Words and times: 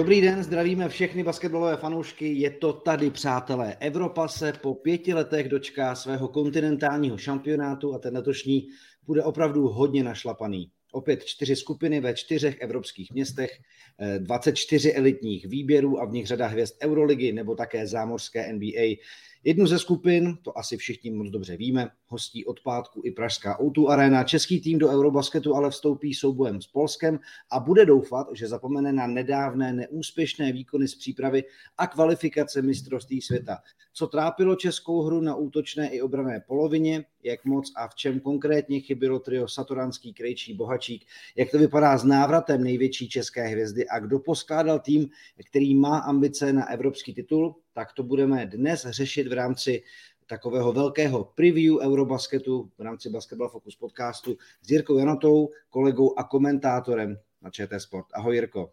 Dobrý 0.00 0.20
den, 0.20 0.42
zdravíme 0.42 0.88
všechny 0.88 1.22
basketbalové 1.22 1.76
fanoušky. 1.76 2.32
Je 2.32 2.50
to 2.50 2.72
tady, 2.72 3.10
přátelé. 3.10 3.76
Evropa 3.80 4.28
se 4.28 4.52
po 4.52 4.74
pěti 4.74 5.14
letech 5.14 5.48
dočká 5.48 5.94
svého 5.94 6.28
kontinentálního 6.28 7.18
šampionátu 7.18 7.94
a 7.94 7.98
ten 7.98 8.14
letošní 8.14 8.68
bude 9.06 9.22
opravdu 9.22 9.68
hodně 9.68 10.04
našlapaný. 10.04 10.70
Opět 10.92 11.24
čtyři 11.24 11.56
skupiny 11.56 12.00
ve 12.00 12.14
čtyřech 12.14 12.60
evropských 12.60 13.12
městech, 13.12 13.50
24 14.18 14.92
elitních 14.92 15.46
výběrů 15.46 16.00
a 16.00 16.04
v 16.04 16.12
nich 16.12 16.26
řada 16.26 16.46
hvězd 16.46 16.76
Euroligy 16.82 17.32
nebo 17.32 17.54
také 17.54 17.86
zámořské 17.86 18.52
NBA. 18.52 18.96
Jednu 19.44 19.66
ze 19.66 19.78
skupin, 19.78 20.38
to 20.42 20.58
asi 20.58 20.76
všichni 20.76 21.10
moc 21.10 21.28
dobře 21.28 21.56
víme, 21.56 21.90
hostí 22.06 22.44
od 22.44 22.60
pátku 22.60 23.00
i 23.04 23.10
Pražská 23.10 23.58
O2 23.58 23.88
Arena. 23.88 24.24
Český 24.24 24.60
tým 24.60 24.78
do 24.78 24.88
Eurobasketu 24.88 25.54
ale 25.54 25.70
vstoupí 25.70 26.14
soubojem 26.14 26.62
s 26.62 26.66
Polskem 26.66 27.20
a 27.50 27.60
bude 27.60 27.86
doufat, 27.86 28.26
že 28.32 28.48
zapomene 28.48 28.92
na 28.92 29.06
nedávné 29.06 29.72
neúspěšné 29.72 30.52
výkony 30.52 30.88
z 30.88 30.94
přípravy 30.94 31.44
a 31.78 31.86
kvalifikace 31.86 32.62
mistrovství 32.62 33.20
světa. 33.20 33.58
Co 33.92 34.06
trápilo 34.06 34.56
českou 34.56 35.02
hru 35.02 35.20
na 35.20 35.34
útočné 35.34 35.88
i 35.88 36.02
obrané 36.02 36.40
polovině, 36.46 37.04
jak 37.22 37.44
moc 37.44 37.72
a 37.76 37.88
v 37.88 37.94
čem 37.94 38.20
konkrétně 38.20 38.80
chybilo 38.80 39.18
trio 39.18 39.48
Satoranský, 39.48 40.14
Krejčí, 40.14 40.54
Bohačík, 40.54 41.06
jak 41.36 41.50
to 41.50 41.58
vypadá 41.58 41.98
s 41.98 42.04
návratem 42.04 42.64
největší 42.64 43.08
české 43.08 43.46
hvězdy 43.46 43.88
a 43.88 43.98
kdo 43.98 44.18
poskládal 44.18 44.78
tým, 44.78 45.10
který 45.50 45.74
má 45.74 45.98
ambice 45.98 46.52
na 46.52 46.70
evropský 46.70 47.14
titul, 47.14 47.56
tak 47.72 47.92
to 47.92 48.02
budeme 48.02 48.46
dnes 48.46 48.86
řešit 48.90 49.28
v 49.28 49.32
rámci 49.32 49.82
takového 50.26 50.72
velkého 50.72 51.24
preview 51.24 51.76
Eurobasketu 51.78 52.70
v 52.78 52.82
rámci 52.82 53.10
Basketball 53.10 53.48
Focus 53.48 53.76
podcastu 53.76 54.36
s 54.62 54.70
Jirkou 54.70 54.98
Janotou, 54.98 55.50
kolegou 55.70 56.18
a 56.18 56.24
komentátorem 56.24 57.18
na 57.42 57.50
ČT 57.50 57.80
Sport. 57.80 58.06
Ahoj 58.14 58.34
Jirko. 58.34 58.72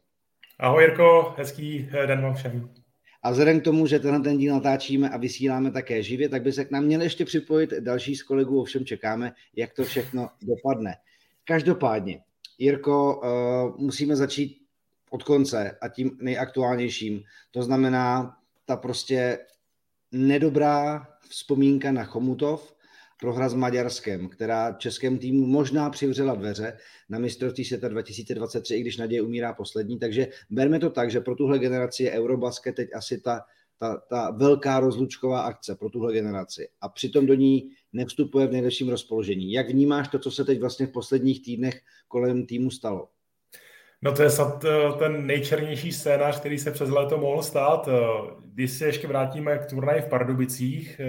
Ahoj 0.60 0.84
Jirko, 0.84 1.34
hezký 1.38 1.90
den 2.06 2.22
vám 2.22 2.36
všem. 2.36 2.87
A 3.28 3.32
vzhledem 3.32 3.62
k 3.62 3.64
tomu, 3.64 3.88
že 3.88 4.00
tenhle 4.00 4.20
ten 4.20 4.38
díl 4.38 4.54
natáčíme 4.54 5.10
a 5.10 5.18
vysíláme 5.18 5.72
také 5.72 6.04
živě, 6.04 6.30
tak 6.30 6.42
by 6.42 6.52
se 6.52 6.66
k 6.66 6.72
nám 6.72 6.84
měl 6.84 7.02
ještě 7.02 7.26
připojit 7.26 7.74
další 7.80 8.16
z 8.16 8.24
kolegů, 8.24 8.62
ovšem 8.62 8.86
čekáme, 8.86 9.34
jak 9.56 9.74
to 9.74 9.84
všechno 9.84 10.30
dopadne. 10.42 10.96
Každopádně, 11.44 12.22
Jirko, 12.58 13.16
uh, 13.16 13.82
musíme 13.82 14.16
začít 14.16 14.62
od 15.10 15.24
konce 15.24 15.78
a 15.82 15.88
tím 15.88 16.18
nejaktuálnějším. 16.22 17.24
To 17.52 17.64
znamená 17.64 18.38
ta 18.66 18.76
prostě 18.76 19.40
nedobrá 20.12 21.08
vzpomínka 21.30 21.92
na 21.92 22.04
Chomutov, 22.04 22.76
prohra 23.20 23.50
s 23.50 23.54
Maďarskem, 23.54 24.30
která 24.30 24.72
českém 24.72 25.18
týmu 25.18 25.48
možná 25.48 25.90
přivřela 25.90 26.36
dveře 26.36 26.78
na 27.10 27.20
mistrovství 27.20 27.66
světa 27.66 27.88
2023, 27.88 28.76
i 28.76 28.82
když 28.82 28.98
naděje 28.98 29.22
umírá 29.22 29.54
poslední. 29.54 30.00
Takže 30.00 30.28
berme 30.50 30.80
to 30.80 30.90
tak, 30.90 31.12
že 31.12 31.22
pro 31.22 31.36
tuhle 31.36 31.60
generaci 31.60 32.04
je 32.04 32.12
Eurobasket 32.12 32.76
teď 32.76 32.90
asi 32.96 33.22
ta, 33.22 33.42
ta, 33.78 33.98
ta 34.10 34.32
velká 34.32 34.80
rozlučková 34.80 35.42
akce 35.42 35.76
pro 35.76 35.90
tuhle 35.90 36.14
generaci. 36.14 36.70
A 36.82 36.90
přitom 36.90 37.26
do 37.26 37.34
ní 37.34 37.70
nevstupuje 37.94 38.48
v 38.48 38.52
nejlepším 38.52 38.90
rozpoložení. 38.90 39.52
Jak 39.52 39.70
vnímáš 39.70 40.08
to, 40.08 40.20
co 40.20 40.32
se 40.32 40.46
teď 40.46 40.60
vlastně 40.60 40.88
v 40.88 40.92
posledních 40.92 41.44
týdnech 41.44 41.82
kolem 42.08 42.46
týmu 42.46 42.72
stalo? 42.72 43.10
No 44.02 44.12
to 44.12 44.24
je 44.24 44.30
snad 44.30 44.66
eh, 44.66 44.94
ten 45.00 45.26
nejčernější 45.26 45.92
scénář, 45.92 46.40
který 46.40 46.58
se 46.60 46.72
přes 46.72 46.90
léto 46.90 47.18
mohl 47.18 47.44
stát. 47.44 47.88
Eh, 47.88 47.92
když 48.46 48.72
se 48.72 48.86
ještě 48.86 49.08
vrátíme 49.08 49.58
k 49.58 49.66
turnaji 49.66 50.02
v 50.02 50.10
Pardubicích, 50.10 51.00
eh, 51.00 51.08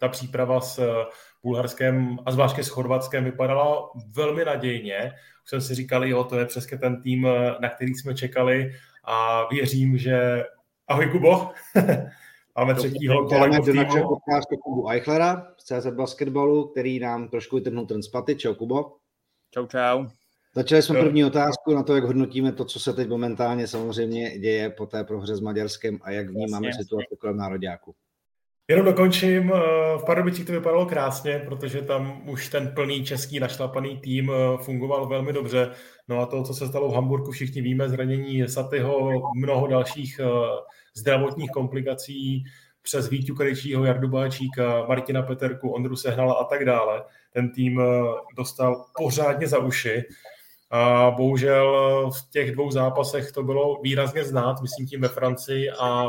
ta 0.00 0.08
příprava 0.08 0.60
s 0.60 1.04
Bulharskem 1.42 2.18
a 2.26 2.32
zvláště 2.32 2.64
s 2.64 2.68
Chorvatskem 2.68 3.24
vypadala 3.24 3.90
velmi 4.14 4.44
nadějně. 4.44 5.12
Už 5.44 5.50
jsem 5.50 5.60
si 5.60 5.74
říkal, 5.74 6.04
jo, 6.04 6.24
to 6.24 6.38
je 6.38 6.46
přesně 6.46 6.78
ten 6.78 7.02
tým, 7.02 7.28
na 7.60 7.68
který 7.68 7.94
jsme 7.94 8.14
čekali 8.14 8.72
a 9.04 9.46
věřím, 9.50 9.98
že... 9.98 10.44
Ahoj, 10.88 11.10
Kubo! 11.10 11.50
Máme 12.56 12.74
třetího 12.74 13.28
kolegu 13.28 14.08
podcastu 14.08 14.56
Kubu 14.56 14.90
Eichlera 14.90 15.46
z 15.58 15.64
CZ 15.64 15.86
Basketbalu, 15.86 16.68
který 16.68 16.98
nám 17.00 17.28
trošku 17.28 17.56
vytrhnul 17.56 17.86
ten 17.86 18.02
spaty. 18.02 18.36
Čau, 18.36 18.54
Kubo. 18.54 18.96
Čau, 19.50 19.66
čau. 19.66 20.06
Začali 20.54 20.82
jsme 20.82 21.00
první 21.00 21.24
otázku 21.24 21.74
na 21.74 21.82
to, 21.82 21.94
jak 21.94 22.04
hodnotíme 22.04 22.52
to, 22.52 22.64
co 22.64 22.80
se 22.80 22.92
teď 22.92 23.08
momentálně 23.08 23.66
samozřejmě 23.66 24.38
děje 24.38 24.70
po 24.70 24.86
té 24.86 25.04
prohře 25.04 25.36
s 25.36 25.40
Maďarskem 25.40 25.98
a 26.02 26.10
jak 26.10 26.28
vnímáme 26.28 26.72
situaci 26.72 27.16
kolem 27.20 27.36
nároďáku. 27.36 27.94
Jenom 28.70 28.86
dokončím, 28.86 29.52
eh, 29.52 29.58
v 29.98 30.04
Pardubicích 30.06 30.46
to 30.46 30.52
vypadalo 30.52 30.86
krásně, 30.86 31.42
protože 31.46 31.82
tam 31.82 32.28
už 32.28 32.48
ten 32.48 32.72
plný 32.74 33.04
český 33.04 33.40
našlapaný 33.40 33.98
tým 33.98 34.30
eh, 34.30 34.62
fungoval 34.62 35.06
velmi 35.06 35.32
dobře. 35.32 35.70
No 36.08 36.20
a 36.20 36.26
to, 36.26 36.42
co 36.42 36.54
se 36.54 36.68
stalo 36.68 36.88
v 36.88 36.94
Hamburgu, 36.94 37.30
všichni 37.30 37.62
víme, 37.62 37.88
zranění 37.88 38.48
Satyho, 38.48 39.22
mnoho 39.36 39.66
dalších 39.66 40.20
eh, 40.22 40.26
zdravotních 40.94 41.50
komplikací, 41.50 42.44
přes 42.82 43.08
Vítu 43.08 43.34
Krejčího, 43.34 43.84
Jardu 43.84 44.08
Báčíka, 44.08 44.84
Martina 44.88 45.22
Peterku, 45.22 45.70
Ondru 45.70 45.96
Sehnala 45.96 46.34
a 46.34 46.44
tak 46.44 46.64
dále. 46.64 47.04
Ten 47.32 47.52
tým 47.52 47.82
dostal 48.36 48.84
pořádně 48.98 49.46
za 49.46 49.58
uši. 49.58 50.04
A 50.70 51.10
bohužel 51.10 52.10
v 52.10 52.30
těch 52.30 52.52
dvou 52.52 52.70
zápasech 52.70 53.32
to 53.32 53.42
bylo 53.42 53.80
výrazně 53.82 54.24
znát, 54.24 54.62
myslím 54.62 54.86
tím 54.86 55.00
ve 55.00 55.08
Francii 55.08 55.70
a 55.70 56.08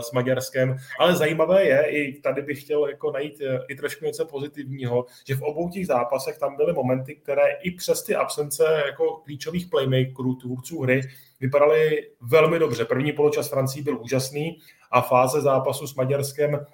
s 0.00 0.12
Maďarskem. 0.12 0.76
Ale 0.98 1.16
zajímavé 1.16 1.64
je, 1.64 1.82
i 1.86 2.20
tady 2.20 2.42
bych 2.42 2.62
chtěl 2.62 2.86
jako 2.86 3.10
najít 3.12 3.40
e, 3.40 3.58
i 3.68 3.74
trošku 3.74 4.04
něco 4.04 4.24
pozitivního, 4.24 5.06
že 5.26 5.34
v 5.34 5.42
obou 5.42 5.68
těch 5.68 5.86
zápasech 5.86 6.38
tam 6.38 6.56
byly 6.56 6.72
momenty, 6.72 7.14
které 7.14 7.42
i 7.62 7.70
přes 7.70 8.02
ty 8.02 8.14
absence 8.14 8.82
jako 8.86 9.16
klíčových 9.16 9.66
playmakerů, 9.66 10.34
tvůrců 10.34 10.82
hry, 10.82 11.00
vypadaly 11.40 12.10
velmi 12.20 12.58
dobře. 12.58 12.84
První 12.84 13.12
poločas 13.12 13.48
Francii 13.48 13.82
byl 13.82 14.00
úžasný 14.00 14.58
a 14.90 15.00
fáze 15.00 15.40
zápasu 15.40 15.86
s 15.86 15.94
Maďarskem, 15.94 16.66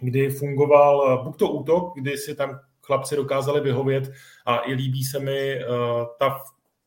kdy 0.00 0.30
fungoval 0.30 1.24
buď 1.24 1.38
to 1.38 1.48
útok, 1.48 1.94
kdy 1.94 2.18
si 2.18 2.34
tam 2.34 2.60
chlapci 2.82 3.16
dokázali 3.16 3.60
vyhovět 3.60 4.12
a 4.46 4.70
i 4.70 4.74
líbí 4.74 5.04
se 5.04 5.18
mi 5.18 5.64
uh, 5.64 6.06
ta 6.18 6.38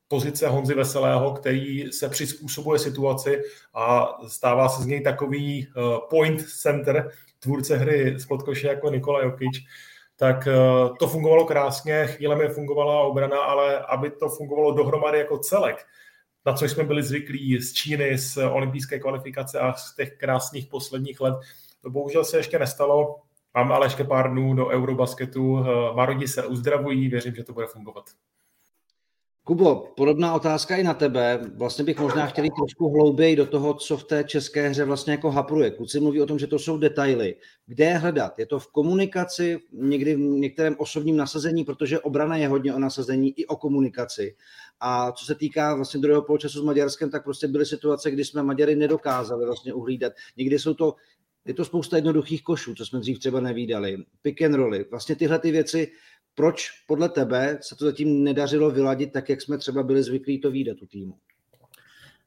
pozice 0.09 0.47
Honzy 0.47 0.73
Veselého, 0.73 1.33
který 1.33 1.91
se 1.91 2.09
přizpůsobuje 2.09 2.79
situaci 2.79 3.41
a 3.73 4.17
stává 4.27 4.69
se 4.69 4.83
z 4.83 4.85
něj 4.85 5.01
takový 5.01 5.67
uh, 5.67 5.97
point 6.09 6.41
center, 6.41 7.11
tvůrce 7.39 7.77
hry 7.77 8.19
z 8.19 8.25
podkoše 8.25 8.67
jako 8.67 8.89
Nikola 8.89 9.23
Jokic, 9.23 9.57
tak 10.15 10.47
uh, 10.47 10.97
to 10.97 11.07
fungovalo 11.07 11.45
krásně, 11.45 12.07
chvílemi 12.07 12.47
fungovala 12.47 13.01
obrana, 13.01 13.39
ale 13.39 13.79
aby 13.79 14.11
to 14.11 14.29
fungovalo 14.29 14.71
dohromady 14.71 15.17
jako 15.17 15.37
celek, 15.37 15.85
na 16.45 16.53
co 16.53 16.65
jsme 16.65 16.83
byli 16.83 17.03
zvyklí 17.03 17.61
z 17.61 17.73
Číny, 17.73 18.17
z 18.17 18.37
olympijské 18.37 18.99
kvalifikace 18.99 19.59
a 19.59 19.73
z 19.73 19.95
těch 19.95 20.17
krásných 20.17 20.67
posledních 20.67 21.21
let, 21.21 21.35
to 21.81 21.89
bohužel 21.89 22.23
se 22.23 22.37
ještě 22.37 22.59
nestalo. 22.59 23.21
Mám 23.53 23.71
ale 23.71 23.85
ještě 23.85 24.03
pár 24.03 24.31
dnů 24.31 24.53
do 24.53 24.67
Eurobasketu. 24.67 25.59
Eh, 25.59 25.95
Marodi 25.95 26.27
se 26.27 26.45
uzdravují, 26.47 27.09
věřím, 27.09 27.35
že 27.35 27.43
to 27.43 27.53
bude 27.53 27.67
fungovat. 27.67 28.05
Kubo, 29.49 29.93
podobná 29.97 30.33
otázka 30.33 30.75
i 30.75 30.83
na 30.83 30.93
tebe. 30.93 31.39
Vlastně 31.55 31.83
bych 31.83 31.99
možná 31.99 32.25
chtěl 32.25 32.43
jít 32.43 32.53
trošku 32.59 32.89
hlouběji 32.89 33.35
do 33.35 33.45
toho, 33.45 33.73
co 33.73 33.97
v 33.97 34.03
té 34.03 34.23
české 34.23 34.69
hře 34.69 34.85
vlastně 34.85 35.13
jako 35.13 35.31
hapruje. 35.31 35.71
Kluci 35.71 35.99
mluví 35.99 36.21
o 36.21 36.25
tom, 36.25 36.39
že 36.39 36.47
to 36.47 36.59
jsou 36.59 36.77
detaily. 36.77 37.35
Kde 37.65 37.85
je 37.85 37.97
hledat? 37.97 38.39
Je 38.39 38.45
to 38.45 38.59
v 38.59 38.67
komunikaci, 38.67 39.59
někdy 39.71 40.15
v 40.15 40.19
některém 40.19 40.75
osobním 40.77 41.17
nasazení, 41.17 41.63
protože 41.63 41.99
obrana 41.99 42.37
je 42.37 42.47
hodně 42.47 42.73
o 42.73 42.79
nasazení 42.79 43.39
i 43.39 43.45
o 43.45 43.55
komunikaci. 43.55 44.35
A 44.79 45.11
co 45.11 45.25
se 45.25 45.35
týká 45.35 45.75
vlastně 45.75 45.99
druhého 45.99 46.21
poločasu 46.21 46.59
s 46.59 46.63
Maďarskem, 46.63 47.09
tak 47.09 47.23
prostě 47.23 47.47
byly 47.47 47.65
situace, 47.65 48.11
kdy 48.11 48.25
jsme 48.25 48.43
Maďary 48.43 48.75
nedokázali 48.75 49.45
vlastně 49.45 49.73
uhlídat. 49.73 50.13
Někdy 50.37 50.59
jsou 50.59 50.73
to 50.73 50.95
je 51.45 51.53
to 51.53 51.65
spousta 51.65 51.95
jednoduchých 51.95 52.43
košů, 52.43 52.75
co 52.75 52.85
jsme 52.85 52.99
dřív 52.99 53.19
třeba 53.19 53.39
nevídali. 53.39 53.97
Pick 54.21 54.41
and 54.41 54.53
rolly. 54.53 54.85
Vlastně 54.89 55.15
tyhle 55.15 55.39
ty 55.39 55.51
věci, 55.51 55.91
proč 56.39 56.69
podle 56.87 57.09
tebe 57.09 57.59
se 57.61 57.75
to 57.75 57.85
zatím 57.85 58.23
nedařilo 58.23 58.71
vyladit 58.71 59.11
tak, 59.11 59.29
jak 59.29 59.41
jsme 59.41 59.57
třeba 59.57 59.83
byli 59.83 60.03
zvyklí 60.03 60.41
to 60.41 60.51
výdat 60.51 60.81
u 60.81 60.85
týmu? 60.85 61.13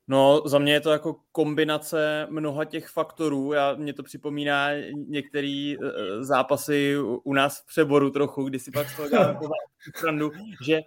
No, 0.08 0.42
za 0.46 0.58
mě 0.58 0.72
je 0.72 0.80
to 0.80 0.90
jako 0.90 1.16
kombinace 1.32 2.26
mnoha 2.30 2.64
těch 2.64 2.88
faktorů. 2.88 3.52
Já, 3.52 3.74
mě 3.74 3.92
to 3.92 4.02
připomíná 4.02 4.68
některé 5.08 5.74
uh, 5.78 5.86
zápasy 6.20 6.96
u, 7.24 7.32
nás 7.32 7.60
v 7.60 7.66
přeboru 7.66 8.10
trochu, 8.10 8.44
kdy 8.44 8.58
si 8.58 8.70
pak 8.70 8.88
z 8.88 8.96
toho 8.96 9.08
srandu, 9.96 10.30
že 10.64 10.80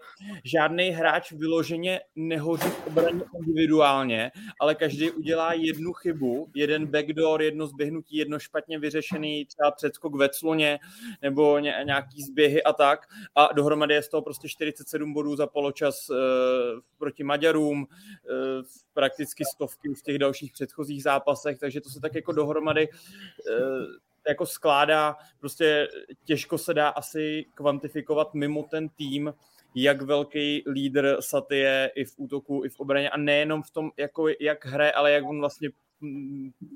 žádný 0.43 0.89
hráč 0.89 1.31
vyloženě 1.31 1.99
nehoří 2.15 2.69
v 2.69 2.87
obraně 2.87 3.21
individuálně, 3.39 4.31
ale 4.59 4.75
každý 4.75 5.11
udělá 5.11 5.53
jednu 5.53 5.93
chybu, 5.93 6.51
jeden 6.55 6.85
backdoor, 6.85 7.41
jedno 7.41 7.67
zběhnutí, 7.67 8.17
jedno 8.17 8.39
špatně 8.39 8.79
vyřešený 8.79 9.45
třeba 9.45 9.71
předskok 9.71 10.15
ve 10.15 10.29
cloně 10.29 10.79
nebo 11.21 11.59
ně, 11.59 11.75
nějaký 11.85 12.23
zběhy 12.23 12.63
a 12.63 12.73
tak 12.73 12.99
a 13.35 13.53
dohromady 13.53 13.93
je 13.93 14.01
z 14.01 14.09
toho 14.09 14.21
prostě 14.21 14.49
47 14.49 15.13
bodů 15.13 15.35
za 15.35 15.47
poločas 15.47 16.09
uh, 16.09 16.17
proti 16.97 17.23
Maďarům, 17.23 17.81
uh, 17.81 18.65
prakticky 18.95 19.45
stovky 19.45 19.93
v 19.93 20.01
těch 20.01 20.17
dalších 20.17 20.51
předchozích 20.51 21.03
zápasech, 21.03 21.59
takže 21.59 21.81
to 21.81 21.89
se 21.89 21.99
tak 21.99 22.15
jako 22.15 22.31
dohromady 22.31 22.87
jako 24.27 24.45
skládá, 24.45 25.15
prostě 25.39 25.87
těžko 26.23 26.57
se 26.57 26.73
dá 26.73 26.89
asi 26.89 27.45
kvantifikovat 27.53 28.33
mimo 28.33 28.63
ten 28.63 28.89
tým, 28.89 29.33
jak 29.75 30.01
velký 30.01 30.63
lídr 30.71 31.17
Saty 31.19 31.57
je 31.57 31.91
i 31.95 32.05
v 32.05 32.13
útoku, 32.17 32.61
i 32.65 32.69
v 32.69 32.79
obraně. 32.79 33.09
A 33.09 33.17
nejenom 33.17 33.63
v 33.63 33.71
tom, 33.71 33.89
jako 33.97 34.27
jak 34.39 34.65
hraje, 34.65 34.91
ale 34.91 35.11
jak 35.11 35.25
on 35.25 35.39
vlastně 35.39 35.69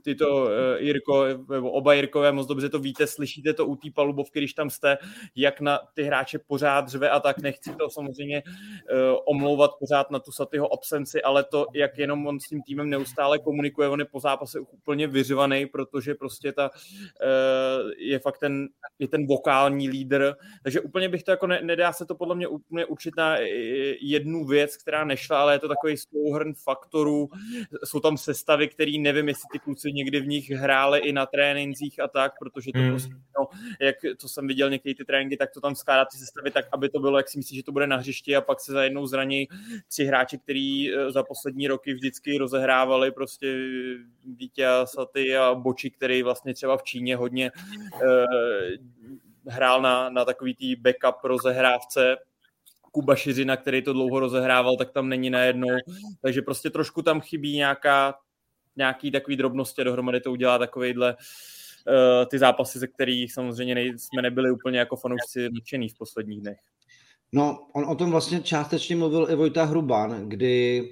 ty 0.04 0.16
to, 0.16 0.44
uh, 0.44 0.50
Jirko, 0.78 1.26
nebo 1.50 1.72
oba 1.72 1.94
Jirkové, 1.94 2.32
moc 2.32 2.48
dobře 2.48 2.70
to 2.70 2.80
víte, 2.80 3.08
slyšíte 3.08 3.54
to 3.54 3.66
u 3.66 3.76
té 3.76 3.90
palubovky, 3.96 4.40
když 4.40 4.54
tam 4.54 4.70
jste, 4.70 4.98
jak 5.36 5.62
na 5.62 5.80
ty 5.94 6.04
hráče 6.04 6.40
pořád 6.48 6.88
řve 6.88 7.10
a 7.10 7.20
tak, 7.20 7.38
nechci 7.38 7.76
to 7.76 7.90
samozřejmě 7.90 8.44
uh, 8.44 9.18
omlouvat 9.26 9.72
pořád 9.80 10.12
na 10.12 10.20
tu 10.20 10.32
Satyho 10.32 10.74
absenci, 10.74 11.22
ale 11.22 11.44
to, 11.44 11.66
jak 11.74 11.98
jenom 11.98 12.28
on 12.28 12.40
s 12.40 12.48
tím 12.48 12.62
týmem 12.62 12.90
neustále 12.90 13.40
komunikuje, 13.40 13.90
on 13.90 14.00
je 14.00 14.06
po 14.06 14.20
zápase 14.20 14.60
úplně 14.60 15.08
vyřvaný, 15.08 15.66
protože 15.66 16.16
prostě 16.16 16.52
ta 16.52 16.70
uh, 16.70 17.92
je 17.98 18.20
fakt 18.20 18.38
ten, 18.38 18.68
je 19.00 19.08
ten 19.08 19.28
vokální 19.28 19.90
lídr, 19.90 20.36
takže 20.64 20.82
úplně 20.82 21.10
bych 21.10 21.24
to 21.24 21.32
jako 21.32 21.48
ne, 21.48 21.62
nedá 21.62 21.94
se 21.94 22.06
to 22.06 22.16
podle 22.16 22.36
mě 22.36 22.48
úplně 22.48 22.86
určit 22.90 23.14
na 23.18 23.36
jednu 24.02 24.46
věc, 24.46 24.78
která 24.78 25.04
nešla, 25.04 25.42
ale 25.42 25.56
je 25.56 25.60
to 25.60 25.68
takový 25.68 25.96
souhrn 25.98 26.54
faktorů, 26.54 27.30
jsou 27.84 28.00
tam 28.00 28.18
sestavy, 28.18 28.68
které 28.68 28.92
nevím, 29.00 29.28
jestli 29.28 29.48
ty 29.52 29.60
kluci 29.60 29.92
někdy 29.92 30.20
v 30.20 30.28
nich 30.28 30.50
hráli 30.50 31.00
i 31.00 31.14
na 31.14 31.26
trénincích 31.26 32.00
a 32.00 32.08
tak, 32.08 32.34
protože 32.40 32.72
to 32.72 32.80
hmm. 32.80 32.90
prostě, 32.90 33.14
no, 33.40 33.48
jak 33.80 33.96
to 34.22 34.30
jsem 34.30 34.48
viděl 34.48 34.70
některé 34.70 34.96
ty 34.96 35.06
tréninky, 35.06 35.38
tak 35.38 35.52
to 35.52 35.62
tam 35.62 35.76
skládá 35.76 36.06
ty 36.06 36.18
sestavy 36.18 36.52
tak, 36.52 36.66
aby 36.72 36.90
to 36.90 37.00
bylo, 37.00 37.18
jak 37.18 37.30
si 37.30 37.38
myslíš, 37.38 37.58
že 37.58 37.64
to 37.64 37.72
bude 37.72 37.88
na 37.88 37.98
hřišti 37.98 38.36
a 38.36 38.42
pak 38.42 38.60
se 38.60 38.72
za 38.72 38.84
jednou 38.84 39.08
zraní 39.08 39.48
tři 39.88 40.06
hráči, 40.06 40.38
který 40.38 40.94
eh, 40.94 41.12
za 41.12 41.24
poslední 41.24 41.68
roky 41.68 41.94
vždycky 41.94 42.38
rozehrávali 42.38 43.12
prostě 43.12 43.48
Vítě 44.26 44.68
Saty 44.84 45.38
a 45.38 45.56
Boči, 45.56 45.90
který 45.90 46.24
vlastně 46.24 46.54
třeba 46.54 46.78
v 46.78 46.84
Číně 46.84 47.16
hodně 47.16 47.52
uh, 47.52 48.10
hrál 49.48 49.82
na, 49.82 50.10
na 50.10 50.26
takový 50.26 50.56
tý 50.56 50.76
backup 50.76 51.24
rozehrávce, 51.24 52.18
Kuba 52.92 53.16
Šiřina, 53.16 53.58
který 53.58 53.82
to 53.82 53.94
dlouho 53.94 54.20
rozehrával, 54.20 54.78
tak 54.78 54.92
tam 54.92 55.10
není 55.10 55.30
najednou. 55.30 55.78
Takže 56.22 56.42
prostě 56.42 56.70
trošku 56.70 57.02
tam 57.02 57.22
chybí 57.22 57.56
nějaká 57.56 58.16
nějaký 58.76 59.12
takový 59.12 59.36
drobnosti 59.36 59.82
a 59.82 59.84
dohromady 59.84 60.22
to 60.22 60.32
udělá 60.32 60.58
takovejhle 60.58 61.16
uh, 61.16 62.26
ty 62.26 62.40
zápasy, 62.40 62.80
ze 62.80 62.88
kterých 62.88 63.34
samozřejmě 63.34 63.76
nej, 63.76 63.94
jsme 63.98 64.22
nebyli 64.22 64.52
úplně 64.52 64.80
jako 64.80 64.96
fanoušci 64.96 65.50
nadšený 65.54 65.90
v 65.90 65.98
posledních 65.98 66.42
dnech. 66.42 66.58
No, 67.32 67.68
on 67.74 67.86
o 67.86 67.96
tom 67.96 68.12
vlastně 68.12 68.42
částečně 68.42 68.96
mluvil 68.96 69.28
i 69.32 69.36
Vojta 69.36 69.64
Hruban, 69.64 70.30
kdy 70.30 70.84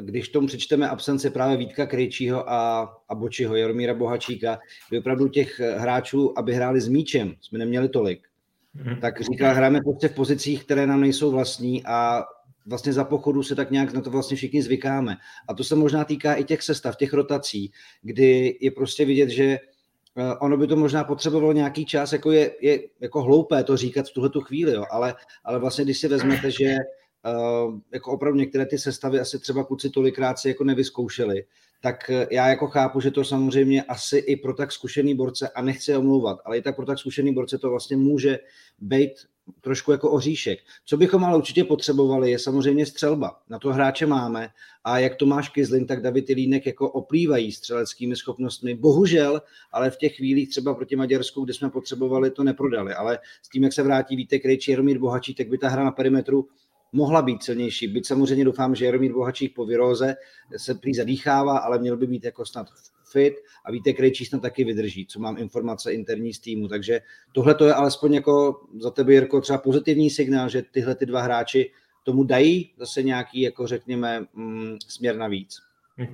když 0.00 0.28
tomu 0.28 0.46
přečteme 0.46 0.88
absence 0.88 1.30
právě 1.30 1.56
Vítka 1.56 1.86
Krejčího 1.86 2.50
a, 2.50 2.82
a 3.08 3.14
Bočiho, 3.14 3.56
Jaromíra 3.56 3.94
Bohačíka, 3.94 4.58
kdy 4.88 4.98
opravdu 4.98 5.28
těch 5.28 5.60
hráčů, 5.60 6.38
aby 6.38 6.54
hráli 6.54 6.80
s 6.80 6.88
míčem, 6.88 7.34
jsme 7.40 7.58
neměli 7.58 7.88
tolik, 7.88 8.28
mm-hmm. 8.76 9.00
tak 9.00 9.20
říká, 9.20 9.52
hrajeme 9.52 9.80
prostě 9.80 10.08
v 10.08 10.14
pozicích, 10.14 10.64
které 10.64 10.86
nám 10.86 11.00
nejsou 11.00 11.30
vlastní 11.30 11.86
a 11.86 12.24
vlastně 12.66 12.92
za 12.92 13.04
pochodu 13.04 13.42
se 13.42 13.54
tak 13.54 13.70
nějak 13.70 13.92
na 13.92 14.00
to 14.00 14.10
vlastně 14.10 14.36
všichni 14.36 14.62
zvykáme. 14.62 15.16
A 15.48 15.54
to 15.54 15.64
se 15.64 15.74
možná 15.74 16.04
týká 16.04 16.34
i 16.34 16.44
těch 16.44 16.62
sestav, 16.62 16.96
těch 16.96 17.12
rotací, 17.12 17.72
kdy 18.02 18.58
je 18.60 18.70
prostě 18.70 19.04
vidět, 19.04 19.28
že 19.28 19.44
eh, 19.44 20.34
ono 20.40 20.56
by 20.56 20.66
to 20.66 20.76
možná 20.76 21.04
potřebovalo 21.04 21.52
nějaký 21.52 21.86
čas, 21.86 22.12
jako 22.12 22.32
je, 22.32 22.50
je 22.60 22.80
jako 23.00 23.22
hloupé 23.22 23.64
to 23.64 23.76
říkat 23.76 24.06
v 24.08 24.12
tuhle 24.12 24.30
chvíli, 24.42 24.72
jo, 24.72 24.84
ale, 24.90 25.14
ale 25.44 25.58
vlastně 25.58 25.84
když 25.84 25.98
si 25.98 26.08
vezmete, 26.08 26.50
že 26.50 26.76
uh, 27.24 27.78
jako 27.92 28.12
opravdu 28.12 28.38
některé 28.38 28.66
ty 28.66 28.78
sestavy 28.78 29.20
asi 29.20 29.38
třeba 29.38 29.64
kluci 29.64 29.90
tolikrát 29.90 30.38
si 30.38 30.48
jako 30.48 30.64
nevyzkoušeli, 30.64 31.44
tak 31.82 32.10
eh, 32.10 32.26
já 32.30 32.48
jako 32.48 32.66
chápu, 32.66 33.00
že 33.00 33.10
to 33.10 33.24
samozřejmě 33.24 33.82
asi 33.82 34.16
i 34.16 34.36
pro 34.36 34.54
tak 34.54 34.72
zkušený 34.72 35.14
borce, 35.14 35.48
a 35.48 35.62
nechci 35.62 35.90
je 35.90 35.98
omlouvat, 35.98 36.38
ale 36.44 36.58
i 36.58 36.62
tak 36.62 36.76
pro 36.76 36.86
tak 36.86 36.98
zkušený 36.98 37.34
borce 37.34 37.58
to 37.58 37.70
vlastně 37.70 37.96
může 37.96 38.38
být 38.78 39.12
trošku 39.60 39.92
jako 39.92 40.10
oříšek. 40.10 40.58
Co 40.84 40.96
bychom 40.96 41.24
ale 41.24 41.38
určitě 41.38 41.64
potřebovali, 41.64 42.30
je 42.30 42.38
samozřejmě 42.38 42.86
střelba. 42.86 43.40
Na 43.48 43.58
to 43.58 43.72
hráče 43.72 44.06
máme 44.06 44.48
a 44.84 44.98
jak 44.98 45.16
Tomáš 45.16 45.48
Kizlin, 45.48 45.86
tak 45.86 46.02
David 46.02 46.30
Ilínek 46.30 46.66
jako 46.66 46.90
oplývají 46.90 47.52
střeleckými 47.52 48.16
schopnostmi. 48.16 48.74
Bohužel, 48.74 49.42
ale 49.72 49.90
v 49.90 49.96
těch 49.96 50.16
chvílích 50.16 50.48
třeba 50.48 50.74
proti 50.74 50.96
Maďarsku, 50.96 51.44
kde 51.44 51.54
jsme 51.54 51.70
potřebovali, 51.70 52.30
to 52.30 52.44
neprodali. 52.44 52.94
Ale 52.94 53.18
s 53.42 53.48
tím, 53.48 53.64
jak 53.64 53.72
se 53.72 53.82
vrátí 53.82 54.16
Vítek 54.16 54.42
Krejčí, 54.42 54.70
Jaromír 54.70 54.98
Bohačí, 54.98 55.34
tak 55.34 55.48
by 55.48 55.58
ta 55.58 55.68
hra 55.68 55.84
na 55.84 55.90
perimetru 55.90 56.48
mohla 56.92 57.22
být 57.22 57.42
silnější. 57.42 57.88
Byť 57.88 58.06
samozřejmě 58.06 58.44
doufám, 58.44 58.74
že 58.74 58.84
Jaromír 58.84 59.12
Bohačík 59.12 59.54
po 59.54 59.66
viróze 59.66 60.14
se 60.56 60.74
prý 60.74 60.94
zadýchává, 60.94 61.58
ale 61.58 61.78
měl 61.78 61.96
by 61.96 62.06
být 62.06 62.24
jako 62.24 62.46
snad 62.46 62.66
fit 63.12 63.34
a 63.64 63.72
víte, 63.72 63.92
Krejčí 63.92 64.24
snad 64.24 64.42
taky 64.42 64.64
vydrží, 64.64 65.06
co 65.06 65.20
mám 65.20 65.38
informace 65.38 65.92
interní 65.92 66.34
z 66.34 66.38
týmu, 66.38 66.68
takže 66.68 67.00
tohle 67.32 67.54
to 67.54 67.66
je 67.66 67.74
alespoň 67.74 68.14
jako 68.14 68.60
za 68.80 68.90
tebe, 68.90 69.12
Jirko, 69.12 69.40
třeba 69.40 69.58
pozitivní 69.58 70.10
signál, 70.10 70.48
že 70.48 70.62
tyhle 70.62 70.94
ty 70.94 71.06
dva 71.06 71.22
hráči 71.22 71.70
tomu 72.04 72.24
dají 72.24 72.72
zase 72.78 73.02
nějaký, 73.02 73.40
jako 73.40 73.66
řekněme, 73.66 74.26
mm, 74.34 74.76
směr 74.88 75.16
navíc. 75.16 75.58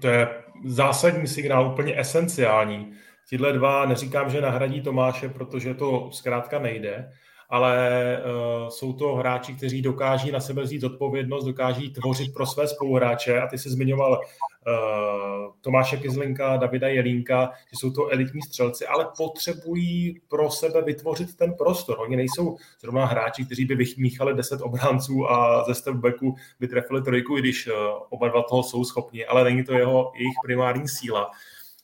To 0.01 0.09
je 0.09 0.29
zásadní 0.65 1.27
signál, 1.27 1.73
úplně 1.73 2.01
esenciální. 2.01 2.93
Tihle 3.29 3.53
dva, 3.53 3.87
neříkám, 3.87 4.31
že 4.31 4.41
nahradí 4.41 4.81
Tomáše, 4.81 5.29
protože 5.29 5.75
to 5.75 6.11
zkrátka 6.13 6.59
nejde, 6.59 7.13
ale 7.49 8.17
uh, 8.19 8.69
jsou 8.69 8.93
to 8.93 9.15
hráči, 9.15 9.55
kteří 9.55 9.83
dokáží 9.83 10.33
na 10.33 10.41
sebe 10.41 10.63
vzít 10.63 10.85
odpovědnost, 10.85 11.45
dokáží 11.45 11.91
tvořit 11.91 12.35
pro 12.35 12.47
své 12.47 12.69
spoluhráče 12.69 13.41
a 13.41 13.47
ty 13.47 13.59
jsi 13.59 13.71
zmiňoval 13.71 14.13
uh, 14.13 15.53
Tomáše 15.61 15.97
Kizlinka, 15.97 16.57
Davida 16.57 16.89
Jelínka, 16.89 17.51
že 17.71 17.77
jsou 17.79 17.91
to 17.91 18.09
elitní 18.09 18.43
střelci, 18.43 18.87
ale 18.87 19.09
potřebují 19.17 20.21
pro 20.29 20.51
sebe 20.51 20.83
vytvořit 20.83 21.37
ten 21.37 21.55
prostor. 21.55 22.01
Oni 22.01 22.17
nejsou 22.17 22.57
zrovna 22.81 23.07
hráči, 23.07 23.45
kteří 23.45 23.65
by 23.65 23.75
vymíchali 23.75 24.35
10 24.35 24.61
obránců 24.63 25.31
a 25.31 25.65
ze 25.65 25.75
stepbacku 25.75 26.35
by 26.61 26.69
trefili 26.69 27.03
trojku, 27.03 27.37
i 27.39 27.41
když 27.41 27.67
uh, 27.67 27.75
oba 28.11 28.29
dva 28.29 28.43
toho 28.43 28.63
jsou 28.63 28.85
schopni, 28.85 29.27
ale 29.27 29.45
není 29.45 29.65
to 29.65 29.73
jeho 29.73 30.13
jejich 30.15 30.37
primární 30.45 30.89
síla 30.89 31.31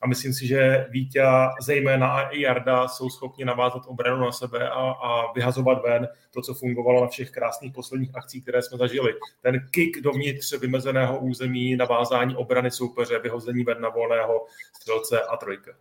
a 0.04 0.06
myslím 0.06 0.34
si, 0.34 0.46
že 0.46 0.86
Vítě, 0.90 1.22
zejména 1.60 2.28
i 2.28 2.40
Jarda, 2.40 2.88
jsou 2.88 3.10
schopni 3.10 3.44
navázat 3.44 3.82
obranu 3.86 4.24
na 4.24 4.32
sebe 4.32 4.68
a, 4.70 4.90
a 4.90 5.32
vyhazovat 5.32 5.82
ven 5.82 6.08
to, 6.30 6.42
co 6.42 6.54
fungovalo 6.54 7.00
na 7.00 7.06
všech 7.06 7.30
krásných 7.30 7.72
posledních 7.72 8.16
akcích, 8.16 8.42
které 8.42 8.62
jsme 8.62 8.78
zažili. 8.78 9.14
Ten 9.42 9.66
kick 9.70 10.00
dovnitř 10.00 10.52
vymezeného 10.60 11.18
území, 11.18 11.76
navázání 11.76 12.36
obrany 12.36 12.70
soupeře, 12.70 13.18
vyhození 13.18 13.64
ven 13.64 13.80
na 13.80 13.88
volného 13.88 14.46
střelce 14.76 15.20
a 15.22 15.36
trojka. 15.36 15.72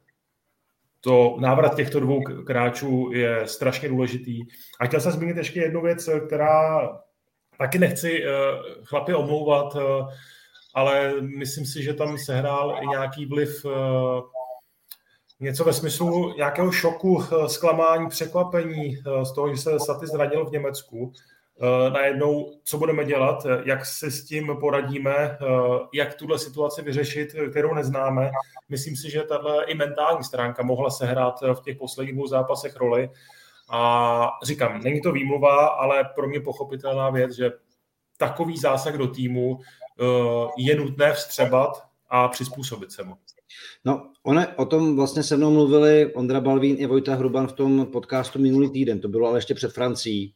To 1.01 1.38
návrat 1.39 1.75
těchto 1.75 2.00
dvou 2.00 2.22
kráčů 2.22 3.10
je 3.13 3.48
strašně 3.48 3.89
důležitý. 3.89 4.42
A 4.80 4.86
chtěl 4.86 5.00
jsem 5.00 5.12
zmínit 5.12 5.38
ještě 5.38 5.60
jednu 5.60 5.82
věc, 5.82 6.10
která 6.27 6.89
taky 7.58 7.80
nechci 7.80 8.24
eh, 8.24 8.30
chlapi 8.84 9.13
omlouvat, 9.13 9.75
eh, 9.75 10.15
ale 10.74 11.13
myslím 11.22 11.65
si, 11.65 11.84
že 11.84 11.94
tam 11.94 12.18
sehrál 12.18 12.80
i 12.84 12.88
nějaký 12.88 13.25
vliv 13.25 13.65
eh, 13.65 14.22
něco 15.39 15.63
ve 15.63 15.74
smyslu 15.74 16.34
nějakého 16.38 16.72
šoku, 16.72 17.24
eh, 17.24 17.50
zklamání, 17.50 18.10
překvapení 18.10 18.98
eh, 18.98 19.25
z 19.25 19.34
toho, 19.34 19.56
že 19.56 19.62
se 19.62 19.80
Saty 19.80 20.08
zranil 20.08 20.46
v 20.46 20.51
Německu. 20.51 21.13
Najednou, 21.94 22.51
co 22.63 22.77
budeme 22.77 23.06
dělat, 23.06 23.46
jak 23.65 23.86
se 23.86 24.12
s 24.12 24.25
tím 24.25 24.56
poradíme, 24.60 25.38
jak 25.94 26.13
tuhle 26.13 26.39
situaci 26.39 26.82
vyřešit, 26.82 27.36
kterou 27.51 27.74
neznáme. 27.74 28.32
Myslím 28.70 28.96
si, 28.96 29.12
že 29.12 29.24
tahle 29.24 29.65
i 29.65 29.75
mentální 29.75 30.24
stránka 30.24 30.63
mohla 30.63 30.89
sehrát 30.89 31.42
v 31.42 31.62
těch 31.62 31.77
posledních 31.77 32.15
dvou 32.15 32.27
zápasech 32.27 32.75
roli. 32.75 33.10
A 33.70 34.30
říkám, 34.44 34.82
není 34.82 35.01
to 35.01 35.12
výmluva, 35.12 35.68
ale 35.68 36.03
pro 36.15 36.27
mě 36.27 36.39
pochopitelná 36.39 37.10
věc, 37.10 37.32
že 37.32 37.51
takový 38.18 38.58
zásah 38.58 38.94
do 38.94 39.08
týmu 39.08 39.60
je 40.58 40.76
nutné 40.76 41.14
vstřebat 41.14 41.84
a 42.10 42.28
přizpůsobit 42.28 42.92
se 42.92 43.04
mu. 43.04 43.16
No, 43.86 44.10
one, 44.24 44.48
o 44.48 44.66
tom 44.66 44.96
vlastně 44.96 45.24
se 45.24 45.38
mnou 45.38 45.52
mluvili 45.52 46.14
Ondra 46.14 46.42
Balvín 46.42 46.76
i 46.80 46.86
Vojta 46.86 47.16
Hruban 47.16 47.48
v 47.48 47.54
tom 47.54 47.86
podcastu 47.86 48.40
minulý 48.40 48.70
týden, 48.70 49.00
to 49.00 49.08
bylo 49.08 49.28
ale 49.28 49.38
ještě 49.38 49.54
před 49.54 49.74
Francií, 49.74 50.34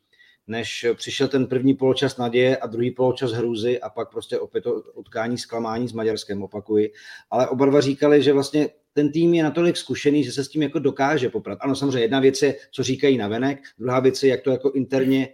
než 0.47 0.85
přišel 0.95 1.27
ten 1.27 1.47
první 1.47 1.73
poločas 1.73 2.17
naděje 2.17 2.57
a 2.57 2.67
druhý 2.67 2.91
poločas 2.91 3.31
hrůzy 3.31 3.81
a 3.81 3.89
pak 3.89 4.11
prostě 4.11 4.39
opět 4.39 4.61
to 4.61 4.73
utkání 4.93 5.37
zklamání 5.37 5.87
s 5.87 5.93
Maďarskem, 5.93 6.43
opakuji. 6.43 6.93
Ale 7.31 7.47
oba 7.47 7.65
dva 7.65 7.81
říkali, 7.81 8.23
že 8.23 8.33
vlastně 8.33 8.69
ten 8.93 9.11
tým 9.11 9.33
je 9.33 9.43
natolik 9.43 9.77
zkušený, 9.77 10.23
že 10.23 10.31
se 10.31 10.43
s 10.43 10.49
tím 10.49 10.61
jako 10.61 10.79
dokáže 10.79 11.29
poprat. 11.29 11.57
Ano, 11.61 11.75
samozřejmě 11.75 11.99
jedna 11.99 12.19
věc 12.19 12.41
je, 12.41 12.55
co 12.71 12.83
říkají 12.83 13.17
na 13.17 13.27
venek, 13.27 13.59
druhá 13.79 13.99
věc 13.99 14.23
je, 14.23 14.29
jak 14.29 14.41
to 14.41 14.51
jako 14.51 14.71
interně 14.71 15.29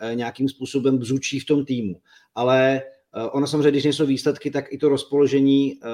eh, 0.00 0.14
nějakým 0.14 0.48
způsobem 0.48 0.98
bzučí 0.98 1.40
v 1.40 1.46
tom 1.46 1.64
týmu. 1.64 2.00
Ale 2.34 2.82
Eh, 2.82 2.97
ono 3.14 3.46
samozřejmě, 3.46 3.70
když 3.70 3.84
nejsou 3.84 4.06
výsledky, 4.06 4.50
tak 4.50 4.72
i 4.72 4.78
to 4.78 4.88
rozpoložení 4.88 5.80
eh, 5.82 5.88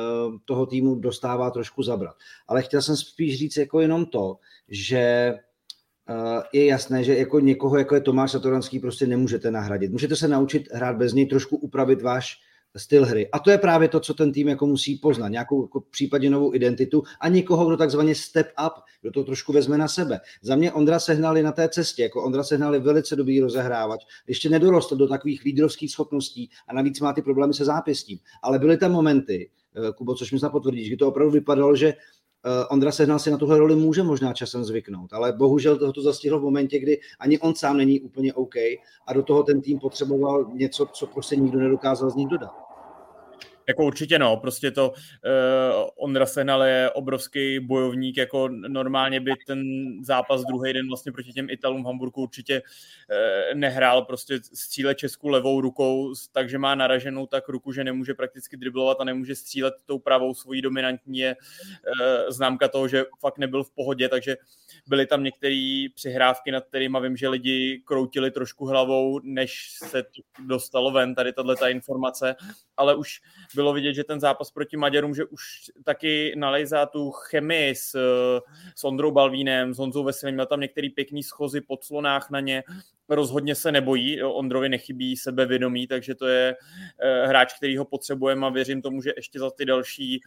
toho 0.44 0.66
týmu 0.66 0.94
dostává 0.94 1.50
trošku 1.50 1.82
zabrat. 1.82 2.14
Ale 2.48 2.62
chtěl 2.62 2.82
jsem 2.82 2.96
spíš 2.96 3.38
říct 3.38 3.56
jako 3.56 3.80
jenom 3.80 4.06
to, 4.06 4.36
že 4.68 4.98
eh, 4.98 6.42
je 6.52 6.66
jasné, 6.66 7.04
že 7.04 7.16
jako 7.16 7.40
někoho, 7.40 7.78
jako 7.78 7.94
je 7.94 8.00
Tomáš 8.00 8.30
Satoranský, 8.30 8.78
prostě 8.78 9.06
nemůžete 9.06 9.50
nahradit. 9.50 9.92
Můžete 9.92 10.16
se 10.16 10.28
naučit 10.28 10.68
hrát 10.72 10.96
bez 10.96 11.12
něj, 11.12 11.26
trošku 11.26 11.56
upravit 11.56 12.02
váš 12.02 12.36
styl 12.76 13.04
hry. 13.04 13.28
A 13.30 13.38
to 13.38 13.50
je 13.50 13.58
právě 13.58 13.88
to, 13.88 14.00
co 14.00 14.14
ten 14.14 14.32
tým 14.32 14.48
jako 14.48 14.66
musí 14.66 14.96
poznat, 14.96 15.28
nějakou 15.28 15.64
jako 15.64 15.80
případně 15.80 16.30
novou 16.30 16.54
identitu 16.54 17.02
a 17.20 17.28
někoho, 17.28 17.66
kdo 17.66 17.76
takzvaně 17.76 18.14
step 18.14 18.46
up, 18.66 18.72
kdo 19.02 19.12
to 19.12 19.24
trošku 19.24 19.52
vezme 19.52 19.78
na 19.78 19.88
sebe. 19.88 20.20
Za 20.42 20.56
mě 20.56 20.72
Ondra 20.72 20.98
Sehnal 20.98 21.34
na 21.34 21.52
té 21.52 21.68
cestě, 21.68 22.02
jako 22.02 22.22
Ondra 22.22 22.44
Sehnal 22.44 22.74
je 22.74 22.80
velice 22.80 23.16
dobrý 23.16 23.40
rozehrávač, 23.40 24.00
ještě 24.26 24.48
nedorostl 24.48 24.96
do 24.96 25.08
takových 25.08 25.44
lídrovských 25.44 25.90
schopností 25.90 26.50
a 26.68 26.74
navíc 26.74 27.00
má 27.00 27.12
ty 27.12 27.22
problémy 27.22 27.54
se 27.54 27.64
zápěstím. 27.64 28.18
Ale 28.42 28.58
byly 28.58 28.76
tam 28.76 28.92
momenty, 28.92 29.50
eh, 29.76 29.92
Kubo, 29.92 30.14
což 30.14 30.32
mi 30.32 30.38
snad 30.38 30.50
potvrdíš, 30.50 30.88
kdy 30.88 30.96
to 30.96 31.08
opravdu 31.08 31.32
vypadalo, 31.32 31.76
že 31.76 31.94
Ondra 32.70 32.92
Sehnal 32.92 33.18
si 33.18 33.30
na 33.30 33.38
tuhle 33.38 33.58
roli 33.58 33.76
může 33.76 34.02
možná 34.02 34.32
časem 34.32 34.64
zvyknout, 34.64 35.12
ale 35.12 35.32
bohužel 35.32 35.78
toho 35.78 35.92
to 35.92 36.02
zastihlo 36.02 36.40
v 36.40 36.42
momentě, 36.42 36.78
kdy 36.78 37.00
ani 37.18 37.38
on 37.38 37.54
sám 37.54 37.76
není 37.76 38.00
úplně 38.00 38.34
OK 38.34 38.54
a 39.06 39.12
do 39.14 39.22
toho 39.22 39.42
ten 39.42 39.60
tým 39.60 39.78
potřeboval 39.78 40.50
něco, 40.52 40.86
co 40.86 41.06
prostě 41.06 41.36
nikdo 41.36 41.58
nedokázal 41.58 42.10
z 42.10 42.14
nich 42.14 42.28
dodat. 42.28 42.73
Jako 43.68 43.84
určitě 43.84 44.18
no, 44.18 44.36
prostě 44.36 44.70
to 44.70 44.90
uh, 44.90 44.94
Ondra 45.96 46.26
Senal 46.26 46.62
je 46.62 46.90
obrovský 46.90 47.60
bojovník, 47.60 48.16
jako 48.16 48.48
normálně 48.48 49.20
by 49.20 49.32
ten 49.46 49.62
zápas 50.04 50.44
druhý 50.44 50.72
den 50.72 50.88
vlastně 50.88 51.12
proti 51.12 51.32
těm 51.32 51.50
Italům 51.50 51.82
v 51.82 51.86
Hamburgu 51.86 52.22
určitě 52.22 52.62
uh, 52.62 53.58
nehrál, 53.58 54.04
prostě 54.04 54.38
stříle 54.54 54.94
Česku 54.94 55.28
levou 55.28 55.60
rukou, 55.60 56.14
takže 56.32 56.58
má 56.58 56.74
naraženou 56.74 57.26
tak 57.26 57.48
ruku, 57.48 57.72
že 57.72 57.84
nemůže 57.84 58.14
prakticky 58.14 58.56
driblovat 58.56 59.00
a 59.00 59.04
nemůže 59.04 59.34
střílet 59.34 59.74
tou 59.86 59.98
pravou 59.98 60.34
svojí 60.34 60.62
dominantní 60.62 61.18
je 61.18 61.36
uh, 61.36 62.30
známka 62.30 62.68
toho, 62.68 62.88
že 62.88 63.04
fakt 63.20 63.38
nebyl 63.38 63.64
v 63.64 63.70
pohodě, 63.70 64.08
takže 64.08 64.36
byly 64.86 65.06
tam 65.06 65.24
některé 65.24 65.86
přihrávky, 65.94 66.50
nad 66.50 66.64
kterými 66.64 66.98
vím, 67.02 67.16
že 67.16 67.28
lidi 67.28 67.82
kroutili 67.84 68.30
trošku 68.30 68.66
hlavou, 68.66 69.20
než 69.22 69.76
se 69.84 70.04
dostalo 70.46 70.90
ven, 70.90 71.14
tady 71.14 71.32
tato 71.32 71.66
informace, 71.66 72.36
ale 72.76 72.94
už 72.94 73.20
bylo 73.54 73.72
vidět, 73.72 73.94
že 73.94 74.04
ten 74.04 74.20
zápas 74.20 74.50
proti 74.50 74.76
Maďarům, 74.76 75.14
že 75.14 75.24
už 75.24 75.42
taky 75.84 76.34
nalejzá 76.36 76.86
tu 76.86 77.10
chemii 77.10 77.74
s, 77.74 77.98
s 78.76 78.84
Ondrou 78.84 79.10
Balvínem, 79.10 79.74
s 79.74 79.78
Honzou 79.78 80.04
Veselým, 80.04 80.34
měl 80.34 80.46
tam 80.46 80.60
některý 80.60 80.90
pěkný 80.90 81.22
schozy 81.22 81.60
pod 81.60 81.84
slonách 81.84 82.30
na 82.30 82.40
ně, 82.40 82.62
rozhodně 83.08 83.54
se 83.54 83.72
nebojí, 83.72 84.22
Ondrovi 84.22 84.68
nechybí 84.68 85.16
sebevědomí, 85.16 85.86
takže 85.86 86.14
to 86.14 86.26
je 86.26 86.56
eh, 86.98 87.26
hráč, 87.26 87.54
který 87.54 87.76
ho 87.76 87.84
potřebujeme 87.84 88.46
a 88.46 88.50
věřím 88.50 88.82
tomu, 88.82 89.02
že 89.02 89.12
ještě 89.16 89.38
za 89.38 89.50
ty 89.50 89.64
další 89.64 90.20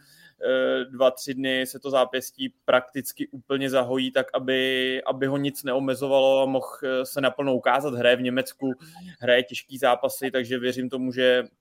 eh, 0.44 0.84
dva, 0.84 1.10
tři 1.10 1.34
dny 1.34 1.66
se 1.66 1.78
to 1.78 1.90
zápěstí 1.90 2.54
prakticky 2.64 3.28
úplně 3.28 3.70
zahojí, 3.70 4.10
tak 4.10 4.26
aby, 4.34 5.02
aby 5.06 5.26
ho 5.26 5.36
nic 5.36 5.64
neomezovalo 5.64 6.42
a 6.42 6.46
mohl 6.46 6.66
eh, 6.84 7.06
se 7.06 7.20
naplno 7.20 7.54
ukázat. 7.54 7.94
Hraje 7.94 8.16
v 8.16 8.22
Německu, 8.22 8.72
hraje 9.20 9.42
těžký 9.42 9.78
zápasy, 9.78 10.30
takže 10.30 10.58
věřím 10.58 10.90
tomu, 10.90 11.12
že 11.12 11.42
Eh, 11.42 11.57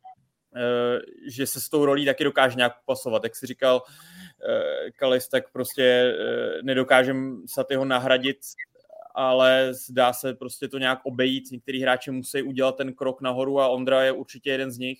že 1.27 1.47
se 1.47 1.61
s 1.61 1.69
tou 1.69 1.85
rolí 1.85 2.05
taky 2.05 2.23
dokáže 2.23 2.55
nějak 2.55 2.73
pasovat. 2.85 3.23
Jak 3.23 3.35
si 3.35 3.47
říkal 3.47 3.81
eh, 4.49 4.91
Kalis, 4.91 5.27
tak 5.27 5.51
prostě 5.51 5.83
eh, 5.83 6.61
nedokážem 6.63 7.43
Satyho 7.47 7.85
nahradit, 7.85 8.37
ale 9.15 9.73
zdá 9.73 10.13
se 10.13 10.33
prostě 10.33 10.67
to 10.67 10.77
nějak 10.77 10.99
obejít. 11.03 11.51
Některý 11.51 11.81
hráči 11.81 12.11
musí 12.11 12.41
udělat 12.41 12.77
ten 12.77 12.93
krok 12.93 13.21
nahoru 13.21 13.59
a 13.59 13.67
Ondra 13.67 14.03
je 14.03 14.11
určitě 14.11 14.49
jeden 14.49 14.71
z 14.71 14.77
nich. 14.77 14.99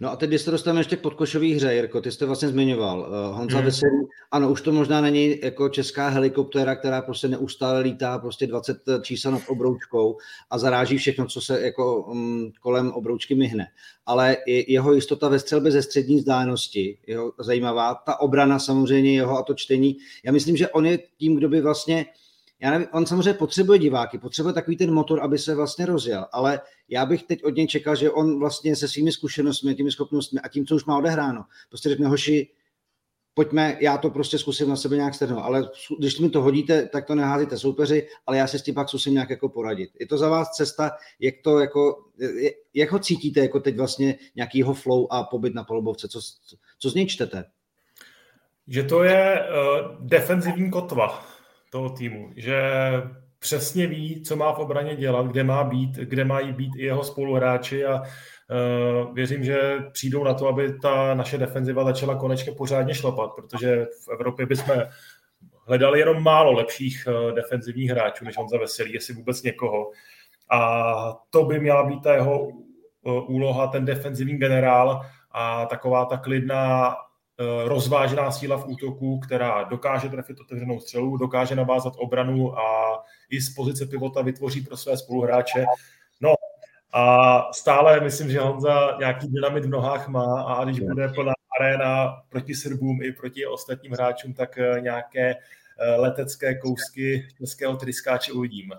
No 0.00 0.10
a 0.10 0.16
teď, 0.16 0.30
když 0.30 0.42
se 0.42 0.50
dostaneme 0.50 0.80
ještě 0.80 0.96
k 0.96 1.00
podkošový 1.00 1.54
hře, 1.54 1.74
Jirko, 1.74 2.00
ty 2.00 2.12
jste 2.12 2.26
vlastně 2.26 2.48
zmiňoval. 2.48 3.00
Uh, 3.00 3.36
Honza 3.38 3.56
hmm. 3.56 3.64
Veselý, 3.64 4.08
ano, 4.30 4.50
už 4.50 4.62
to 4.62 4.72
možná 4.72 5.00
není 5.00 5.40
jako 5.42 5.68
česká 5.68 6.08
helikoptéra, 6.08 6.76
která 6.76 7.02
prostě 7.02 7.28
neustále 7.28 7.80
lítá 7.80 8.18
prostě 8.18 8.46
20 8.46 8.76
čísel 9.02 9.32
nad 9.32 9.42
obroučkou 9.48 10.16
a 10.50 10.58
zaráží 10.58 10.98
všechno, 10.98 11.26
co 11.26 11.40
se 11.40 11.60
jako 11.60 12.02
um, 12.02 12.52
kolem 12.60 12.92
obroučky 12.92 13.34
myhne. 13.34 13.66
Ale 14.06 14.36
jeho 14.46 14.92
jistota 14.92 15.28
ve 15.28 15.38
střelbě 15.38 15.72
ze 15.72 15.82
střední 15.82 16.16
vzdálenosti, 16.16 16.98
jeho 17.06 17.32
zajímavá, 17.38 17.94
ta 17.94 18.20
obrana 18.20 18.58
samozřejmě 18.58 19.14
jeho 19.14 19.38
a 19.38 19.42
to 19.42 19.54
čtení. 19.54 19.96
Já 20.24 20.32
myslím, 20.32 20.56
že 20.56 20.68
on 20.68 20.86
je 20.86 20.98
tím, 21.18 21.36
kdo 21.36 21.48
by 21.48 21.60
vlastně 21.60 22.04
uh, 22.04 22.27
já 22.60 22.70
nevím, 22.70 22.88
on 22.92 23.06
samozřejmě 23.06 23.34
potřebuje 23.34 23.78
diváky, 23.78 24.18
potřebuje 24.18 24.54
takový 24.54 24.76
ten 24.76 24.94
motor, 24.94 25.22
aby 25.22 25.38
se 25.38 25.54
vlastně 25.54 25.86
rozjel, 25.86 26.26
ale 26.32 26.60
já 26.88 27.06
bych 27.06 27.22
teď 27.22 27.44
od 27.44 27.56
něj 27.56 27.66
čekal, 27.66 27.96
že 27.96 28.10
on 28.10 28.38
vlastně 28.38 28.76
se 28.76 28.88
svými 28.88 29.12
zkušenostmi, 29.12 29.74
těmi 29.74 29.92
schopnostmi 29.92 30.40
a 30.40 30.48
tím, 30.48 30.66
co 30.66 30.74
už 30.74 30.84
má 30.84 30.98
odehráno, 30.98 31.44
prostě 31.68 31.88
řekne, 31.88 32.08
hoši, 32.08 32.48
pojďme, 33.34 33.76
já 33.80 33.98
to 33.98 34.10
prostě 34.10 34.38
zkusím 34.38 34.68
na 34.68 34.76
sebe 34.76 34.96
nějak 34.96 35.14
strhnout, 35.14 35.42
ale 35.44 35.70
když 35.98 36.18
mi 36.18 36.30
to 36.30 36.42
hodíte, 36.42 36.86
tak 36.86 37.06
to 37.06 37.14
neházíte 37.14 37.58
soupeři, 37.58 38.08
ale 38.26 38.36
já 38.36 38.46
se 38.46 38.58
s 38.58 38.62
tím 38.62 38.74
pak 38.74 38.88
zkusím 38.88 39.12
nějak 39.12 39.30
jako 39.30 39.48
poradit. 39.48 39.90
Je 40.00 40.06
to 40.06 40.18
za 40.18 40.28
vás 40.28 40.50
cesta, 40.50 40.90
jak 41.20 41.34
to 41.44 41.58
jako, 41.58 42.04
jak 42.74 42.92
ho 42.92 42.98
cítíte 42.98 43.40
jako 43.40 43.60
teď 43.60 43.76
vlastně 43.76 44.18
nějakýho 44.36 44.74
flow 44.74 45.06
a 45.10 45.22
pobyt 45.22 45.54
na 45.54 45.64
polobovce, 45.64 46.08
co, 46.08 46.20
co 46.78 46.90
z 46.90 46.94
něj 46.94 47.06
čtete? 47.06 47.44
Že 48.68 48.82
to 48.82 49.02
je 49.02 49.40
uh, 49.40 50.06
defenzivní 50.06 50.70
kotva 50.70 51.37
toho 51.70 51.90
týmu, 51.90 52.30
že 52.36 52.62
přesně 53.38 53.86
ví, 53.86 54.22
co 54.22 54.36
má 54.36 54.52
v 54.52 54.58
obraně 54.58 54.96
dělat, 54.96 55.26
kde 55.26 55.44
má 55.44 55.64
být, 55.64 55.96
kde 55.96 56.24
mají 56.24 56.52
být 56.52 56.72
i 56.76 56.84
jeho 56.84 57.04
spoluhráči 57.04 57.84
a 57.84 58.02
uh, 58.02 59.14
věřím, 59.14 59.44
že 59.44 59.78
přijdou 59.92 60.24
na 60.24 60.34
to, 60.34 60.48
aby 60.48 60.78
ta 60.78 61.14
naše 61.14 61.38
defenziva 61.38 61.84
začala 61.84 62.14
konečně 62.14 62.52
pořádně 62.52 62.94
šlapat, 62.94 63.30
protože 63.34 63.86
v 64.04 64.08
Evropě 64.12 64.46
bychom 64.46 64.76
hledali 65.66 65.98
jenom 65.98 66.22
málo 66.22 66.52
lepších 66.52 67.08
uh, 67.08 67.34
defenzivních 67.34 67.90
hráčů, 67.90 68.24
než 68.24 68.38
on 68.38 68.48
za 68.48 68.58
Veselý, 68.58 68.92
jestli 68.92 69.14
vůbec 69.14 69.42
někoho. 69.42 69.90
A 70.50 70.92
to 71.30 71.44
by 71.44 71.60
měla 71.60 71.86
být 71.86 72.02
ta 72.02 72.14
jeho 72.14 72.40
uh, 72.40 73.30
úloha, 73.30 73.66
ten 73.66 73.84
defenzivní 73.84 74.38
generál 74.38 75.00
a 75.30 75.66
taková 75.66 76.04
ta 76.04 76.16
klidná 76.16 76.96
Eh, 77.40 77.68
rozvážená 77.68 78.30
síla 78.30 78.56
v 78.56 78.66
útoku, 78.68 79.18
která 79.18 79.62
dokáže 79.62 80.08
trefit 80.08 80.40
otevřenou 80.40 80.80
střelu, 80.80 81.16
dokáže 81.16 81.54
navázat 81.54 81.92
obranu 81.96 82.58
a 82.58 82.98
i 83.30 83.40
z 83.40 83.54
pozice 83.54 83.86
pivota 83.86 84.22
vytvoří 84.22 84.60
pro 84.60 84.76
své 84.76 84.96
spoluhráče. 84.96 85.64
No 86.20 86.34
a 86.92 87.42
stále 87.52 88.00
myslím, 88.00 88.30
že 88.30 88.40
Honza 88.40 88.96
nějaký 88.98 89.28
dynamit 89.28 89.64
v 89.64 89.68
nohách 89.68 90.08
má 90.08 90.42
a 90.42 90.64
když 90.64 90.80
bude 90.80 91.08
plná 91.08 91.32
aréna 91.60 92.22
proti 92.28 92.54
Srbům 92.54 93.02
i 93.02 93.12
proti 93.12 93.46
ostatním 93.46 93.92
hráčům, 93.92 94.34
tak 94.34 94.58
eh, 94.58 94.80
nějaké 94.80 95.34
eh, 95.34 95.94
letecké 95.96 96.54
kousky 96.54 97.28
českého 97.38 97.76
tryskáče 97.76 98.32
uvidíme. 98.32 98.76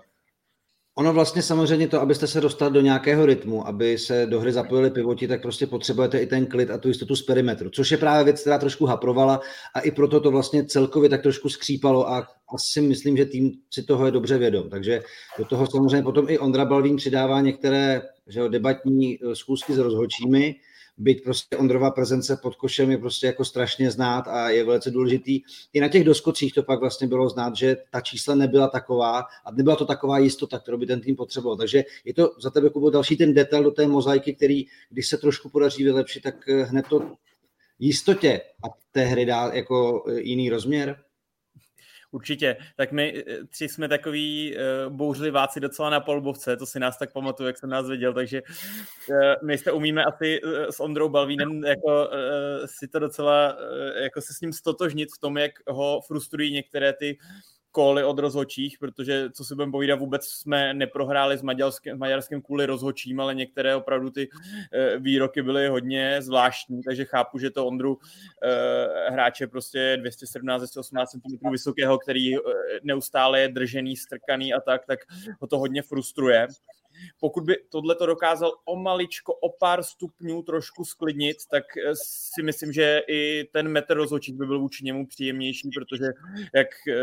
Ono 1.00 1.12
vlastně 1.12 1.42
samozřejmě 1.42 1.88
to, 1.88 2.00
abyste 2.00 2.26
se 2.26 2.40
dostali 2.40 2.74
do 2.74 2.80
nějakého 2.80 3.26
rytmu, 3.26 3.66
aby 3.66 3.98
se 3.98 4.26
do 4.26 4.40
hry 4.40 4.52
zapojili 4.52 4.90
pivoti, 4.90 5.28
tak 5.28 5.42
prostě 5.42 5.66
potřebujete 5.66 6.18
i 6.18 6.26
ten 6.26 6.46
klid 6.46 6.70
a 6.70 6.78
tu 6.78 6.88
jistotu 6.88 7.16
z 7.16 7.22
perimetru, 7.22 7.70
což 7.70 7.90
je 7.90 7.96
právě 7.96 8.24
věc, 8.24 8.40
která 8.40 8.58
trošku 8.58 8.86
haprovala 8.86 9.40
a 9.74 9.80
i 9.80 9.90
proto 9.90 10.20
to 10.20 10.30
vlastně 10.30 10.64
celkově 10.64 11.08
tak 11.08 11.22
trošku 11.22 11.48
skřípalo 11.48 12.10
a 12.10 12.26
asi 12.54 12.80
myslím, 12.80 13.16
že 13.16 13.24
tým 13.24 13.52
si 13.70 13.82
toho 13.82 14.06
je 14.06 14.12
dobře 14.12 14.38
vědom. 14.38 14.70
Takže 14.70 15.02
do 15.38 15.44
toho 15.44 15.66
samozřejmě 15.66 16.02
potom 16.02 16.26
i 16.28 16.38
Ondra 16.38 16.64
Balvín 16.64 16.96
přidává 16.96 17.40
některé 17.40 18.02
že 18.30 18.40
jo, 18.40 18.48
debatní 18.48 19.18
eh, 19.22 19.36
schůzky 19.36 19.72
s 19.74 19.78
rozhodčími, 19.78 20.54
byť 21.00 21.24
prostě 21.24 21.56
Ondrova 21.56 21.90
prezence 21.90 22.36
pod 22.42 22.56
košem 22.56 22.90
je 22.90 22.98
prostě 22.98 23.26
jako 23.26 23.44
strašně 23.44 23.90
znát 23.90 24.28
a 24.28 24.50
je 24.50 24.64
velice 24.64 24.90
důležitý. 24.90 25.42
I 25.72 25.80
na 25.80 25.88
těch 25.88 26.04
doskocích 26.04 26.54
to 26.54 26.62
pak 26.62 26.80
vlastně 26.80 27.06
bylo 27.06 27.28
znát, 27.28 27.56
že 27.56 27.76
ta 27.90 28.00
čísla 28.00 28.34
nebyla 28.34 28.68
taková 28.68 29.18
a 29.44 29.52
nebyla 29.52 29.76
to 29.76 29.84
taková 29.86 30.18
jistota, 30.18 30.58
kterou 30.58 30.78
by 30.78 30.86
ten 30.86 31.00
tým 31.00 31.16
potřeboval. 31.16 31.56
Takže 31.56 31.84
je 32.04 32.14
to 32.14 32.30
za 32.40 32.50
tebe, 32.50 32.70
Kubo, 32.70 32.90
další 32.90 33.16
ten 33.16 33.34
detail 33.34 33.62
do 33.64 33.70
té 33.70 33.86
mozaiky, 33.86 34.34
který, 34.34 34.66
když 34.90 35.08
se 35.08 35.16
trošku 35.16 35.48
podaří 35.48 35.84
vylepšit, 35.84 36.22
tak 36.22 36.48
eh, 36.48 36.62
hned 36.62 36.86
to 36.86 37.12
jistotě 37.78 38.40
a 38.64 38.68
té 38.92 39.04
hry 39.04 39.26
dá 39.26 39.50
jako 39.52 40.04
eh, 40.08 40.20
jiný 40.20 40.50
rozměr? 40.50 40.96
Určitě. 42.12 42.56
Tak 42.76 42.92
my 42.92 43.24
eh, 43.26 43.44
tři 43.44 43.68
jsme 43.68 43.88
takový 43.88 44.56
uh, 44.56 44.92
bouřliváci 44.92 45.60
docela 45.60 45.90
na 45.90 46.00
polbovce, 46.00 46.56
to 46.56 46.66
si 46.66 46.80
nás 46.80 46.98
tak 46.98 47.12
pamatuju, 47.12 47.46
jak 47.46 47.58
jsem 47.58 47.70
nás 47.70 47.88
viděl, 47.88 48.14
takže 48.14 48.42
uh, 49.08 49.16
my 49.44 49.58
jste 49.58 49.72
umíme 49.72 50.04
asi 50.04 50.42
uh, 50.42 50.52
s 50.70 50.80
Ondrou 50.80 51.08
Balvínem 51.08 51.64
jako 51.64 51.86
uh, 51.86 52.66
si 52.66 52.88
to 52.88 52.98
docela, 52.98 53.56
uh, 53.56 54.02
jako 54.02 54.20
se 54.20 54.34
s 54.34 54.40
ním 54.40 54.52
stotožnit 54.52 55.08
v 55.16 55.20
tom, 55.20 55.38
jak 55.38 55.52
ho 55.68 56.00
frustrují 56.06 56.52
některé 56.52 56.92
ty 56.92 57.18
kóly 57.72 58.04
od 58.04 58.18
rozhočích, 58.18 58.78
protože 58.78 59.30
co 59.30 59.44
si 59.44 59.54
budeme 59.54 59.72
povídat, 59.72 59.98
vůbec 59.98 60.26
jsme 60.26 60.74
neprohráli 60.74 61.38
s 61.38 61.42
maďarským, 61.42 61.98
maďarským 61.98 62.42
kvůli 62.42 62.66
rozhočím, 62.66 63.20
ale 63.20 63.34
některé 63.34 63.76
opravdu 63.76 64.10
ty 64.10 64.28
e, 64.72 64.98
výroky 64.98 65.42
byly 65.42 65.68
hodně 65.68 66.22
zvláštní, 66.22 66.82
takže 66.82 67.04
chápu, 67.04 67.38
že 67.38 67.50
to 67.50 67.66
Ondru 67.66 67.98
e, 68.42 69.10
hráče 69.10 69.46
prostě 69.46 69.98
217-218 70.02 71.06
cm 71.06 71.50
vysokého, 71.50 71.98
který 71.98 72.36
e, 72.36 72.38
neustále 72.82 73.40
je 73.40 73.48
držený, 73.48 73.96
strkaný 73.96 74.54
a 74.54 74.60
tak, 74.60 74.86
tak 74.86 74.98
ho 75.40 75.46
to 75.46 75.58
hodně 75.58 75.82
frustruje 75.82 76.46
pokud 77.20 77.44
by 77.44 77.56
tohle 77.68 77.94
to 77.94 78.06
dokázal 78.06 78.52
o 78.64 78.76
maličko, 78.76 79.34
o 79.34 79.48
pár 79.48 79.82
stupňů 79.82 80.42
trošku 80.42 80.84
sklidnit, 80.84 81.36
tak 81.50 81.64
eh, 81.76 81.92
si 81.94 82.42
myslím, 82.42 82.72
že 82.72 83.02
i 83.08 83.48
ten 83.52 83.68
metr 83.68 83.94
rozhodčích 83.94 84.34
by 84.34 84.46
byl 84.46 84.60
vůči 84.60 84.84
němu 84.84 85.06
příjemnější, 85.06 85.70
protože 85.74 86.04
jak 86.54 86.68
eh, 86.88 86.94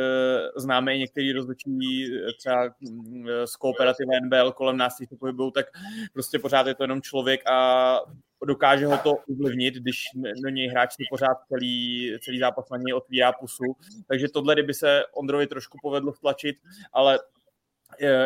známe 0.57 0.95
i 0.95 0.99
některý 0.99 1.31
rozhodčí 1.31 1.69
eh, 2.05 2.33
třeba 2.37 2.69
mm, 2.79 3.25
z 3.45 3.55
kooperativy 3.55 4.09
NBL 4.23 4.51
kolem 4.51 4.77
nás 4.77 4.97
těch 4.97 5.09
pohybů, 5.19 5.51
tak 5.51 5.65
prostě 6.13 6.39
pořád 6.39 6.67
je 6.67 6.75
to 6.75 6.83
jenom 6.83 7.01
člověk 7.01 7.41
a 7.49 7.99
dokáže 8.45 8.85
ho 8.85 8.97
to 8.97 9.13
ovlivnit, 9.15 9.73
když 9.73 10.03
do 10.43 10.49
něj 10.49 10.67
hráč 10.67 10.93
si 10.93 11.03
pořád 11.09 11.37
celý, 11.47 12.11
celý 12.23 12.39
zápas 12.39 12.69
na 12.69 12.77
něj 12.77 12.93
otvírá 12.93 13.31
pusu. 13.31 13.63
Takže 14.07 14.27
tohle, 14.29 14.55
kdyby 14.55 14.73
se 14.73 15.03
Ondrovi 15.13 15.47
trošku 15.47 15.77
povedlo 15.81 16.11
vtlačit, 16.11 16.57
ale 16.93 17.19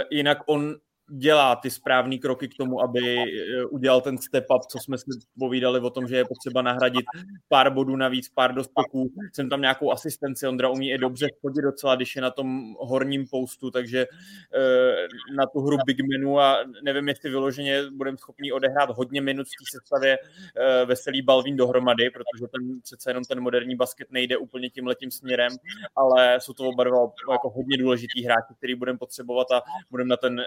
jinak 0.09 0.37
on 0.45 0.75
dělá 1.11 1.55
ty 1.55 1.69
správné 1.69 2.17
kroky 2.17 2.47
k 2.47 2.57
tomu, 2.57 2.81
aby 2.81 3.17
eh, 3.17 3.65
udělal 3.65 4.01
ten 4.01 4.17
step 4.17 4.45
up, 4.55 4.61
co 4.61 4.77
jsme 4.79 4.97
si 4.97 5.05
povídali 5.39 5.79
o 5.79 5.89
tom, 5.89 6.07
že 6.07 6.15
je 6.17 6.25
potřeba 6.25 6.61
nahradit 6.61 7.05
pár 7.49 7.73
bodů 7.73 7.95
navíc, 7.95 8.29
pár 8.29 8.53
dostoků. 8.53 9.11
Jsem 9.33 9.49
tam 9.49 9.61
nějakou 9.61 9.91
asistenci, 9.91 10.47
Ondra 10.47 10.69
umí 10.69 10.91
i 10.91 10.97
dobře 10.97 11.27
chodit 11.41 11.61
docela, 11.61 11.95
když 11.95 12.15
je 12.15 12.21
na 12.21 12.31
tom 12.31 12.75
horním 12.79 13.27
postu, 13.27 13.71
takže 13.71 14.07
eh, 14.55 15.07
na 15.35 15.45
tu 15.45 15.59
hru 15.59 15.77
Big 15.85 15.97
Menu 16.11 16.39
a 16.39 16.57
nevím, 16.83 17.07
jestli 17.07 17.29
vyloženě 17.29 17.83
budeme 17.91 18.17
schopni 18.17 18.51
odehrát 18.51 18.89
hodně 18.89 19.21
minut 19.21 19.47
v 19.47 19.49
té 19.49 19.79
sestavě 19.79 20.17
eh, 20.17 20.85
veselý 20.85 21.21
Balvín 21.21 21.57
dohromady, 21.57 22.09
protože 22.09 22.47
ten 22.51 22.81
přece 22.81 23.09
jenom 23.09 23.23
ten 23.23 23.39
moderní 23.39 23.75
basket 23.75 24.11
nejde 24.11 24.37
úplně 24.37 24.69
tím 24.69 24.87
letím 24.87 25.11
směrem, 25.11 25.51
ale 25.95 26.39
jsou 26.41 26.53
to 26.53 26.63
oba 26.63 26.83
dva 26.83 26.99
jako 27.31 27.49
hodně 27.49 27.77
důležitý 27.77 28.23
hráči, 28.23 28.53
který 28.57 28.75
budeme 28.75 28.97
potřebovat 28.97 29.51
a 29.51 29.61
budeme 29.91 30.07
na 30.07 30.17
ten, 30.17 30.41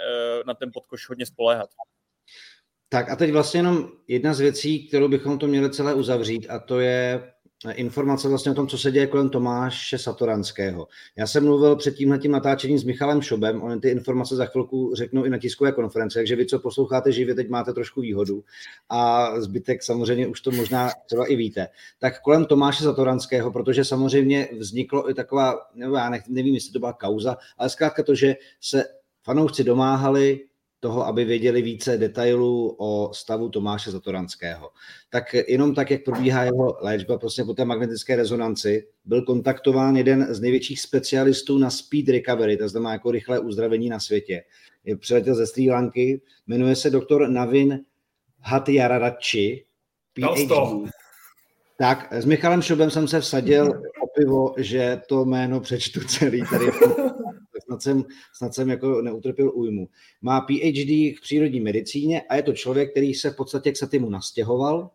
na 0.46 0.53
na 0.54 0.58
ten 0.58 0.70
podkoš 0.74 1.08
hodně 1.08 1.26
spoléhat. 1.26 1.70
Tak 2.88 3.10
a 3.10 3.16
teď 3.16 3.32
vlastně 3.32 3.58
jenom 3.58 3.88
jedna 4.08 4.34
z 4.34 4.40
věcí, 4.40 4.88
kterou 4.88 5.08
bychom 5.08 5.38
to 5.38 5.46
měli 5.46 5.70
celé 5.70 5.94
uzavřít 5.94 6.46
a 6.50 6.58
to 6.58 6.80
je 6.80 7.30
informace 7.72 8.28
vlastně 8.28 8.52
o 8.52 8.54
tom, 8.54 8.68
co 8.68 8.78
se 8.78 8.90
děje 8.90 9.06
kolem 9.06 9.30
Tomáše 9.30 9.98
Satoranského. 9.98 10.88
Já 11.16 11.26
jsem 11.26 11.44
mluvil 11.44 11.76
před 11.76 11.94
tímhle 11.94 12.18
tím 12.18 12.30
natáčením 12.30 12.78
s 12.78 12.84
Michalem 12.84 13.22
Šobem, 13.22 13.62
on 13.62 13.80
ty 13.80 13.88
informace 13.88 14.36
za 14.36 14.46
chvilku 14.46 14.94
řeknou 14.94 15.24
i 15.24 15.30
na 15.30 15.38
tiskové 15.38 15.72
konferenci, 15.72 16.18
takže 16.18 16.36
vy, 16.36 16.46
co 16.46 16.58
posloucháte 16.58 17.12
živě, 17.12 17.34
teď 17.34 17.48
máte 17.48 17.72
trošku 17.72 18.00
výhodu 18.00 18.44
a 18.88 19.30
zbytek 19.40 19.82
samozřejmě 19.82 20.26
už 20.26 20.40
to 20.40 20.50
možná 20.50 20.90
třeba 21.06 21.26
i 21.26 21.36
víte. 21.36 21.68
Tak 21.98 22.20
kolem 22.20 22.44
Tomáše 22.44 22.84
Satoranského, 22.84 23.52
protože 23.52 23.84
samozřejmě 23.84 24.48
vzniklo 24.58 25.10
i 25.10 25.14
taková, 25.14 25.54
nebo 25.74 25.96
já 25.96 26.10
nevím, 26.28 26.54
jestli 26.54 26.72
to 26.72 26.78
byla 26.78 26.92
kauza, 26.92 27.36
ale 27.58 27.70
zkrátka 27.70 28.02
to, 28.02 28.14
že 28.14 28.36
se 28.60 28.84
fanoušci 29.24 29.64
domáhali 29.64 30.40
toho, 30.84 31.06
aby 31.06 31.24
věděli 31.24 31.62
více 31.62 31.98
detailů 31.98 32.76
o 32.78 33.14
stavu 33.14 33.48
Tomáše 33.48 33.90
Zatoranského. 33.90 34.70
Tak 35.10 35.34
jenom 35.48 35.74
tak, 35.74 35.90
jak 35.90 36.04
probíhá 36.04 36.44
jeho 36.44 36.76
léčba 36.80 37.18
prostě 37.18 37.44
po 37.44 37.54
té 37.54 37.64
magnetické 37.64 38.16
rezonanci, 38.16 38.86
byl 39.04 39.22
kontaktován 39.22 39.96
jeden 39.96 40.34
z 40.34 40.40
největších 40.40 40.80
specialistů 40.80 41.58
na 41.58 41.70
speed 41.70 42.08
recovery, 42.08 42.56
to 42.56 42.68
znamená 42.68 42.92
jako 42.92 43.10
rychlé 43.10 43.38
uzdravení 43.38 43.88
na 43.88 44.00
světě. 44.00 44.44
Je 44.84 44.96
přiletěl 44.96 45.34
ze 45.34 45.46
Sri 45.46 45.70
Lanky, 45.70 46.20
jmenuje 46.46 46.76
se 46.76 46.90
doktor 46.90 47.28
Navin 47.28 47.80
Hatyararachi, 48.40 49.64
PhD. 50.12 50.52
Tak, 51.78 52.12
s 52.12 52.24
Michalem 52.24 52.62
Šobem 52.62 52.90
jsem 52.90 53.08
se 53.08 53.20
vsadil 53.20 53.82
o 54.02 54.06
pivo, 54.20 54.54
že 54.56 55.00
to 55.08 55.24
jméno 55.24 55.60
přečtu 55.60 56.00
celý 56.00 56.42
tady 56.50 56.66
snad 57.74 57.82
jsem, 57.82 58.04
snad 58.32 58.54
jsem 58.54 58.70
jako 58.70 59.02
neutrpěl 59.02 59.50
újmu. 59.54 59.88
Má 60.22 60.40
PhD 60.40 60.88
v 60.88 61.20
přírodní 61.22 61.60
medicíně 61.60 62.22
a 62.22 62.36
je 62.36 62.42
to 62.42 62.52
člověk, 62.52 62.90
který 62.90 63.14
se 63.14 63.30
v 63.30 63.36
podstatě 63.36 63.72
k 63.72 63.76
Satimu 63.76 64.10
nastěhoval 64.10 64.90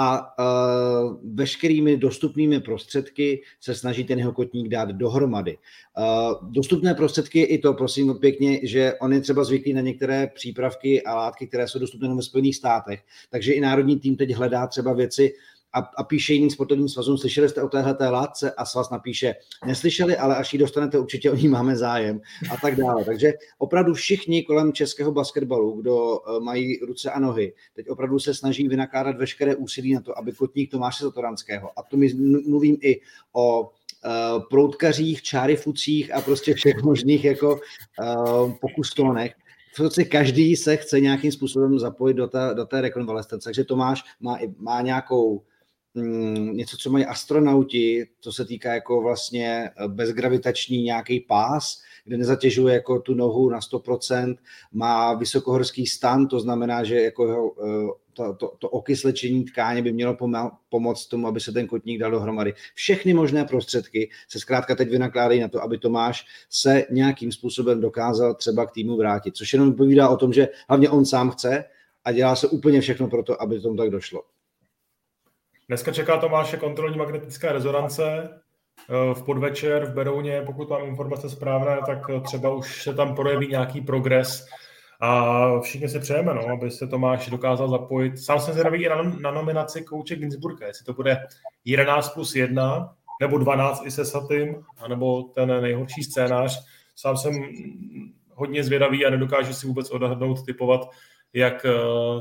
a 0.00 0.38
uh, 0.38 1.16
veškerými 1.34 1.96
dostupnými 1.96 2.60
prostředky 2.60 3.42
se 3.60 3.74
snaží 3.74 4.04
ten 4.04 4.18
jeho 4.18 4.32
kotník 4.32 4.68
dát 4.68 4.88
dohromady. 4.88 5.58
Uh, 5.98 6.50
dostupné 6.50 6.94
prostředky 6.94 7.42
i 7.42 7.58
to, 7.58 7.74
prosím 7.74 8.14
pěkně, 8.14 8.60
že 8.62 8.94
on 9.00 9.12
je 9.12 9.20
třeba 9.20 9.44
zvyklý 9.44 9.72
na 9.72 9.80
některé 9.80 10.26
přípravky 10.34 11.02
a 11.02 11.14
látky, 11.14 11.46
které 11.46 11.68
jsou 11.68 11.78
dostupné 11.78 12.14
ve 12.14 12.22
Spojených 12.22 12.56
státech, 12.56 13.00
takže 13.30 13.52
i 13.52 13.60
národní 13.60 14.00
tým 14.00 14.16
teď 14.16 14.30
hledá 14.30 14.66
třeba 14.66 14.92
věci, 14.92 15.34
a, 15.72 15.78
a 15.96 16.04
píše 16.04 16.32
jiným 16.34 16.50
sportovním 16.50 16.88
svazům, 16.88 17.18
slyšeli 17.18 17.48
jste 17.48 17.62
o 17.62 17.68
téhle 17.68 17.96
látce 18.00 18.52
a 18.52 18.64
svaz 18.64 18.90
napíše, 18.90 19.34
neslyšeli, 19.66 20.16
ale 20.16 20.36
až 20.36 20.52
ji 20.52 20.58
dostanete, 20.58 20.98
určitě 20.98 21.30
o 21.30 21.34
ní 21.34 21.48
máme 21.48 21.76
zájem 21.76 22.20
a 22.50 22.56
tak 22.56 22.76
dále. 22.76 23.04
Takže 23.04 23.32
opravdu 23.58 23.94
všichni 23.94 24.42
kolem 24.42 24.72
českého 24.72 25.12
basketbalu, 25.12 25.80
kdo 25.80 26.18
eh, 26.18 26.40
mají 26.40 26.78
ruce 26.78 27.10
a 27.10 27.18
nohy, 27.18 27.52
teď 27.74 27.88
opravdu 27.88 28.18
se 28.18 28.34
snaží 28.34 28.68
vynakládat 28.68 29.16
veškeré 29.16 29.56
úsilí 29.56 29.94
na 29.94 30.00
to, 30.00 30.18
aby 30.18 30.32
kotník 30.32 30.70
Tomáše 30.70 31.04
Zatoranského, 31.04 31.70
a 31.78 31.82
to 31.82 31.96
mi 31.96 32.14
mluvím 32.48 32.76
i 32.80 33.00
o 33.32 33.60
uh, 33.60 33.68
proutkařích, 34.50 35.22
čárifucích 35.22 36.14
a 36.14 36.20
prostě 36.20 36.54
všech 36.54 36.82
možných 36.82 37.24
jako 37.24 37.54
uh, 37.54 38.52
pokustonech, 38.60 39.34
prostě 39.76 40.04
každý 40.04 40.56
se 40.56 40.76
chce 40.76 41.00
nějakým 41.00 41.32
způsobem 41.32 41.78
zapojit 41.78 42.14
do 42.14 42.28
té, 42.28 42.50
do 42.54 42.64
té 42.64 42.80
rekonvalescence. 42.80 43.44
Takže 43.44 43.64
Tomáš 43.64 44.02
má, 44.20 44.38
má 44.58 44.80
nějakou 44.80 45.42
něco, 46.52 46.76
co 46.76 46.90
mají 46.90 47.04
astronauti, 47.04 48.06
to 48.20 48.32
se 48.32 48.44
týká 48.44 48.74
jako 48.74 49.02
vlastně 49.02 49.70
eh, 49.70 49.88
bezgravitační 49.88 50.82
nějaký 50.82 51.20
pás, 51.20 51.82
kde 52.04 52.16
nezatěžuje 52.16 52.74
jako 52.74 53.00
tu 53.00 53.14
nohu 53.14 53.50
na 53.50 53.60
100%, 53.60 54.36
má 54.72 55.14
vysokohorský 55.14 55.86
stan, 55.86 56.26
to 56.26 56.40
znamená, 56.40 56.84
že 56.84 57.02
jako 57.02 57.26
jeho, 57.26 57.52
eh, 57.64 58.08
to, 58.18 58.34
to, 58.34 58.52
to 58.58 58.68
okyslečení 58.68 59.44
tkáně 59.44 59.82
by 59.82 59.92
mělo 59.92 60.16
pomoct 60.68 61.06
tomu, 61.06 61.26
aby 61.26 61.40
se 61.40 61.52
ten 61.52 61.66
kotník 61.66 62.00
dal 62.00 62.10
dohromady. 62.10 62.54
Všechny 62.74 63.14
možné 63.14 63.44
prostředky 63.44 64.10
se 64.28 64.38
zkrátka 64.38 64.74
teď 64.74 64.90
vynakládají 64.90 65.40
na 65.40 65.48
to, 65.48 65.62
aby 65.62 65.78
Tomáš 65.78 66.26
se 66.50 66.84
nějakým 66.90 67.32
způsobem 67.32 67.80
dokázal 67.80 68.34
třeba 68.34 68.66
k 68.66 68.72
týmu 68.72 68.96
vrátit, 68.96 69.36
což 69.36 69.52
jenom 69.52 69.74
povídá 69.74 70.08
o 70.08 70.16
tom, 70.16 70.32
že 70.32 70.48
hlavně 70.68 70.90
on 70.90 71.04
sám 71.04 71.30
chce 71.30 71.64
a 72.04 72.12
dělá 72.12 72.36
se 72.36 72.48
úplně 72.48 72.80
všechno 72.80 73.08
pro 73.08 73.22
to, 73.22 73.42
aby 73.42 73.60
tomu 73.60 73.76
tak 73.76 73.90
došlo. 73.90 74.22
Dneska 75.68 75.92
čeká 75.92 76.18
Tomáše 76.18 76.56
kontrolní 76.56 76.98
magnetická 76.98 77.52
rezonance 77.52 78.28
eh, 78.28 79.14
v 79.14 79.22
podvečer 79.22 79.84
v 79.84 79.94
Berouně, 79.94 80.42
pokud 80.46 80.70
mám 80.70 80.84
informace 80.84 81.30
správné, 81.30 81.78
tak 81.86 81.98
třeba 82.22 82.54
už 82.54 82.82
se 82.82 82.94
tam 82.94 83.14
projeví 83.14 83.48
nějaký 83.48 83.80
progres 83.80 84.46
a 85.00 85.60
všichni 85.60 85.88
se 85.88 86.00
přejeme, 86.00 86.34
no, 86.34 86.48
aby 86.48 86.70
se 86.70 86.86
Tomáš 86.86 87.30
dokázal 87.30 87.68
zapojit. 87.68 88.18
Sám 88.18 88.40
jsem 88.40 88.52
zvědavý 88.52 88.88
na, 88.88 89.02
na 89.02 89.30
nominaci 89.30 89.82
kouče 89.82 90.16
Ginsburga, 90.16 90.66
jestli 90.66 90.84
to 90.84 90.92
bude 90.92 91.26
11 91.64 92.08
plus 92.08 92.34
1, 92.34 92.94
nebo 93.20 93.38
12 93.38 93.86
i 93.86 93.90
se 93.90 94.04
Satym, 94.04 94.64
anebo 94.78 95.22
ten 95.22 95.62
nejhorší 95.62 96.02
scénář. 96.02 96.64
Sám 96.96 97.16
jsem 97.16 97.34
hodně 98.34 98.64
zvědavý 98.64 99.06
a 99.06 99.10
nedokážu 99.10 99.52
si 99.52 99.66
vůbec 99.66 99.90
odhadnout, 99.90 100.44
typovat, 100.46 100.90
jak 101.32 101.64
eh, 101.64 101.72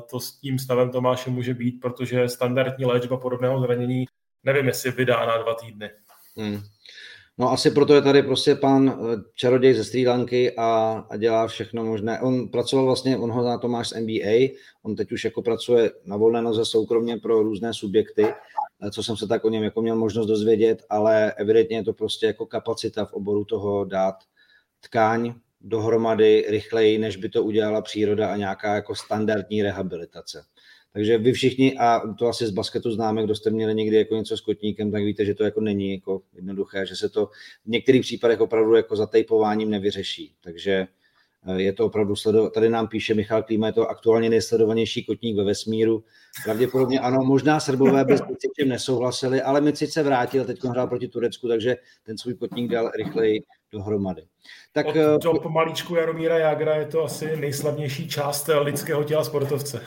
to 0.09 0.19
s 0.19 0.39
tím 0.39 0.59
stavem 0.59 0.91
Tomáše 0.91 1.29
může 1.29 1.53
být, 1.53 1.79
protože 1.81 2.29
standardní 2.29 2.85
léčba 2.85 3.17
podobného 3.17 3.61
zranění 3.61 4.05
nevím, 4.43 4.67
jestli 4.67 4.91
vydá 4.91 5.25
na 5.25 5.37
dva 5.37 5.53
týdny. 5.53 5.89
Hmm. 6.37 6.61
No 7.37 7.51
asi 7.51 7.71
proto 7.71 7.95
je 7.95 8.01
tady 8.01 8.23
prostě 8.23 8.55
pan 8.55 8.89
eh, 8.89 9.21
čaroděj 9.35 9.73
ze 9.73 9.83
Sri 9.83 10.07
Lanky 10.07 10.55
a, 10.57 10.65
a 11.09 11.17
dělá 11.17 11.47
všechno 11.47 11.83
možné. 11.85 12.21
On 12.21 12.49
pracoval 12.49 12.85
vlastně, 12.85 13.17
on 13.17 13.31
ho 13.31 13.41
zná 13.41 13.57
Tomáš 13.57 13.89
z 13.89 14.01
NBA, 14.01 14.53
on 14.83 14.95
teď 14.95 15.11
už 15.11 15.23
jako 15.25 15.41
pracuje 15.41 15.91
na 16.05 16.17
volné 16.17 16.41
noze 16.41 16.65
soukromně 16.65 17.17
pro 17.17 17.43
různé 17.43 17.73
subjekty, 17.73 18.25
eh, 18.25 18.91
co 18.91 19.03
jsem 19.03 19.17
se 19.17 19.27
tak 19.27 19.45
o 19.45 19.49
něm 19.49 19.63
jako 19.63 19.81
měl 19.81 19.95
možnost 19.95 20.27
dozvědět, 20.27 20.83
ale 20.89 21.33
evidentně 21.33 21.77
je 21.77 21.83
to 21.83 21.93
prostě 21.93 22.25
jako 22.25 22.45
kapacita 22.45 23.05
v 23.05 23.13
oboru 23.13 23.45
toho 23.45 23.85
dát 23.85 24.15
tkáň 24.79 25.33
dohromady 25.67 26.45
rychleji, 26.49 26.97
než 26.97 27.17
by 27.17 27.29
to 27.29 27.43
udělala 27.43 27.81
příroda 27.81 28.27
a 28.27 28.37
nějaká 28.37 28.75
jako 28.75 28.95
standardní 28.95 29.63
rehabilitace. 29.63 30.43
Takže 30.93 31.17
vy 31.17 31.33
všichni, 31.33 31.77
a 31.77 32.01
to 32.19 32.27
asi 32.27 32.47
z 32.47 32.51
basketu 32.51 32.91
známe, 32.91 33.23
kdo 33.23 33.35
jste 33.35 33.49
měli 33.49 33.75
někdy 33.75 33.97
jako 33.97 34.15
něco 34.15 34.37
s 34.37 34.41
kotníkem, 34.41 34.91
tak 34.91 35.03
víte, 35.03 35.25
že 35.25 35.33
to 35.33 35.43
jako 35.43 35.61
není 35.61 35.91
jako 35.91 36.21
jednoduché, 36.33 36.85
že 36.85 36.95
se 36.95 37.09
to 37.09 37.25
v 37.65 37.67
některých 37.67 38.01
případech 38.01 38.41
opravdu 38.41 38.75
jako 38.75 38.95
zatejpováním 38.95 39.69
nevyřeší. 39.69 40.33
Takže 40.41 40.87
je 41.55 41.73
to 41.73 41.85
opravdu 41.85 42.15
sledo... 42.15 42.49
Tady 42.49 42.69
nám 42.69 42.87
píše 42.87 43.13
Michal 43.13 43.43
Klíma, 43.43 43.67
je 43.67 43.73
to 43.73 43.89
aktuálně 43.89 44.29
nejsledovanější 44.29 45.05
kotník 45.05 45.37
ve 45.37 45.43
vesmíru. 45.43 46.03
Pravděpodobně 46.43 46.99
ano, 46.99 47.23
možná 47.23 47.59
Srbové 47.59 48.05
bez 48.05 48.21
Micičem 48.21 48.69
nesouhlasili, 48.69 49.41
ale 49.41 49.61
Micic 49.61 49.93
se 49.93 50.03
vrátil, 50.03 50.45
teď 50.45 50.63
hrál 50.63 50.87
proti 50.87 51.07
Turecku, 51.07 51.47
takže 51.47 51.75
ten 52.03 52.17
svůj 52.17 52.33
kotník 52.33 52.71
dal 52.71 52.91
rychleji 53.03 53.43
dohromady. 53.71 54.23
Tak, 54.73 54.85
Od 54.85 54.95
eh, 54.95 55.17
do 55.23 55.33
pomalíčku 55.33 55.95
Jaromíra 55.95 56.37
Jágra 56.37 56.75
je 56.75 56.85
to 56.85 57.03
asi 57.03 57.37
nejslavnější 57.37 58.09
část 58.09 58.49
lidského 58.61 59.03
těla 59.03 59.23
sportovce. 59.23 59.81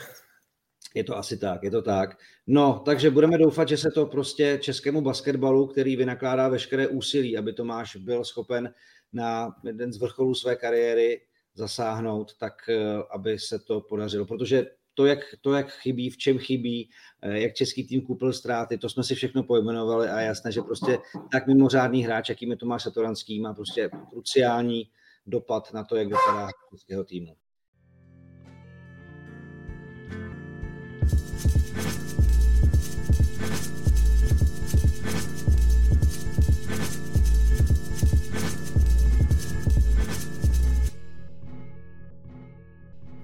Je 0.93 1.03
to 1.03 1.17
asi 1.17 1.37
tak, 1.37 1.63
je 1.63 1.71
to 1.71 1.81
tak. 1.81 2.17
No, 2.47 2.81
takže 2.85 3.09
budeme 3.09 3.37
doufat, 3.37 3.67
že 3.67 3.77
se 3.77 3.89
to 3.91 4.05
prostě 4.05 4.59
českému 4.61 5.01
basketbalu, 5.01 5.67
který 5.67 5.95
vynakládá 5.95 6.47
veškeré 6.47 6.87
úsilí, 6.87 7.37
aby 7.37 7.53
Tomáš 7.53 7.95
byl 7.95 8.23
schopen 8.23 8.73
na 9.13 9.55
jeden 9.63 9.93
z 9.93 9.97
vrcholů 9.97 10.35
své 10.35 10.55
kariéry 10.55 11.21
zasáhnout, 11.55 12.37
tak 12.37 12.53
eh, 12.69 13.03
aby 13.11 13.39
se 13.39 13.59
to 13.59 13.81
podařilo. 13.81 14.25
Protože 14.25 14.65
to 14.93 15.05
jak, 15.05 15.19
to, 15.41 15.53
jak 15.53 15.71
chybí, 15.71 16.09
v 16.09 16.17
čem 16.17 16.39
chybí, 16.39 16.89
eh, 17.21 17.39
jak 17.39 17.53
český 17.53 17.87
tým 17.87 18.01
koupil 18.01 18.33
ztráty, 18.33 18.77
to 18.77 18.89
jsme 18.89 19.03
si 19.03 19.15
všechno 19.15 19.43
pojmenovali 19.43 20.09
a 20.09 20.19
jasné, 20.19 20.51
že 20.51 20.61
prostě 20.61 20.99
tak 21.31 21.47
mimořádný 21.47 22.03
hráč, 22.03 22.29
jakým 22.29 22.51
je 22.51 22.57
Tomáš 22.57 22.83
Satoranský, 22.83 23.39
má 23.39 23.53
prostě 23.53 23.89
kruciální 24.09 24.89
dopad 25.25 25.73
na 25.73 25.83
to, 25.83 25.95
jak 25.95 26.07
vypadá 26.07 26.49
českého 26.71 27.03
týmu. 27.03 27.35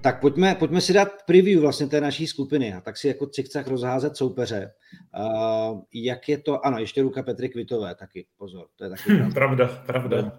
Tak 0.08 0.20
pojďme, 0.20 0.54
pojďme 0.54 0.80
si 0.80 0.92
dát 0.92 1.08
preview 1.26 1.60
vlastně 1.60 1.86
té 1.86 2.00
naší 2.00 2.26
skupiny 2.26 2.74
a 2.74 2.80
tak 2.80 2.96
si 2.96 3.08
jako 3.08 3.26
cikcach 3.26 3.66
rozházet 3.66 4.16
soupeře. 4.16 4.72
Uh, 5.18 5.80
jak 5.94 6.28
je 6.28 6.38
to, 6.38 6.66
ano, 6.66 6.78
ještě 6.78 7.02
ruka 7.02 7.22
Petry 7.22 7.48
Kvitové 7.48 7.94
taky, 7.94 8.26
pozor, 8.38 8.66
to 8.76 8.84
je 8.84 8.90
taky 8.90 9.02
pravda. 9.34 9.34
pravda, 9.34 9.82
pravda. 9.86 10.38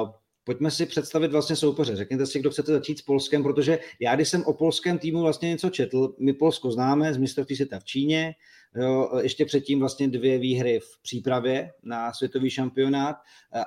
Uh, 0.00 0.10
pojďme 0.50 0.70
si 0.70 0.86
představit 0.86 1.32
vlastně 1.32 1.56
soupeře. 1.56 1.96
Řekněte 1.96 2.26
si, 2.26 2.38
kdo 2.38 2.50
chcete 2.50 2.72
začít 2.72 2.98
s 2.98 3.02
Polskem, 3.02 3.42
protože 3.42 3.78
já, 4.00 4.14
když 4.14 4.28
jsem 4.28 4.44
o 4.44 4.52
polském 4.52 4.98
týmu 4.98 5.20
vlastně 5.20 5.48
něco 5.48 5.70
četl, 5.70 6.14
my 6.18 6.32
Polsko 6.32 6.70
známe 6.70 7.14
z 7.14 7.16
mistrovství 7.16 7.56
světa 7.56 7.78
v 7.78 7.84
Číně, 7.84 8.34
Jo, 8.76 9.10
ještě 9.22 9.44
předtím 9.44 9.78
vlastně 9.78 10.08
dvě 10.08 10.38
výhry 10.38 10.80
v 10.80 11.02
přípravě 11.02 11.72
na 11.82 12.12
světový 12.12 12.50
šampionát, 12.50 13.16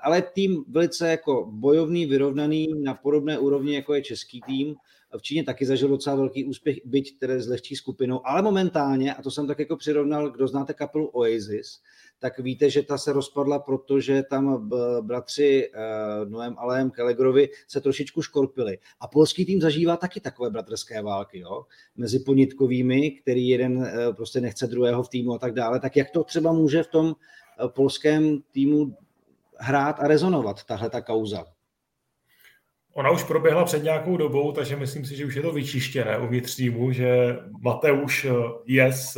ale 0.04 0.22
tým 0.22 0.64
velice 0.68 1.10
jako 1.10 1.48
bojovný, 1.52 2.06
vyrovnaný 2.06 2.68
na 2.84 2.94
podobné 2.94 3.40
úrovni, 3.40 3.76
jako 3.76 3.94
je 3.94 4.02
český 4.02 4.42
tým. 4.42 4.76
V 5.18 5.22
Číně 5.22 5.44
taky 5.44 5.66
zažil 5.66 5.88
docela 5.90 6.16
velký 6.16 6.46
úspěch, 6.46 6.78
byť 6.86 7.20
tedy 7.20 7.42
s 7.42 7.48
lehčí 7.48 7.76
skupinou, 7.76 8.28
ale 8.28 8.42
momentálně, 8.42 9.14
a 9.14 9.22
to 9.22 9.32
jsem 9.32 9.48
tak 9.48 9.60
jako 9.60 9.78
přirovnal, 9.78 10.30
kdo 10.30 10.48
znáte 10.48 10.74
kapelu 10.74 11.08
Oasis, 11.08 11.80
tak 12.24 12.40
víte, 12.40 12.70
že 12.70 12.84
ta 12.84 12.98
se 12.98 13.14
rozpadla, 13.14 13.60
protože 13.60 14.24
tam 14.24 14.70
bratři 15.02 15.70
uh, 15.70 16.30
Noem 16.30 16.56
Alem 16.58 16.92
Kelegrovi 16.92 17.50
se 17.68 17.82
trošičku 17.82 18.22
škorpili. 18.22 18.78
A 19.00 19.08
polský 19.08 19.46
tým 19.46 19.62
zažívá 19.62 19.98
taky 19.98 20.20
takové 20.20 20.50
bratrské 20.50 21.02
války, 21.02 21.40
jo? 21.40 21.66
mezi 21.96 22.20
ponitkovými, 22.20 23.12
který 23.12 23.48
jeden 23.48 23.78
uh, 23.78 23.88
prostě 24.16 24.42
nechce 24.42 24.68
druhého 24.68 25.04
v 25.04 25.10
týmu 25.10 25.34
a 25.34 25.38
tak 25.38 25.54
dále. 25.54 25.80
Tak 25.80 25.98
jak 25.98 26.12
to 26.12 26.24
třeba 26.24 26.52
může 26.52 26.84
v 26.84 26.88
tom 26.88 27.16
polském 27.68 28.40
týmu 28.52 28.98
hrát 29.58 30.00
a 30.00 30.08
rezonovat, 30.08 30.64
tahle 30.64 30.90
ta 30.90 31.02
kauza? 31.02 31.46
Ona 32.94 33.12
už 33.12 33.24
proběhla 33.24 33.66
před 33.66 33.84
nějakou 33.84 34.18
dobou, 34.18 34.52
takže 34.52 34.76
myslím 34.76 35.06
si, 35.06 35.16
že 35.16 35.26
už 35.26 35.36
je 35.36 35.42
to 35.42 35.52
vyčištěné 35.52 36.18
uvnitř 36.18 36.56
týmu, 36.56 36.92
že 36.92 37.38
Mateusz 37.62 38.26
je 38.66 38.94
s 38.94 39.18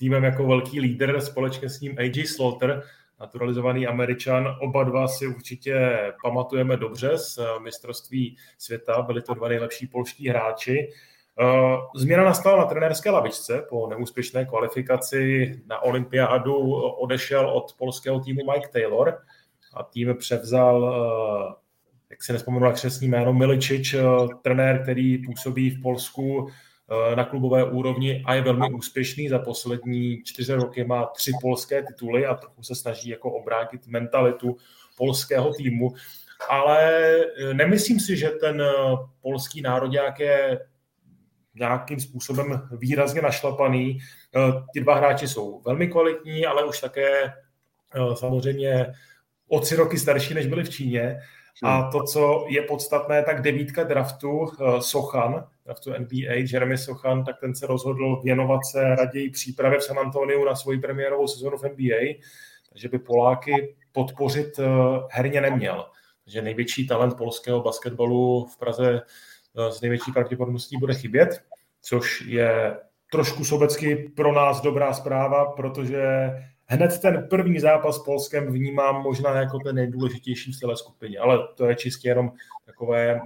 týmem 0.00 0.24
jako 0.24 0.46
velký 0.46 0.80
lídr, 0.80 1.20
společně 1.20 1.68
s 1.68 1.80
ním 1.80 1.98
AJ 1.98 2.26
Slaughter, 2.26 2.82
naturalizovaný 3.20 3.86
američan. 3.86 4.56
Oba 4.60 4.84
dva 4.84 5.08
si 5.08 5.26
určitě 5.26 5.98
pamatujeme 6.24 6.76
dobře 6.76 7.18
z 7.18 7.38
mistrovství 7.62 8.36
světa, 8.58 9.02
byli 9.02 9.22
to 9.22 9.34
dva 9.34 9.48
nejlepší 9.48 9.86
polští 9.86 10.28
hráči. 10.28 10.88
Eh, 11.40 11.76
změna 11.96 12.24
nastala 12.24 12.58
na 12.58 12.64
trenérské 12.64 13.10
lavičce 13.10 13.66
po 13.68 13.86
neúspěšné 13.86 14.44
kvalifikaci 14.44 15.52
na 15.66 15.78
olympiádu. 15.82 16.74
Odešel 16.74 17.50
od 17.50 17.74
polského 17.78 18.20
týmu 18.20 18.40
Mike 18.52 18.68
Taylor 18.68 19.18
a 19.74 19.82
tým 19.82 20.14
převzal, 20.18 20.94
eh, 20.94 21.54
jak 22.10 22.22
se 22.22 22.32
nespomenu 22.32 22.64
na 22.64 22.72
křesní 22.72 23.08
jméno, 23.08 23.32
Miličič, 23.32 23.94
eh, 23.94 24.02
trenér, 24.42 24.82
který 24.82 25.18
působí 25.18 25.70
v 25.70 25.82
Polsku 25.82 26.48
Eh, 26.48 26.52
na 27.14 27.24
klubové 27.24 27.64
úrovni 27.64 28.22
a 28.26 28.34
je 28.34 28.42
velmi 28.42 28.70
úspěšný. 28.70 29.28
Za 29.28 29.38
poslední 29.38 30.22
čtyři 30.24 30.54
roky 30.54 30.84
má 30.84 31.06
tři 31.06 31.32
polské 31.40 31.82
tituly 31.82 32.26
a 32.26 32.34
trochu 32.34 32.62
se 32.62 32.74
snaží 32.74 33.10
jako 33.10 33.32
obrátit 33.32 33.86
mentalitu 33.86 34.56
polského 34.96 35.54
týmu. 35.54 35.94
Ale 36.48 37.00
eh, 37.14 37.54
nemyslím 37.54 38.00
si, 38.00 38.16
že 38.16 38.28
ten 38.28 38.62
eh, 38.62 38.72
polský 39.22 39.62
národ 39.62 39.92
je 40.18 40.60
nějakým 41.54 42.00
způsobem 42.00 42.68
výrazně 42.72 43.22
našlapaný. 43.22 43.98
Ti 44.74 44.80
dva 44.80 44.94
hráči 44.94 45.28
jsou 45.28 45.60
velmi 45.60 45.88
kvalitní, 45.88 46.46
ale 46.46 46.64
už 46.64 46.80
také 46.80 47.32
samozřejmě 48.14 48.92
o 49.48 49.60
tři 49.60 49.76
roky 49.76 49.98
starší, 49.98 50.34
než 50.34 50.46
byli 50.46 50.64
v 50.64 50.70
Číně. 50.70 51.20
A 51.62 51.90
to, 51.92 52.02
co 52.02 52.44
je 52.48 52.62
podstatné, 52.62 53.22
tak 53.22 53.42
devítka 53.42 53.84
draftu 53.84 54.48
Sochan, 54.80 55.44
draftu 55.64 55.90
NBA, 55.98 56.32
Jeremy 56.52 56.78
Sochan, 56.78 57.24
tak 57.24 57.40
ten 57.40 57.54
se 57.54 57.66
rozhodl 57.66 58.20
věnovat 58.24 58.60
se 58.70 58.94
raději 58.94 59.30
přípravě 59.30 59.78
v 59.78 59.84
San 59.84 59.98
Antoniu 59.98 60.44
na 60.44 60.56
svoji 60.56 60.78
premiérovou 60.78 61.28
sezonu 61.28 61.56
v 61.56 61.62
NBA, 61.62 62.14
takže 62.70 62.88
by 62.88 62.98
Poláky 62.98 63.74
podpořit 63.92 64.58
eh, 64.58 64.64
herně 65.10 65.40
neměl. 65.40 65.86
Takže 66.24 66.42
největší 66.42 66.86
talent 66.86 67.16
polského 67.16 67.60
basketbalu 67.60 68.46
v 68.46 68.58
Praze 68.58 69.02
s 69.54 69.76
eh, 69.76 69.78
největší 69.82 70.12
pravděpodobností 70.12 70.76
bude 70.76 70.94
chybět, 70.94 71.42
což 71.82 72.20
je 72.20 72.76
trošku 73.12 73.44
sobecky 73.44 73.96
pro 73.96 74.32
nás 74.32 74.60
dobrá 74.60 74.92
zpráva, 74.92 75.44
protože 75.44 76.30
hned 76.70 77.00
ten 77.00 77.26
první 77.30 77.60
zápas 77.60 77.96
s 77.96 78.04
Polskem 78.04 78.52
vnímám 78.52 79.02
možná 79.02 79.40
jako 79.40 79.58
ten 79.58 79.74
nejdůležitější 79.76 80.52
v 80.52 80.58
celé 80.58 80.76
skupině, 80.76 81.18
ale 81.18 81.38
to 81.54 81.66
je 81.66 81.76
čistě 81.76 82.08
jenom 82.08 82.32
takové 82.66 83.20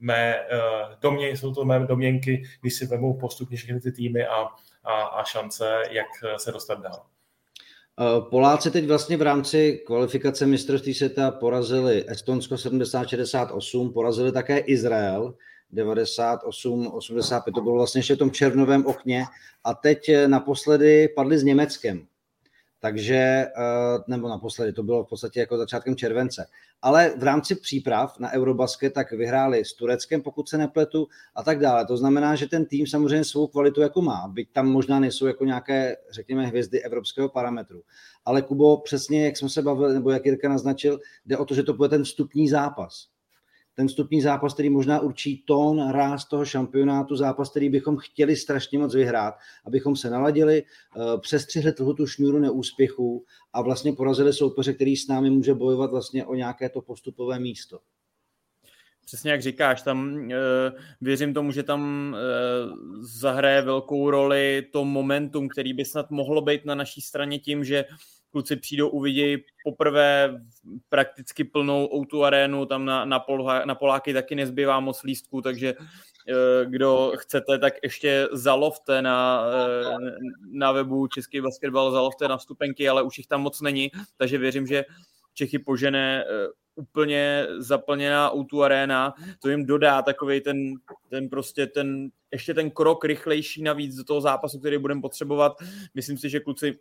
mé 0.00 0.36
uh, 0.36 0.94
domě, 1.00 1.28
jsou 1.28 1.54
to 1.54 1.64
mé 1.64 1.86
domněnky, 1.86 2.42
když 2.60 2.74
si 2.74 2.86
vemou 2.86 3.14
postupně 3.14 3.56
všechny 3.56 3.80
ty 3.80 3.92
týmy 3.92 4.26
a, 4.26 4.46
a, 4.84 5.02
a 5.02 5.24
šance, 5.24 5.82
jak 5.90 6.06
se 6.36 6.52
dostat 6.52 6.82
dál. 6.82 7.06
Eh, 8.00 8.20
Poláci 8.30 8.70
teď 8.70 8.86
vlastně 8.86 9.16
v 9.16 9.22
rámci 9.22 9.82
kvalifikace 9.86 10.46
mistrovství 10.46 10.94
světa 10.94 11.30
porazili 11.30 12.04
Estonsko 12.08 12.54
70-68, 12.54 13.92
porazili 13.92 14.32
také 14.32 14.58
Izrael 14.58 15.34
98-85, 15.74 17.42
to 17.54 17.60
bylo 17.60 17.74
vlastně 17.74 17.98
ještě 17.98 18.14
v 18.14 18.18
tom 18.18 18.30
červnovém 18.30 18.86
okně 18.86 19.24
a 19.64 19.74
teď 19.74 20.08
eh, 20.08 20.28
naposledy 20.28 21.08
padli 21.08 21.38
s 21.38 21.42
Německem 21.42 22.06
takže, 22.86 23.14
eh, 23.14 23.98
nebo 24.06 24.28
naposledy, 24.28 24.72
to 24.72 24.82
bylo 24.82 25.04
v 25.04 25.08
podstatě 25.08 25.40
jako 25.40 25.58
začátkem 25.58 25.96
července. 25.96 26.46
Ale 26.82 27.14
v 27.18 27.22
rámci 27.22 27.54
příprav 27.54 28.18
na 28.18 28.32
Eurobasket 28.32 28.92
tak 28.92 29.12
vyhráli 29.12 29.64
s 29.64 29.74
Tureckem, 29.74 30.22
pokud 30.22 30.48
se 30.48 30.58
nepletu, 30.58 31.08
a 31.34 31.42
tak 31.42 31.58
dále. 31.58 31.86
To 31.86 31.96
znamená, 31.96 32.34
že 32.34 32.46
ten 32.46 32.66
tým 32.66 32.86
samozřejmě 32.86 33.24
svou 33.24 33.46
kvalitu 33.46 33.80
jako 33.80 34.02
má, 34.02 34.28
byť 34.28 34.52
tam 34.52 34.68
možná 34.68 35.00
nejsou 35.00 35.26
jako 35.26 35.44
nějaké, 35.44 35.96
řekněme, 36.10 36.46
hvězdy 36.46 36.82
evropského 36.82 37.28
parametru. 37.28 37.82
Ale 38.24 38.42
Kubo, 38.42 38.76
přesně 38.76 39.24
jak 39.24 39.36
jsme 39.36 39.48
se 39.48 39.62
bavili, 39.62 39.94
nebo 39.94 40.10
jak 40.10 40.26
Jirka 40.26 40.48
naznačil, 40.48 41.00
jde 41.26 41.36
o 41.36 41.44
to, 41.44 41.54
že 41.54 41.62
to 41.62 41.72
bude 41.72 41.88
ten 41.88 42.04
vstupní 42.04 42.48
zápas 42.48 43.08
ten 43.76 43.88
vstupní 43.88 44.20
zápas, 44.22 44.54
který 44.54 44.70
možná 44.70 45.00
určí 45.00 45.42
tón, 45.46 45.90
ráz 45.90 46.24
toho 46.24 46.44
šampionátu, 46.44 47.16
zápas, 47.16 47.50
který 47.50 47.68
bychom 47.68 47.96
chtěli 47.96 48.36
strašně 48.36 48.78
moc 48.78 48.94
vyhrát, 48.94 49.34
abychom 49.64 49.96
se 49.96 50.10
naladili, 50.10 50.62
eh, 50.62 51.18
přestřihli 51.18 51.72
tu 51.72 52.06
šňůru 52.06 52.38
neúspěchů 52.38 53.24
a 53.52 53.62
vlastně 53.62 53.92
porazili 53.92 54.32
soupeře, 54.32 54.72
který 54.72 54.96
s 54.96 55.08
námi 55.08 55.30
může 55.30 55.54
bojovat 55.54 55.90
vlastně 55.90 56.26
o 56.26 56.34
nějaké 56.34 56.68
to 56.68 56.80
postupové 56.80 57.38
místo. 57.38 57.78
Přesně 59.06 59.30
jak 59.30 59.42
říkáš, 59.42 59.82
tam 59.82 60.30
e, 60.30 60.36
věřím 61.00 61.34
tomu, 61.34 61.52
že 61.52 61.62
tam 61.62 62.14
e, 62.16 62.20
zahraje 63.00 63.62
velkou 63.62 64.10
roli 64.10 64.66
to 64.72 64.84
momentum, 64.84 65.48
který 65.48 65.72
by 65.72 65.84
snad 65.84 66.10
mohlo 66.10 66.42
být 66.42 66.64
na 66.64 66.74
naší 66.74 67.00
straně 67.00 67.38
tím, 67.38 67.64
že 67.64 67.84
kluci 68.36 68.56
přijdou, 68.56 68.88
uvidějí 68.88 69.36
poprvé 69.64 70.40
prakticky 70.88 71.44
plnou 71.44 71.88
outu 71.94 72.24
arénu, 72.24 72.66
tam 72.66 72.84
na, 72.84 73.04
na, 73.04 73.20
Polha, 73.20 73.64
na 73.64 73.74
Poláky 73.74 74.12
taky 74.12 74.34
nezbývá 74.34 74.80
moc 74.80 75.02
lístků, 75.02 75.42
takže 75.42 75.74
eh, 75.74 76.66
kdo 76.66 77.12
chcete, 77.16 77.58
tak 77.58 77.74
ještě 77.82 78.28
zalovte 78.32 79.02
na, 79.02 79.44
eh, 79.52 79.96
na 80.52 80.72
webu 80.72 81.06
Český 81.06 81.40
basketbal, 81.40 81.90
zalovte 81.90 82.28
na 82.28 82.36
vstupenky, 82.36 82.88
ale 82.88 83.02
už 83.02 83.18
jich 83.18 83.26
tam 83.26 83.40
moc 83.40 83.60
není, 83.60 83.90
takže 84.16 84.38
věřím, 84.38 84.66
že 84.66 84.84
Čechy 85.34 85.58
požene 85.58 86.24
eh, 86.24 86.48
úplně 86.74 87.46
zaplněná 87.58 88.34
outu 88.34 88.62
arena, 88.62 89.14
to 89.42 89.48
jim 89.48 89.66
dodá 89.66 90.02
takový 90.02 90.40
ten, 90.40 90.74
ten 91.08 91.28
prostě 91.28 91.66
ten, 91.66 92.08
ještě 92.32 92.54
ten 92.54 92.70
krok 92.70 93.04
rychlejší 93.04 93.62
navíc 93.62 93.96
do 93.96 94.04
toho 94.04 94.20
zápasu, 94.20 94.58
který 94.58 94.78
budeme 94.78 95.00
potřebovat. 95.00 95.52
Myslím 95.94 96.18
si, 96.18 96.30
že 96.30 96.40
kluci 96.40 96.78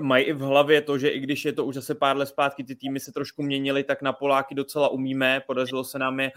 mají 0.00 0.24
i 0.24 0.32
v 0.32 0.40
hlavě 0.40 0.80
to, 0.80 0.98
že 0.98 1.08
i 1.08 1.20
když 1.20 1.44
je 1.44 1.52
to 1.52 1.64
už 1.64 1.74
zase 1.74 1.94
pár 1.94 2.16
let 2.16 2.26
zpátky, 2.26 2.64
ty 2.64 2.74
týmy 2.74 3.00
se 3.00 3.12
trošku 3.12 3.42
měnily, 3.42 3.84
tak 3.84 4.02
na 4.02 4.12
Poláky 4.12 4.54
docela 4.54 4.88
umíme. 4.88 5.42
Podařilo 5.46 5.84
se 5.84 5.98
nám 5.98 6.20
je 6.20 6.26
e, 6.26 6.32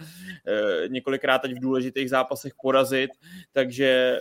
několikrát 0.88 1.39
teď 1.39 1.51
v 1.51 1.60
důležitých 1.60 2.10
zápasech 2.10 2.53
porazit, 2.62 3.10
takže, 3.51 3.86
e, 3.86 4.19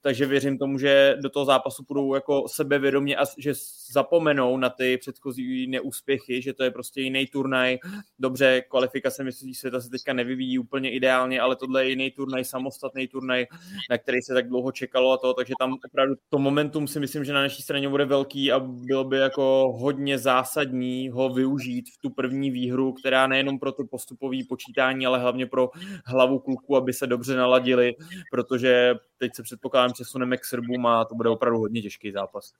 takže 0.00 0.26
věřím 0.26 0.58
tomu, 0.58 0.78
že 0.78 1.16
do 1.20 1.30
toho 1.30 1.44
zápasu 1.44 1.84
půjdou 1.84 2.14
jako 2.14 2.48
sebevědomě 2.48 3.16
a 3.16 3.24
že 3.38 3.52
zapomenou 3.92 4.56
na 4.56 4.70
ty 4.70 4.98
předchozí 4.98 5.66
neúspěchy, 5.66 6.42
že 6.42 6.52
to 6.52 6.64
je 6.64 6.70
prostě 6.70 7.00
jiný 7.00 7.26
turnaj. 7.26 7.78
Dobře, 8.18 8.62
kvalifikace 8.68 9.24
mistrovství 9.24 9.54
světa 9.54 9.80
se 9.80 9.90
teďka 9.90 10.12
nevyvíjí 10.12 10.58
úplně 10.58 10.90
ideálně, 10.90 11.40
ale 11.40 11.56
tohle 11.56 11.84
je 11.84 11.90
jiný 11.90 12.10
turnaj, 12.10 12.44
samostatný 12.44 13.08
turnaj, 13.08 13.46
na 13.90 13.98
který 13.98 14.22
se 14.22 14.34
tak 14.34 14.48
dlouho 14.48 14.72
čekalo 14.72 15.12
a 15.12 15.16
to, 15.16 15.34
takže 15.34 15.54
tam 15.58 15.76
opravdu 15.86 16.14
to 16.28 16.38
momentum 16.38 16.88
si 16.88 17.00
myslím, 17.00 17.24
že 17.24 17.32
na 17.32 17.42
naší 17.42 17.62
straně 17.62 17.88
bude 17.88 18.04
velmi 18.04 18.21
velký 18.22 18.52
a 18.52 18.60
bylo 18.60 19.04
by 19.04 19.16
jako 19.18 19.74
hodně 19.78 20.18
zásadní 20.18 21.08
ho 21.08 21.28
využít 21.28 21.84
v 21.94 21.98
tu 22.02 22.10
první 22.10 22.50
výhru, 22.50 22.92
která 22.92 23.26
nejenom 23.26 23.58
pro 23.58 23.72
to 23.72 23.84
postupové 23.84 24.36
počítání, 24.48 25.06
ale 25.06 25.18
hlavně 25.18 25.46
pro 25.46 25.70
hlavu 26.06 26.38
kluku, 26.38 26.76
aby 26.76 26.92
se 26.92 27.06
dobře 27.06 27.36
naladili, 27.36 27.94
protože 28.30 28.94
teď 29.18 29.34
se 29.34 29.42
předpokládám, 29.42 29.92
přesuneme 29.92 30.36
k 30.36 30.44
Srbům 30.44 30.86
a 30.86 31.04
to 31.04 31.14
bude 31.14 31.28
opravdu 31.28 31.58
hodně 31.58 31.82
těžký 31.82 32.12
zápas. 32.12 32.52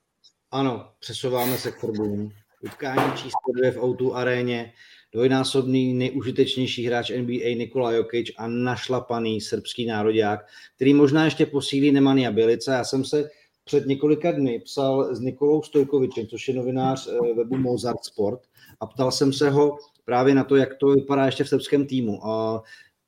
Ano, 0.51 0.89
přesouváme 0.99 1.57
se 1.57 1.71
k 1.71 1.79
Srbům. 1.79 2.31
utkání 2.61 3.13
číslo 3.15 3.53
dvě 3.57 3.71
v 3.71 3.77
O2 3.77 4.13
aréně, 4.13 4.73
dvojnásobný 5.13 5.93
nejužitečnější 5.93 6.85
hráč 6.85 7.09
NBA 7.09 7.55
Nikola 7.55 7.91
Jokic 7.91 8.27
a 8.37 8.47
našlapaný 8.47 9.41
srbský 9.41 9.85
národák, 9.85 10.45
který 10.75 10.93
možná 10.93 11.25
ještě 11.25 11.45
posílí 11.45 11.91
Nemanja 11.91 12.31
Bělica. 12.31 12.73
Já 12.73 12.83
jsem 12.83 13.05
se 13.05 13.29
před 13.63 13.85
několika 13.85 14.31
dny 14.31 14.59
psal 14.59 15.15
s 15.15 15.19
Nikolou 15.19 15.61
Stojkovičem, 15.61 16.27
což 16.27 16.47
je 16.47 16.53
novinář 16.53 17.07
eh, 17.07 17.33
webu 17.33 17.57
Mozart 17.57 18.03
Sport 18.03 18.41
a 18.79 18.85
ptal 18.87 19.11
jsem 19.11 19.33
se 19.33 19.49
ho 19.49 19.77
právě 20.05 20.35
na 20.35 20.43
to, 20.43 20.55
jak 20.55 20.75
to 20.75 20.87
vypadá 20.87 21.25
ještě 21.25 21.43
v 21.43 21.49
srbském 21.49 21.85
týmu. 21.85 22.27
A 22.27 22.63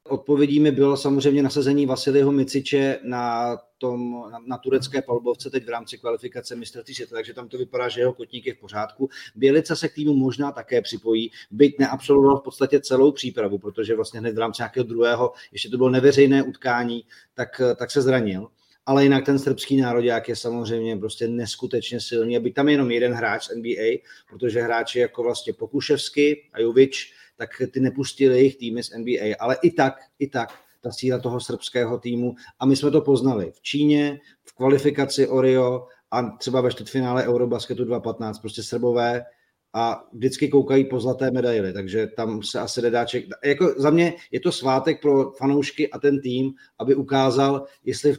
Odpovědí 0.10 0.60
mi 0.60 0.72
bylo 0.72 0.98
samozřejmě 0.98 1.44
nasazení 1.44 1.86
Vasiliho 1.86 2.32
Miciče 2.32 3.00
na, 3.04 3.58
tom, 3.78 4.26
na, 4.32 4.40
na 4.46 4.58
turecké 4.58 5.02
palubovce 5.02 5.50
teď 5.50 5.66
v 5.66 5.70
rámci 5.70 5.98
kvalifikace 5.98 6.56
mistrovství 6.56 6.96
světa, 6.96 7.16
takže 7.16 7.34
tam 7.34 7.48
to 7.48 7.58
vypadá, 7.58 7.90
že 7.90 8.02
jeho 8.02 8.14
kotník 8.14 8.46
je 8.46 8.54
v 8.54 8.58
pořádku. 8.58 9.10
Bělica 9.36 9.76
se 9.76 9.90
k 9.90 9.94
týmu 9.94 10.14
možná 10.14 10.52
také 10.52 10.82
připojí, 10.82 11.32
byť 11.52 11.80
neabsolvoval 11.80 12.38
v 12.38 12.44
podstatě 12.44 12.80
celou 12.80 13.12
přípravu, 13.12 13.58
protože 13.58 13.96
vlastně 13.96 14.20
hned 14.20 14.36
v 14.36 14.40
rámci 14.40 14.62
nějakého 14.62 14.84
druhého, 14.84 15.34
ještě 15.52 15.70
to 15.70 15.78
bylo 15.78 15.90
neveřejné 15.90 16.44
utkání, 16.44 17.04
tak, 17.34 17.62
tak 17.76 17.92
se 17.92 18.02
zranil 18.02 18.48
ale 18.86 19.04
jinak 19.04 19.26
ten 19.26 19.40
srbský 19.40 19.78
národák 19.78 20.30
je 20.30 20.36
samozřejmě 20.36 20.98
prostě 20.98 21.28
neskutečně 21.28 22.02
silný. 22.02 22.38
Aby 22.38 22.52
tam 22.52 22.68
je 22.68 22.74
jenom 22.74 22.92
jeden 22.92 23.14
hráč 23.14 23.46
z 23.46 23.56
NBA, 23.56 24.06
protože 24.30 24.62
hráči 24.62 25.00
jako 25.00 25.24
vlastně 25.24 25.54
Pokuševsky 25.54 26.50
a 26.54 26.60
Jovič, 26.60 27.14
tak 27.38 27.50
ty 27.72 27.80
nepustili 27.80 28.38
jejich 28.38 28.56
týmy 28.56 28.84
z 28.84 28.98
NBA, 28.98 29.36
ale 29.40 29.58
i 29.62 29.72
tak, 29.72 29.94
i 30.20 30.28
tak 30.28 30.54
ta 30.82 30.92
síla 30.92 31.20
toho 31.20 31.40
srbského 31.40 32.00
týmu 32.00 32.36
a 32.60 32.66
my 32.66 32.76
jsme 32.76 32.92
to 32.92 33.02
poznali 33.02 33.52
v 33.52 33.62
Číně, 33.62 34.20
v 34.44 34.54
kvalifikaci 34.54 35.28
Orio 35.28 35.88
a 36.12 36.22
třeba 36.22 36.62
ve 36.62 36.72
čtvrtfinále 36.72 37.28
Eurobasketu 37.28 37.86
2015, 37.86 38.40
prostě 38.40 38.64
Srbové 38.64 39.26
a 39.74 40.04
vždycky 40.14 40.48
koukají 40.48 40.86
po 40.86 41.00
zlaté 41.00 41.32
medaily, 41.32 41.74
takže 41.74 42.08
tam 42.08 42.44
se 42.44 42.60
asi 42.60 42.82
nedá 42.82 43.06
čekat. 43.06 43.30
Jako 43.44 43.74
za 43.78 43.90
mě 43.90 44.14
je 44.32 44.40
to 44.40 44.52
svátek 44.52 45.02
pro 45.02 45.32
fanoušky 45.32 45.92
a 45.92 46.00
ten 46.00 46.22
tým, 46.22 46.54
aby 46.80 46.96
ukázal, 46.96 47.66
jestli 47.84 48.16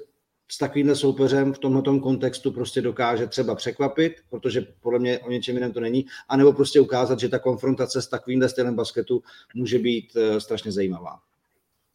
s 0.48 0.58
takovýmhle 0.58 0.96
soupeřem 0.96 1.52
v 1.52 1.58
tomto 1.58 2.00
kontextu 2.00 2.52
prostě 2.52 2.82
dokáže 2.82 3.26
třeba 3.26 3.54
překvapit, 3.54 4.12
protože 4.30 4.66
podle 4.80 4.98
mě 4.98 5.18
o 5.18 5.30
něčem 5.30 5.54
jiném 5.54 5.72
to 5.72 5.80
není, 5.80 6.06
anebo 6.28 6.52
prostě 6.52 6.80
ukázat, 6.80 7.20
že 7.20 7.28
ta 7.28 7.38
konfrontace 7.38 8.02
s 8.02 8.08
takovýmhle 8.08 8.48
stylem 8.48 8.76
basketu 8.76 9.22
může 9.54 9.78
být 9.78 10.16
uh, 10.16 10.38
strašně 10.38 10.72
zajímavá. 10.72 11.18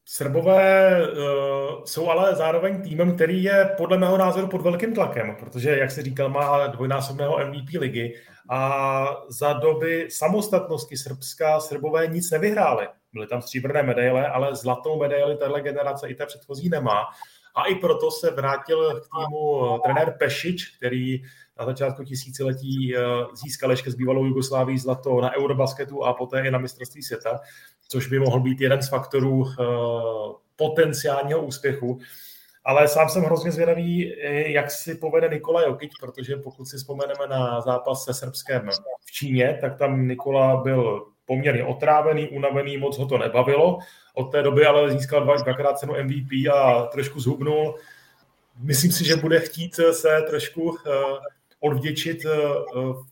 Srbové 0.05 0.97
uh, 1.01 1.83
jsou 1.85 2.09
ale 2.09 2.35
zároveň 2.35 2.81
týmem, 2.81 3.15
který 3.15 3.43
je 3.43 3.69
podle 3.77 3.97
mého 3.97 4.17
názoru 4.17 4.47
pod 4.47 4.61
velkým 4.61 4.93
tlakem, 4.93 5.35
protože, 5.39 5.77
jak 5.77 5.91
se 5.91 6.01
říkal, 6.01 6.29
má 6.29 6.67
dvojnásobného 6.67 7.39
MVP 7.47 7.69
ligy 7.79 8.13
a 8.49 9.23
za 9.29 9.53
doby 9.53 10.07
samostatnosti 10.09 10.97
Srbska 10.97 11.59
Srbové 11.59 12.07
nic 12.07 12.31
nevyhráli. 12.31 12.87
Byly 13.13 13.27
tam 13.27 13.41
stříbrné 13.41 13.83
medaile, 13.83 14.27
ale 14.27 14.55
zlatou 14.55 14.99
medaili 14.99 15.37
tahle 15.37 15.61
generace 15.61 16.07
i 16.07 16.15
ta 16.15 16.25
předchozí 16.25 16.69
nemá. 16.69 17.03
A 17.55 17.65
i 17.65 17.75
proto 17.75 18.11
se 18.11 18.31
vrátil 18.31 19.01
k 19.01 19.03
týmu 19.03 19.75
eh, 19.75 19.79
trenér 19.83 20.15
Pešič, 20.19 20.77
který 20.77 21.23
na 21.59 21.65
začátku 21.65 22.03
tisíciletí 22.03 22.95
eh, 22.95 23.01
získal 23.33 23.71
ještě 23.71 23.91
s 23.91 23.95
bývalou 23.95 24.25
Jugosláví 24.25 24.77
zlato 24.77 25.21
na 25.21 25.37
Eurobasketu 25.37 26.03
a 26.03 26.13
poté 26.13 26.47
i 26.47 26.51
na 26.51 26.59
mistrovství 26.59 27.03
světa, 27.03 27.39
což 27.87 28.07
by 28.07 28.19
mohl 28.19 28.39
být 28.39 28.61
jeden 28.61 28.81
z 28.81 28.89
faktorů 28.89 29.45
eh, 29.45 29.63
potenciálního 30.55 31.41
úspěchu. 31.41 31.99
Ale 32.63 32.87
sám 32.87 33.09
jsem 33.09 33.23
hrozně 33.23 33.51
zvědavý, 33.51 34.15
jak 34.45 34.71
si 34.71 34.95
povede 34.95 35.29
Nikola 35.29 35.61
Jokic, 35.61 35.91
protože 35.99 36.35
pokud 36.35 36.65
si 36.65 36.77
vzpomeneme 36.77 37.27
na 37.29 37.61
zápas 37.61 38.03
se 38.03 38.13
Srbskem 38.13 38.69
v 39.05 39.11
Číně, 39.11 39.57
tak 39.61 39.77
tam 39.77 40.07
Nikola 40.07 40.57
byl 40.57 41.05
poměrně 41.31 41.63
otrávený, 41.63 42.27
unavený, 42.27 42.77
moc 42.77 42.97
ho 42.97 43.05
to 43.05 43.17
nebavilo. 43.17 43.79
Od 44.13 44.31
té 44.31 44.43
doby 44.43 44.65
ale 44.65 44.91
získal 44.91 45.23
dva, 45.23 45.35
dvakrát 45.35 45.79
cenu 45.79 45.93
MVP 46.03 46.31
a 46.53 46.85
trošku 46.91 47.19
zhubnul. 47.19 47.75
Myslím 48.59 48.91
si, 48.91 49.05
že 49.05 49.15
bude 49.15 49.39
chtít 49.39 49.75
se 49.91 50.21
trošku 50.29 50.61
uh, 50.61 50.75
odvděčit 51.59 52.25
uh, 52.25 53.05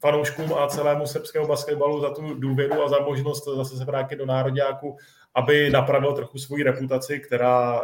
fanouškům 0.00 0.52
a 0.54 0.66
celému 0.66 1.06
srbskému 1.06 1.46
basketbalu 1.46 2.00
za 2.00 2.10
tu 2.10 2.34
důvěru 2.34 2.82
a 2.82 2.88
za 2.88 2.98
možnost 2.98 3.44
zase 3.56 3.76
se 3.76 3.84
vrátit 3.84 4.16
do 4.16 4.26
národňáku, 4.26 4.96
aby 5.34 5.70
napravil 5.70 6.12
trochu 6.12 6.38
svoji 6.38 6.62
reputaci, 6.62 7.20
která 7.20 7.82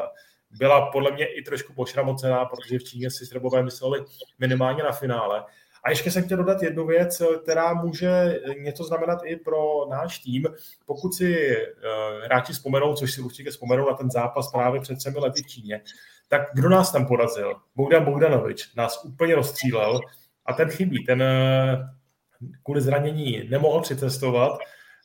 byla 0.50 0.90
podle 0.90 1.10
mě 1.10 1.26
i 1.26 1.42
trošku 1.42 1.72
pošramocená, 1.72 2.44
protože 2.44 2.78
v 2.78 2.84
Číně 2.84 3.10
si 3.10 3.26
Srbové 3.26 3.62
mysleli 3.62 4.04
minimálně 4.38 4.82
na 4.82 4.92
finále. 4.92 5.44
A 5.86 5.90
ještě 5.90 6.10
jsem 6.10 6.24
chtěl 6.24 6.36
dodat 6.36 6.62
jednu 6.62 6.86
věc, 6.86 7.22
která 7.42 7.74
může 7.74 8.40
něco 8.58 8.84
znamenat 8.84 9.18
i 9.24 9.36
pro 9.36 9.86
náš 9.90 10.18
tým. 10.18 10.46
Pokud 10.86 11.14
si 11.14 11.56
uh, 11.56 12.24
hráči 12.24 12.52
vzpomenou, 12.52 12.94
což 12.94 13.12
si 13.12 13.20
určitě 13.20 13.50
vzpomenou 13.50 13.90
na 13.90 13.96
ten 13.96 14.10
zápas 14.10 14.50
právě 14.50 14.80
před 14.80 14.98
třemi 14.98 15.18
lety 15.18 15.42
v 15.42 15.46
Číně, 15.46 15.80
tak 16.28 16.42
kdo 16.54 16.68
nás 16.68 16.92
tam 16.92 17.06
porazil? 17.06 17.54
Bogdan 17.76 18.04
Bogdanovič 18.04 18.74
nás 18.74 19.04
úplně 19.04 19.34
rozstřílel 19.34 20.00
a 20.46 20.52
ten 20.52 20.68
chybí. 20.68 21.04
Ten 21.04 21.22
uh, 21.22 22.48
kvůli 22.62 22.80
zranění 22.80 23.48
nemohl 23.50 23.80
přicestovat 23.80 24.58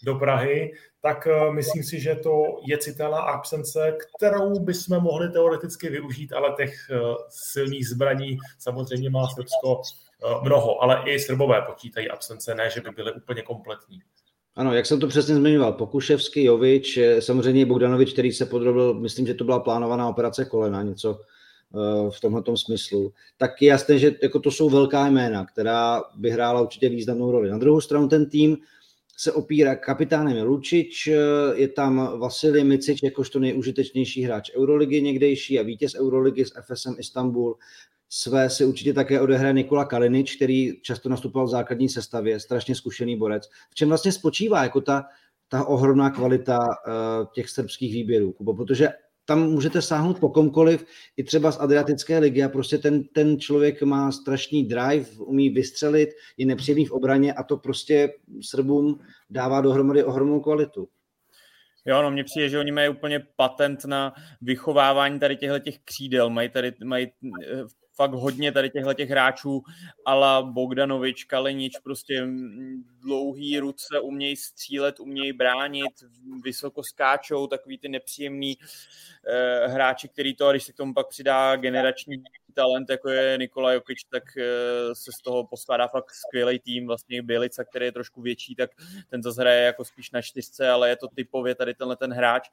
do 0.04 0.16
Prahy, 0.16 0.72
tak 1.02 1.28
uh, 1.28 1.54
myslím 1.54 1.84
si, 1.84 2.00
že 2.00 2.16
to 2.16 2.44
je 2.68 2.78
citelná 2.78 3.20
absence, 3.20 3.98
kterou 4.18 4.60
bychom 4.60 5.00
mohli 5.00 5.30
teoreticky 5.30 5.90
využít, 5.90 6.34
ale 6.34 6.54
těch 6.58 6.74
silných 7.30 7.88
zbraní 7.88 8.38
samozřejmě 8.60 9.10
má 9.10 9.28
Srbsko 9.28 9.82
Eh, 9.82 10.11
mnoho, 10.44 10.84
ale 10.84 11.04
i 11.06 11.20
Srbové 11.20 11.62
počítají 11.62 12.10
absence, 12.10 12.56
ne, 12.56 12.70
že 12.70 12.82
by 12.82 12.90
byly 12.90 13.12
úplně 13.12 13.42
kompletní. 13.42 14.02
Ano, 14.56 14.74
jak 14.74 14.86
jsem 14.86 15.00
to 15.00 15.08
přesně 15.08 15.36
zmiňoval, 15.36 15.74
Pokuševský, 15.74 16.44
Jovič, 16.44 16.98
eh, 16.98 17.22
samozřejmě 17.22 17.66
Bogdanovič, 17.66 18.14
který 18.14 18.32
se 18.32 18.46
podrobil, 18.46 18.94
myslím, 18.94 19.28
že 19.28 19.34
to 19.34 19.44
byla 19.44 19.60
plánovaná 19.60 20.10
operace 20.10 20.46
kolena, 20.46 20.84
něco 20.84 21.20
eh, 21.20 22.12
v 22.12 22.20
tomhle 22.20 22.44
smyslu, 22.56 23.14
tak 23.38 23.62
je 23.62 23.68
jasné, 23.68 24.00
že 24.00 24.16
jako 24.24 24.40
to 24.40 24.52
jsou 24.52 24.70
velká 24.70 25.08
jména, 25.08 25.46
která 25.46 26.04
by 26.16 26.30
hrála 26.30 26.62
určitě 26.62 26.90
významnou 26.90 27.32
roli. 27.32 27.50
Na 27.50 27.58
druhou 27.58 27.82
stranu 27.82 28.08
ten 28.08 28.30
tým 28.30 28.58
se 29.18 29.32
opírá 29.32 29.76
kapitánem 29.76 30.48
Lučič, 30.48 31.08
je 31.54 31.68
tam 31.68 32.20
Vasilij 32.20 32.64
Micič 32.64 33.04
jakožto 33.04 33.40
nejužitečnější 33.40 34.24
hráč 34.24 34.52
Euroligy 34.56 35.02
někdejší 35.02 35.60
a 35.60 35.64
vítěz 35.64 35.96
Euroligy 35.96 36.46
s 36.46 36.54
FSM 36.62 36.96
Istanbul, 36.98 37.58
své 38.14 38.50
si 38.50 38.66
určitě 38.66 38.94
také 38.94 39.22
odehraje 39.22 39.54
Nikola 39.54 39.86
Kalinič, 39.86 40.36
který 40.36 40.82
často 40.82 41.10
nastupoval 41.10 41.48
v 41.48 41.50
základní 41.50 41.90
sestavě, 41.90 42.40
strašně 42.40 42.76
zkušený 42.76 43.18
borec. 43.18 43.50
V 43.70 43.76
čem 43.76 43.90
vlastně 43.90 44.12
spočívá 44.12 44.64
jako 44.64 44.82
ta, 44.82 45.06
ta 45.48 45.66
ohromná 45.66 46.10
kvalita 46.10 46.58
uh, 46.60 47.28
těch 47.34 47.50
srbských 47.50 47.94
výběrů, 47.94 48.32
Kubo? 48.32 48.54
protože 48.54 48.90
tam 49.26 49.50
můžete 49.50 49.82
sáhnout 49.82 50.20
po 50.20 50.30
komkoliv, 50.30 50.86
i 51.18 51.24
třeba 51.24 51.52
z 51.52 51.60
Adriatické 51.60 52.20
ligy 52.20 52.44
a 52.44 52.50
prostě 52.50 52.78
ten, 52.78 53.04
ten 53.04 53.40
člověk 53.40 53.82
má 53.82 54.12
strašný 54.12 54.66
drive, 54.66 55.06
umí 55.20 55.50
vystřelit, 55.50 56.10
je 56.38 56.46
nepříjemný 56.46 56.86
v 56.86 56.92
obraně 56.92 57.34
a 57.34 57.44
to 57.44 57.58
prostě 57.58 58.14
Srbům 58.42 59.00
dává 59.30 59.62
dohromady 59.62 60.04
ohromnou 60.04 60.40
kvalitu. 60.40 60.88
Jo, 61.86 62.02
no 62.02 62.12
mně 62.12 62.24
přijde, 62.24 62.50
že 62.50 62.60
oni 62.60 62.72
mají 62.72 62.90
úplně 62.90 63.28
patent 63.36 63.86
na 63.86 64.14
vychovávání 64.42 65.20
tady 65.20 65.38
těchto 65.38 65.60
těch 65.60 65.80
křídel, 65.80 66.30
mají 66.30 66.50
tady 66.50 66.74
mají 66.84 67.08
eh, 67.08 67.64
fakt 67.96 68.12
hodně 68.12 68.52
tady 68.52 68.70
těchto 68.70 68.94
těch 68.94 69.10
hráčů, 69.10 69.64
ala 70.06 70.42
Bogdanovič, 70.42 71.24
Kalenič, 71.24 71.78
prostě 71.84 72.28
dlouhý 73.00 73.60
ruce, 73.60 74.00
umějí 74.00 74.36
střílet, 74.36 75.00
umějí 75.00 75.34
bránit, 75.34 75.92
vysoko 76.44 76.84
skáčou, 76.84 77.48
takový 77.48 77.78
ty 77.78 77.90
nepříjemný 77.90 78.58
eh, 79.28 79.68
hráči, 79.68 80.08
který 80.08 80.36
to, 80.36 80.52
když 80.52 80.64
se 80.64 80.74
k 80.74 80.76
tomu 80.76 80.94
pak 80.94 81.08
přidá 81.08 81.56
generační 81.56 82.24
talent, 82.54 82.90
jako 82.90 83.10
je 83.10 83.38
Nikola 83.38 83.74
Jokic, 83.74 83.98
tak 84.10 84.24
eh, 84.38 84.96
se 84.96 85.12
z 85.20 85.22
toho 85.22 85.48
poskládá 85.48 85.88
fakt 85.88 86.12
skvělý 86.12 86.60
tým, 86.60 86.88
vlastně 86.88 87.22
Bělica, 87.22 87.64
který 87.64 87.86
je 87.86 87.92
trošku 87.92 88.22
větší, 88.22 88.56
tak 88.56 88.70
ten 89.10 89.24
zase 89.24 89.42
hraje 89.42 89.62
jako 89.62 89.86
spíš 89.86 90.12
na 90.12 90.22
čtyřce, 90.22 90.70
ale 90.70 90.90
je 90.90 90.96
to 90.96 91.08
typově 91.08 91.56
tady 91.56 91.74
tenhle 91.74 91.96
ten 91.96 92.14
hráč. 92.14 92.50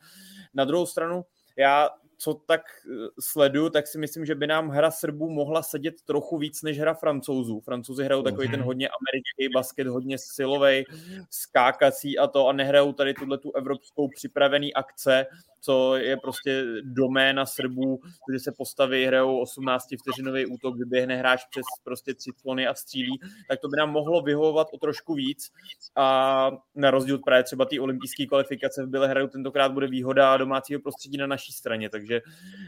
Na 0.54 0.64
druhou 0.64 0.86
stranu, 0.86 1.24
já 1.56 1.90
co 2.18 2.34
tak 2.34 2.60
eh, 2.86 3.08
sleduju, 3.20 3.70
tak 3.70 3.86
si 3.86 3.98
myslím, 3.98 4.26
že 4.26 4.34
by 4.34 4.46
nám 4.46 4.68
hra 4.68 4.90
Srbů 4.90 5.30
mohla 5.30 5.62
sedět 5.62 6.02
trochu 6.02 6.38
víc 6.38 6.62
než 6.62 6.78
hra 6.78 6.94
Francouzů. 6.94 7.60
Francouzi 7.60 8.04
hrajou 8.04 8.22
takový 8.22 8.48
ten 8.48 8.60
mhm. 8.60 8.66
hodně 8.66 8.88
americký 8.88 9.54
basket, 9.54 9.86
hodně 9.86 10.18
silový, 10.18 10.84
skákací 11.30 12.18
a 12.18 12.26
to 12.26 12.48
a 12.48 12.52
nehrajou 12.52 12.92
tady 12.92 13.14
tuhle 13.14 13.38
tu 13.38 13.52
evropskou 13.52 14.08
připravený 14.08 14.74
akce, 14.74 15.26
co 15.60 15.96
je 15.96 16.16
prostě 16.16 16.64
doména 16.82 17.46
Srbů, 17.46 18.00
že 18.32 18.38
se 18.38 18.52
postaví, 18.58 19.04
hrajou 19.04 19.38
18 19.40 19.86
vteřinový 20.02 20.46
útok, 20.46 20.78
vyběhne 20.78 21.16
hráč 21.16 21.40
přes 21.50 21.64
prostě 21.84 22.14
tři 22.14 22.30
clony 22.40 22.66
a 22.66 22.74
střílí, 22.74 23.20
tak 23.48 23.60
to 23.60 23.68
by 23.68 23.76
nám 23.76 23.90
mohlo 23.90 24.22
vyhovovat 24.22 24.66
o 24.72 24.78
trošku 24.78 25.14
víc. 25.14 25.50
A 25.96 26.50
na 26.74 26.90
rozdíl 26.90 27.18
právě 27.18 27.44
třeba 27.44 27.64
té 27.64 27.80
olympijské 27.80 28.26
kvalifikace 28.26 28.86
v 28.86 28.88
Bělehradu 28.88 29.28
tentokrát 29.28 29.72
bude 29.72 29.86
výhoda 29.86 30.36
domácího 30.36 30.80
prostředí 30.80 31.16
na 31.16 31.26
naší 31.26 31.52
straně, 31.52 31.90
takže 31.90 32.20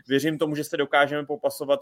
věřím 0.08 0.38
tomu, 0.38 0.54
že 0.54 0.64
se 0.64 0.76
dokážeme 0.76 1.26
popasovat 1.26 1.80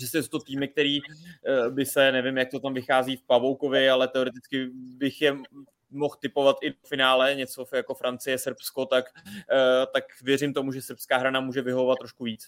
že 0.00 0.06
jsou 0.06 0.28
to 0.28 0.38
týmy, 0.38 0.68
který 0.68 0.98
eh, 0.98 1.70
by 1.70 1.86
se, 1.86 2.12
nevím, 2.12 2.36
jak 2.36 2.50
to 2.50 2.60
tam 2.60 2.74
vychází 2.74 3.16
v 3.16 3.22
Pavoukovi, 3.22 3.90
ale 3.90 4.08
teoreticky 4.08 4.70
bych 4.74 5.22
je 5.22 5.36
mohl 5.94 6.14
typovat 6.20 6.56
i 6.62 6.70
v 6.70 6.88
finále, 6.88 7.34
něco 7.34 7.66
jako 7.72 7.94
Francie, 7.94 8.38
Srbsko, 8.38 8.86
tak, 8.86 9.04
eh, 9.52 9.86
tak 9.94 10.04
věřím 10.22 10.54
tomu, 10.54 10.72
že 10.72 10.82
srbská 10.82 11.16
hra 11.16 11.30
nám 11.30 11.46
může 11.46 11.62
vyhovovat 11.62 11.98
trošku 11.98 12.24
víc. 12.24 12.44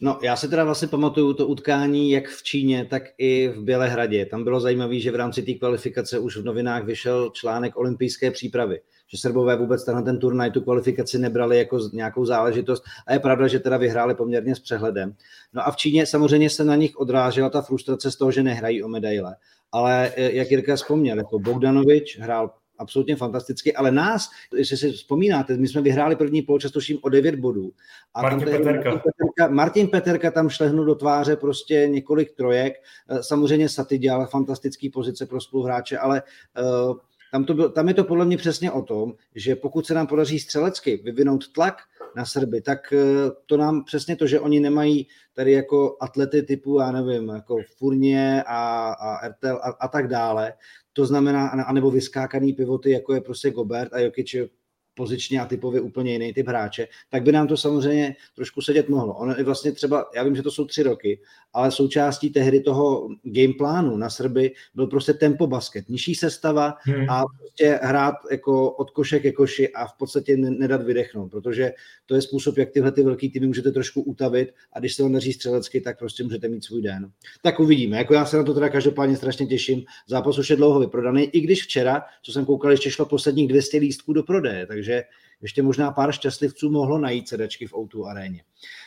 No, 0.00 0.18
já 0.22 0.36
se 0.36 0.48
teda 0.48 0.64
vlastně 0.64 0.88
pamatuju 0.88 1.34
to 1.34 1.46
utkání 1.46 2.10
jak 2.10 2.28
v 2.28 2.42
Číně, 2.42 2.84
tak 2.84 3.02
i 3.18 3.48
v 3.48 3.62
Bělehradě. 3.62 4.26
Tam 4.26 4.44
bylo 4.44 4.60
zajímavé, 4.60 4.98
že 4.98 5.10
v 5.10 5.16
rámci 5.16 5.42
té 5.42 5.52
kvalifikace 5.52 6.18
už 6.18 6.36
v 6.36 6.44
novinách 6.44 6.84
vyšel 6.84 7.30
článek 7.30 7.76
olympijské 7.76 8.30
přípravy, 8.30 8.80
že 9.06 9.18
Srbové 9.18 9.56
vůbec 9.56 9.84
tenhle 9.84 10.02
ten 10.02 10.18
turnaj, 10.18 10.50
tu 10.50 10.60
kvalifikaci 10.60 11.18
nebrali 11.18 11.58
jako 11.58 11.78
nějakou 11.92 12.24
záležitost 12.24 12.84
a 13.06 13.12
je 13.12 13.18
pravda, 13.18 13.48
že 13.48 13.58
teda 13.58 13.76
vyhráli 13.76 14.14
poměrně 14.14 14.54
s 14.54 14.60
přehledem. 14.60 15.14
No 15.52 15.66
a 15.66 15.70
v 15.70 15.76
Číně 15.76 16.06
samozřejmě 16.06 16.50
se 16.50 16.64
na 16.64 16.76
nich 16.76 16.96
odrážela 16.96 17.50
ta 17.50 17.62
frustrace 17.62 18.10
z 18.10 18.16
toho, 18.16 18.32
že 18.32 18.42
nehrají 18.42 18.82
o 18.82 18.88
medaile. 18.88 19.36
Ale 19.72 20.12
eh, 20.16 20.32
jak 20.32 20.50
Jirka 20.50 20.76
vzpomněl, 20.76 21.18
jako 21.18 21.38
Bogdanovič 21.38 22.18
hrál 22.18 22.50
absolutně 22.78 23.16
fantasticky, 23.16 23.74
ale 23.74 23.90
nás, 23.90 24.30
jestli 24.56 24.76
si 24.76 24.92
vzpomínáte, 24.92 25.56
my 25.56 25.68
jsme 25.68 25.82
vyhráli 25.82 26.16
první 26.16 26.42
poločas, 26.42 26.72
tuším 26.72 26.98
o 27.02 27.08
9 27.08 27.34
bodů. 27.34 27.72
A 28.14 28.22
Martin, 28.22 28.40
tam 28.40 28.48
Peterka. 28.50 28.90
Martin 28.90 29.02
Peterka. 29.02 29.54
Martin 29.54 29.88
Peterka 29.88 30.30
tam 30.30 30.48
šlehnul 30.48 30.84
do 30.84 30.94
tváře 30.94 31.36
prostě 31.36 31.88
několik 31.90 32.32
trojek. 32.32 32.74
Eh, 33.08 33.22
samozřejmě 33.22 33.68
Saty 33.68 33.98
dělal 33.98 34.26
fantastický 34.26 34.90
pozice 34.90 35.26
pro 35.26 35.40
spoluhráče, 35.40 35.98
ale 35.98 36.22
uh, 36.88 36.96
tam, 37.32 37.44
to 37.44 37.54
byl, 37.54 37.68
tam 37.70 37.88
je 37.88 37.94
to 37.94 38.04
podle 38.04 38.24
mě 38.24 38.36
přesně 38.36 38.72
o 38.72 38.82
tom, 38.82 39.14
že 39.34 39.56
pokud 39.56 39.86
se 39.86 39.94
nám 39.94 40.06
podaří 40.06 40.38
střelecky 40.38 40.96
vyvinout 40.96 41.52
tlak 41.52 41.78
na 42.16 42.24
Srby, 42.24 42.60
tak 42.60 42.92
uh, 42.92 43.30
to 43.46 43.56
nám 43.56 43.84
přesně 43.84 44.16
to, 44.16 44.26
že 44.26 44.40
oni 44.40 44.60
nemají 44.60 45.06
tady 45.34 45.52
jako 45.52 45.96
atlety 46.00 46.42
typu, 46.42 46.78
já 46.78 46.92
nevím, 46.92 47.28
jako 47.28 47.58
Furnie 47.76 48.42
a, 48.46 48.92
a 49.00 49.28
RTL 49.28 49.56
a, 49.62 49.68
a 49.80 49.88
tak 49.88 50.08
dále, 50.08 50.52
to 50.92 51.06
znamená, 51.06 51.48
anebo 51.48 51.90
vyskákaný 51.90 52.52
pivoty, 52.52 52.90
jako 52.90 53.14
je 53.14 53.20
prostě 53.20 53.50
Gobert 53.50 53.92
a 53.92 53.98
Jokic 53.98 54.34
pozičně 54.96 55.40
a 55.40 55.46
typově 55.46 55.80
úplně 55.80 56.12
jiný 56.12 56.32
typ 56.32 56.48
hráče, 56.48 56.88
tak 57.10 57.22
by 57.22 57.32
nám 57.32 57.46
to 57.46 57.56
samozřejmě 57.56 58.16
trošku 58.34 58.60
sedět 58.60 58.88
mohlo. 58.88 59.14
On 59.14 59.34
je 59.38 59.44
vlastně 59.44 59.72
třeba, 59.72 60.10
já 60.14 60.22
vím, 60.22 60.36
že 60.36 60.42
to 60.42 60.50
jsou 60.50 60.64
tři 60.64 60.82
roky, 60.82 61.20
ale 61.52 61.70
součástí 61.70 62.30
tehdy 62.30 62.60
toho 62.60 63.08
gameplánu 63.22 63.96
na 63.96 64.10
Srby 64.10 64.52
byl 64.74 64.86
prostě 64.86 65.12
tempo 65.12 65.46
basket, 65.46 65.88
nižší 65.88 66.14
sestava 66.14 66.74
hmm. 66.80 67.10
a 67.10 67.24
prostě 67.38 67.80
hrát 67.82 68.14
jako 68.30 68.70
od 68.70 68.90
koše 68.90 69.18
ke 69.18 69.32
koši 69.32 69.72
a 69.72 69.86
v 69.86 69.92
podstatě 69.98 70.36
nedat 70.36 70.82
vydechnout, 70.82 71.30
protože 71.30 71.72
to 72.06 72.14
je 72.14 72.22
způsob, 72.22 72.58
jak 72.58 72.70
tyhle 72.70 72.92
ty 72.92 73.02
velký 73.02 73.30
týmy 73.30 73.46
můžete 73.46 73.72
trošku 73.72 74.02
utavit 74.02 74.54
a 74.72 74.80
když 74.80 74.94
se 74.94 75.02
vám 75.02 75.12
daří 75.12 75.32
střelecky, 75.32 75.80
tak 75.80 75.98
prostě 75.98 76.24
můžete 76.24 76.48
mít 76.48 76.64
svůj 76.64 76.82
den. 76.82 77.10
Tak 77.42 77.60
uvidíme. 77.60 77.96
Jako 77.96 78.14
já 78.14 78.26
se 78.26 78.36
na 78.36 78.42
to 78.42 78.54
teda 78.54 78.68
každopádně 78.68 79.16
strašně 79.16 79.46
těším. 79.46 79.84
Zápas 80.06 80.38
už 80.38 80.50
je 80.50 80.56
dlouho 80.56 80.80
vyprodaný, 80.80 81.22
i 81.22 81.40
když 81.40 81.64
včera, 81.64 82.02
co 82.22 82.32
jsem 82.32 82.44
koukal, 82.44 82.70
ještě 82.70 82.90
šlo 82.90 83.06
posledních 83.06 83.48
200 83.48 83.78
lístků 83.78 84.12
do 84.12 84.22
prodeje, 84.22 84.66
takže 84.66 84.85
projet 84.86 85.08
ještě 85.42 85.62
možná 85.62 85.90
pár 85.90 86.12
šťastlivců 86.12 86.70
mohlo 86.70 86.98
najít 86.98 87.28
sedačky 87.28 87.66
v 87.66 87.72
O2 87.72 88.06
aréně. 88.06 88.42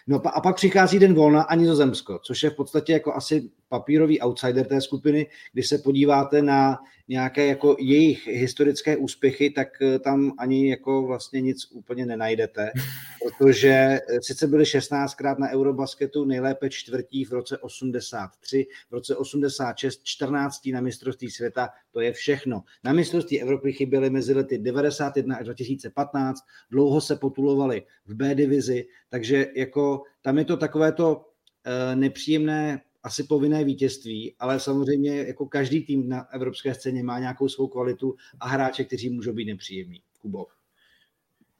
No 0.08 0.22
a 0.28 0.42
pak 0.42 0.56
přichází 0.56 1.00
den 1.00 1.14
volna 1.14 1.42
a 1.42 1.56
Nizozemsko, 1.56 2.20
což 2.24 2.44
je 2.44 2.50
v 2.50 2.56
podstatě 2.56 2.94
jako 2.94 3.14
asi 3.14 3.50
papírový 3.70 4.22
outsider 4.22 4.66
té 4.66 4.82
skupiny. 4.82 5.28
Když 5.54 5.68
se 5.68 5.78
podíváte 5.78 6.42
na 6.42 6.80
nějaké 7.08 7.46
jako 7.46 7.76
jejich 7.80 8.28
historické 8.28 8.98
úspěchy, 8.98 9.50
tak 9.50 9.68
eh, 9.82 10.00
tam 10.00 10.32
ani 10.38 10.70
jako 10.70 11.08
vlastně 11.08 11.42
nic 11.42 11.72
úplně 11.72 12.06
nenajdete, 12.06 12.72
protože 13.38 13.70
eh, 13.70 14.00
sice 14.22 14.48
byli 14.48 14.64
16krát 14.64 15.40
na 15.40 15.50
Eurobasketu, 15.50 16.26
nejlépe 16.26 16.70
čtvrtí 16.70 17.26
v 17.26 17.32
roce 17.32 17.58
83, 17.58 18.68
v 18.90 18.94
roce 18.94 19.16
86 19.16 20.02
14. 20.04 20.66
na 20.74 20.82
mistrovství 20.82 21.32
světa, 21.32 21.70
to 21.92 22.02
je 22.02 22.14
všechno. 22.14 22.64
Na 22.84 22.94
mistrovství 22.94 23.42
Evropy 23.42 23.74
chyběly 23.74 24.10
mezi 24.10 24.34
lety 24.34 24.58
91 24.58 25.36
až 25.36 25.46
2015, 25.46 26.38
dlouho 26.71 27.02
se 27.02 27.15
potulovali 27.15 27.84
v 28.06 28.15
B 28.15 28.36
divizi, 28.36 28.88
takže 29.10 29.47
jako 29.56 30.04
tam 30.21 30.38
je 30.38 30.45
to 30.45 30.58
takové 30.58 30.91
to 30.91 31.25
eh, 31.65 31.95
nepříjemné 31.95 32.82
asi 33.04 33.23
povinné 33.23 33.63
vítězství, 33.63 34.36
ale 34.39 34.60
samozřejmě 34.60 35.17
jako 35.17 35.45
každý 35.45 35.82
tým 35.82 36.10
na 36.10 36.34
evropské 36.34 36.73
scéně 36.73 37.04
má 37.04 37.19
nějakou 37.19 37.49
svou 37.49 37.67
kvalitu 37.67 38.15
a 38.39 38.47
hráče, 38.47 38.84
kteří 38.84 39.10
můžou 39.10 39.34
být 39.34 39.45
nepříjemní. 39.45 40.02
Kubo. 40.21 40.45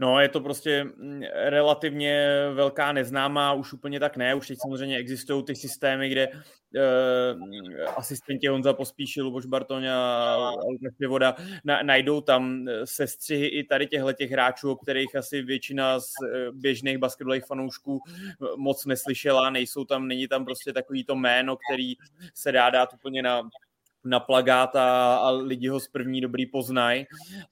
No, 0.02 0.20
je 0.20 0.30
to 0.30 0.42
prostě 0.42 0.84
mm, 0.84 1.22
relativně 1.34 2.28
velká 2.54 2.92
neznámá, 2.92 3.54
už 3.54 3.74
úplně 3.74 4.00
tak 4.00 4.18
ne, 4.18 4.36
už 4.36 4.48
teď 4.48 4.58
samozřejmě 4.62 4.98
existují 4.98 5.44
ty 5.44 5.56
systémy, 5.56 6.10
kde 6.10 6.28
uh, 6.28 6.34
asistenti 7.96 8.48
Honza 8.48 8.74
Pospíšil, 8.74 9.26
Luboš 9.26 9.46
Bartoň 9.46 9.88
a 9.88 10.52
Lukáš 10.72 10.94
Pivoda 10.98 11.36
na, 11.64 11.84
najdou 11.84 12.22
tam 12.22 12.68
eh, 12.68 12.86
sestřihy 12.86 13.48
i 13.48 13.64
tady 13.64 13.88
těchto 13.88 14.14
těch 14.14 14.32
hráčů, 14.32 14.72
o 14.72 14.76
kterých 14.76 15.16
asi 15.16 15.42
většina 15.42 16.00
z 16.00 16.10
eh, 16.34 16.52
běžných 16.52 16.98
basketbalových 16.98 17.46
fanoušků 17.46 18.00
moc 18.58 18.86
neslyšela, 18.86 19.50
nejsou 19.50 19.86
tam, 19.86 20.08
není 20.08 20.28
tam 20.28 20.46
prostě 20.46 20.74
takový 20.74 21.04
to 21.04 21.16
jméno, 21.16 21.58
který 21.58 21.94
se 22.34 22.52
dá 22.52 22.70
dát 22.70 22.94
úplně 22.94 23.22
na 23.22 23.42
na 24.06 24.20
plagát 24.20 24.76
a, 24.76 25.16
a 25.16 25.30
lidi 25.30 25.68
ho 25.68 25.80
z 25.80 25.88
první 25.88 26.22
dobrý 26.22 26.46
poznají, 26.46 27.06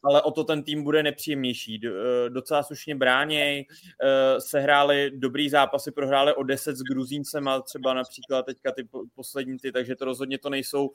ale 0.03 0.21
o 0.21 0.31
to 0.31 0.43
ten 0.43 0.63
tým 0.63 0.83
bude 0.83 1.03
nepříjemnější. 1.03 1.81
Eh, 1.86 2.29
docela 2.29 2.63
slušně 2.63 2.95
bráněj, 2.95 3.65
eh, 4.03 4.41
sehráli 4.41 5.12
dobrý 5.15 5.49
zápasy, 5.49 5.91
prohráli 5.91 6.33
o 6.33 6.43
10 6.43 6.75
s 6.75 6.81
Gruzíncem 6.81 7.47
a 7.47 7.62
třeba 7.62 7.93
například 7.93 8.45
teďka 8.45 8.71
ty 8.71 8.88
poslední 9.15 9.57
ty, 9.57 9.71
takže 9.71 9.95
to 9.95 10.05
rozhodně 10.05 10.38
to 10.38 10.49
nejsou, 10.49 10.89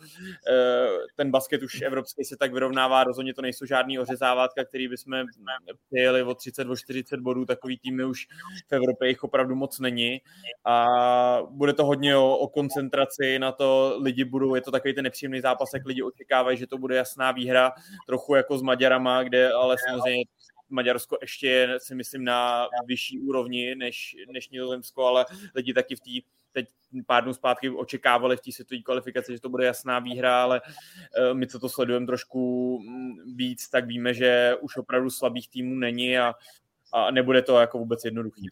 eh, 0.48 0.88
ten 1.16 1.30
basket 1.30 1.62
už 1.62 1.82
evropský 1.82 2.24
se 2.24 2.36
tak 2.36 2.52
vyrovnává, 2.52 3.04
rozhodně 3.04 3.34
to 3.34 3.42
nejsou 3.42 3.66
žádný 3.66 3.98
ořezávátka, 3.98 4.64
který 4.64 4.88
bychom 4.88 5.24
přijeli 5.90 6.22
o 6.22 6.34
30, 6.34 6.68
o 6.68 6.76
40 6.76 7.20
bodů, 7.20 7.44
takový 7.44 7.78
týmy 7.78 8.04
už 8.04 8.26
v 8.68 8.72
Evropě 8.72 9.08
jich 9.08 9.24
opravdu 9.24 9.54
moc 9.54 9.80
není 9.80 10.20
a 10.64 10.86
bude 11.50 11.72
to 11.72 11.84
hodně 11.84 12.16
o, 12.16 12.36
o 12.36 12.48
koncentraci 12.48 13.38
na 13.38 13.52
to, 13.52 13.98
lidi 14.02 14.24
budou, 14.24 14.54
je 14.54 14.60
to 14.60 14.70
takový 14.70 14.94
ten 14.94 15.04
nepříjemný 15.04 15.41
zápasech 15.42 15.82
lidi 15.84 16.02
očekávají, 16.02 16.58
že 16.58 16.66
to 16.66 16.78
bude 16.78 16.96
jasná 16.96 17.32
výhra, 17.32 17.72
trochu 18.06 18.34
jako 18.34 18.58
s 18.58 18.62
Maďarama, 18.62 19.22
kde 19.22 19.52
ale 19.52 19.76
samozřejmě 19.88 20.24
Maďarsko 20.68 21.18
ještě 21.20 21.48
je, 21.48 21.80
si 21.80 21.94
myslím, 21.94 22.24
na 22.24 22.68
vyšší 22.86 23.18
úrovni 23.18 23.74
než, 23.74 24.16
než 24.32 24.48
Nizozemsko, 24.48 25.04
ale 25.04 25.26
lidi 25.54 25.74
taky 25.74 25.96
v 25.96 26.00
té 26.00 26.10
teď 26.52 26.68
pár 27.06 27.24
dnů 27.24 27.34
zpátky 27.34 27.70
očekávali 27.70 28.36
v 28.36 28.40
té 28.40 28.52
světové 28.52 28.80
kvalifikaci, 28.80 29.32
že 29.32 29.40
to 29.40 29.48
bude 29.48 29.66
jasná 29.66 29.98
výhra, 29.98 30.42
ale 30.42 30.60
eh, 31.16 31.34
my, 31.34 31.46
co 31.46 31.58
to 31.58 31.68
sledujeme 31.68 32.06
trošku 32.06 32.78
mm, 32.78 33.36
víc, 33.36 33.68
tak 33.68 33.86
víme, 33.86 34.14
že 34.14 34.56
už 34.60 34.76
opravdu 34.76 35.10
slabých 35.10 35.48
týmů 35.48 35.74
není 35.74 36.18
a, 36.18 36.34
a 36.92 37.10
nebude 37.10 37.42
to 37.42 37.60
jako 37.60 37.78
vůbec 37.78 38.04
jednoduchý. 38.04 38.48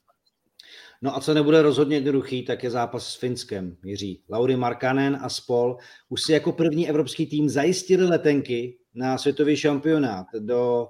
No 1.02 1.16
a 1.16 1.20
co 1.20 1.34
nebude 1.34 1.62
rozhodně 1.62 1.96
jednoduchý, 1.96 2.42
tak 2.42 2.64
je 2.64 2.70
zápas 2.70 3.06
s 3.06 3.16
Finskem, 3.16 3.76
Jiří. 3.84 4.22
Lauri 4.30 4.56
Markanen 4.56 5.18
a 5.22 5.28
Spol 5.28 5.76
už 6.08 6.22
si 6.22 6.32
jako 6.32 6.52
první 6.52 6.88
evropský 6.88 7.26
tým 7.26 7.48
zajistili 7.48 8.04
letenky 8.04 8.78
na 8.94 9.18
světový 9.18 9.56
šampionát 9.56 10.26
do 10.38 10.88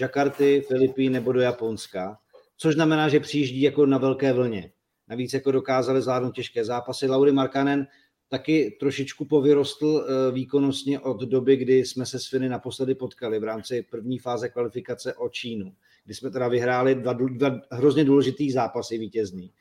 Jakarty, 0.00 0.62
Filipín 0.68 1.12
nebo 1.12 1.32
do 1.32 1.40
Japonska, 1.40 2.18
což 2.56 2.74
znamená, 2.74 3.08
že 3.08 3.20
přijíždí 3.20 3.62
jako 3.62 3.86
na 3.86 3.98
velké 3.98 4.32
vlně. 4.32 4.72
Navíc 5.08 5.32
jako 5.32 5.52
dokázali 5.52 6.02
zvládnout 6.02 6.34
těžké 6.34 6.64
zápasy. 6.64 7.06
Lauri 7.06 7.32
Markanen 7.32 7.86
taky 8.28 8.76
trošičku 8.80 9.24
povyrostl 9.24 10.06
eh, 10.06 10.32
výkonnostně 10.32 11.00
od 11.00 11.20
doby, 11.20 11.56
kdy 11.56 11.84
jsme 11.84 12.06
se 12.06 12.18
s 12.18 12.28
Finy 12.28 12.48
naposledy 12.48 12.94
potkali 12.94 13.38
v 13.38 13.44
rámci 13.44 13.82
první 13.90 14.18
fáze 14.18 14.48
kvalifikace 14.48 15.14
o 15.14 15.28
Čínu 15.28 15.72
kdy 16.04 16.14
jsme 16.14 16.30
teda 16.30 16.48
vyhráli 16.48 16.94
dva, 16.94 17.12
dva 17.12 17.60
hrozně 17.70 18.04
důležitý 18.04 18.50
zápasy 18.50 18.98
vítězný. 18.98 19.52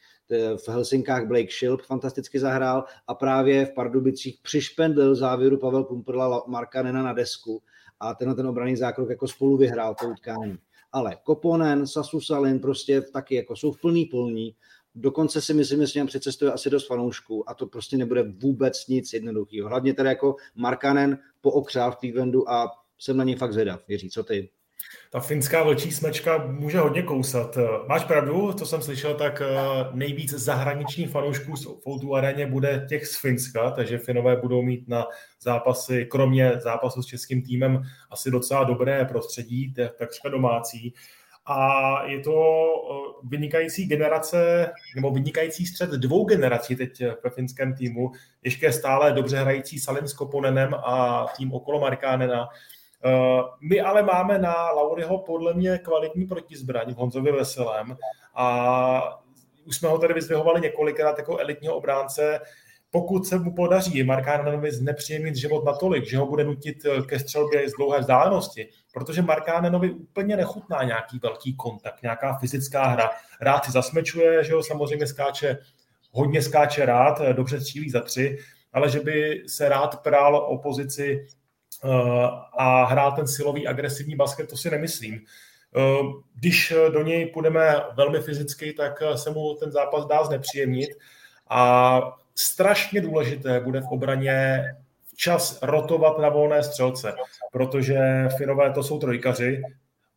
V 0.57 0.69
Helsinkách 0.69 1.27
Blake 1.27 1.51
Shilp 1.59 1.81
fantasticky 1.81 2.39
zahrál 2.39 2.83
a 3.07 3.13
právě 3.13 3.65
v 3.65 3.73
Pardubicích 3.73 4.39
přišpendl 4.41 5.15
závěru 5.15 5.57
Pavel 5.57 5.83
Pumperla 5.83 6.43
Marka 6.47 6.81
na 6.81 7.13
desku 7.13 7.61
a 7.99 8.13
tenhle 8.15 8.35
ten 8.35 8.47
obraný 8.47 8.75
zákrok 8.75 9.09
jako 9.09 9.27
spolu 9.27 9.57
vyhrál 9.57 9.95
to 9.95 10.07
utkání. 10.07 10.57
Ale 10.91 11.17
Koponen, 11.23 11.87
Sasu 11.87 12.21
Salin 12.21 12.59
prostě 12.59 13.01
taky 13.01 13.35
jako 13.35 13.55
jsou 13.55 13.71
v 13.71 13.81
plný 13.81 14.05
polní 14.05 14.55
dokonce 14.95 15.41
si 15.41 15.53
myslím, 15.53 15.81
že 15.81 15.87
s 15.87 15.93
ním 15.93 16.07
přecestuje 16.07 16.51
asi 16.51 16.69
dost 16.69 16.87
fanoušků 16.87 17.49
a 17.49 17.53
to 17.53 17.67
prostě 17.67 17.97
nebude 17.97 18.23
vůbec 18.23 18.87
nic 18.87 19.13
jednoduchého. 19.13 19.69
Hlavně 19.69 19.93
tady 19.93 20.09
jako 20.09 20.35
Markanen 20.55 21.19
pookřál 21.41 21.91
v 21.91 21.95
Clevelandu 21.95 22.49
a 22.49 22.71
jsem 22.99 23.17
na 23.17 23.23
něj 23.23 23.35
fakt 23.35 23.53
zvědav. 23.53 23.89
Jiří, 23.89 24.09
co 24.09 24.23
ty? 24.23 24.49
Ta 25.13 25.19
finská 25.19 25.63
vlčí 25.63 25.91
smečka 25.91 26.37
může 26.47 26.79
hodně 26.79 27.03
kousat. 27.03 27.57
Máš 27.87 28.03
pravdu, 28.03 28.53
co 28.53 28.65
jsem 28.65 28.81
slyšel, 28.81 29.13
tak 29.13 29.41
eh, 29.41 29.55
nejvíc 29.91 30.29
zahraničních 30.33 31.09
fanoušků 31.09 31.55
v 31.55 31.87
Outu 31.87 32.15
aréně 32.15 32.47
bude 32.47 32.85
těch 32.89 33.07
z 33.07 33.21
Finska, 33.21 33.71
takže 33.71 33.97
Finové 33.97 34.35
budou 34.35 34.61
mít 34.61 34.87
na 34.87 35.05
zápasy, 35.41 36.05
kromě 36.05 36.51
zápasu 36.59 37.01
s 37.01 37.05
českým 37.05 37.41
týmem, 37.41 37.81
asi 38.11 38.31
docela 38.31 38.63
dobré 38.63 39.05
prostředí, 39.05 39.73
takřka 39.99 40.29
domácí. 40.29 40.93
a 41.45 42.03
je 42.05 42.19
to 42.19 42.33
vynikající 43.23 43.87
generace, 43.87 44.71
nebo 44.95 45.11
vynikající 45.11 45.65
střed 45.65 45.89
dvou 45.89 46.25
generací 46.25 46.75
teď 46.75 47.03
ve 47.23 47.29
finském 47.29 47.75
týmu. 47.75 48.11
Ještě 48.43 48.71
stále 48.71 49.13
dobře 49.13 49.37
hrající 49.37 49.79
Salim 49.79 50.07
s 50.07 50.13
Koponenem 50.13 50.73
a 50.73 51.25
tým 51.37 51.53
okolo 51.53 51.79
Markánena. 51.79 52.47
My 53.61 53.81
ale 53.81 54.03
máme 54.03 54.39
na 54.39 54.71
Lauryho 54.71 55.17
podle 55.17 55.53
mě 55.53 55.77
kvalitní 55.77 56.25
protizbraň 56.25 56.93
v 56.93 56.97
Honzovi 56.97 57.31
Veselém 57.31 57.97
a 58.35 59.23
už 59.65 59.77
jsme 59.77 59.89
ho 59.89 59.97
tady 59.97 60.13
vyzvihovali 60.13 60.61
několikrát 60.61 61.17
jako 61.17 61.37
elitního 61.37 61.75
obránce, 61.75 62.39
pokud 62.91 63.27
se 63.27 63.39
mu 63.39 63.55
podaří 63.55 64.03
Markánenovi 64.03 64.71
znepříjemnit 64.71 65.35
život 65.35 65.65
natolik, 65.65 66.05
že 66.05 66.17
ho 66.17 66.25
bude 66.25 66.43
nutit 66.43 66.85
eh, 66.85 67.01
ke 67.01 67.19
střelbě 67.19 67.69
z 67.69 67.73
dlouhé 67.73 67.99
vzdálenosti, 67.99 68.69
protože 68.93 69.21
Markánenovi 69.21 69.91
úplně 69.91 70.37
nechutná 70.37 70.83
nějaký 70.83 71.19
velký 71.19 71.55
kontakt, 71.55 72.01
nějaká 72.01 72.37
fyzická 72.37 72.85
hra. 72.85 73.09
Rád 73.41 73.65
si 73.65 73.71
zasmečuje, 73.71 74.43
že 74.43 74.53
ho 74.53 74.63
samozřejmě 74.63 75.07
skáče, 75.07 75.57
hodně 76.11 76.41
skáče 76.41 76.85
rád, 76.85 77.21
eh, 77.21 77.33
dobře 77.33 77.61
střílí 77.61 77.89
za 77.89 78.01
tři, 78.01 78.37
ale 78.73 78.89
že 78.89 78.99
by 78.99 79.43
se 79.47 79.69
rád 79.69 80.03
prál 80.03 80.35
o 80.35 80.57
pozici 80.57 81.25
eh, 81.27 81.42
a 82.57 82.85
hrál 82.85 83.11
ten 83.11 83.27
silový 83.27 83.67
agresivní 83.67 84.15
basket, 84.15 84.49
to 84.49 84.57
si 84.57 84.69
nemyslím. 84.69 85.21
Když 86.35 86.73
do 86.93 87.03
něj 87.03 87.25
půjdeme 87.25 87.75
velmi 87.95 88.19
fyzicky, 88.19 88.73
tak 88.73 89.03
se 89.15 89.29
mu 89.29 89.55
ten 89.55 89.71
zápas 89.71 90.05
dá 90.05 90.23
znepříjemnit 90.23 90.89
a 91.49 92.01
strašně 92.35 93.01
důležité 93.01 93.59
bude 93.59 93.81
v 93.81 93.87
obraně 93.89 94.65
včas 95.13 95.59
rotovat 95.61 96.19
na 96.19 96.29
volné 96.29 96.63
střelce, 96.63 97.13
protože 97.51 97.99
Finové 98.37 98.71
to 98.71 98.83
jsou 98.83 98.99
trojkaři 98.99 99.61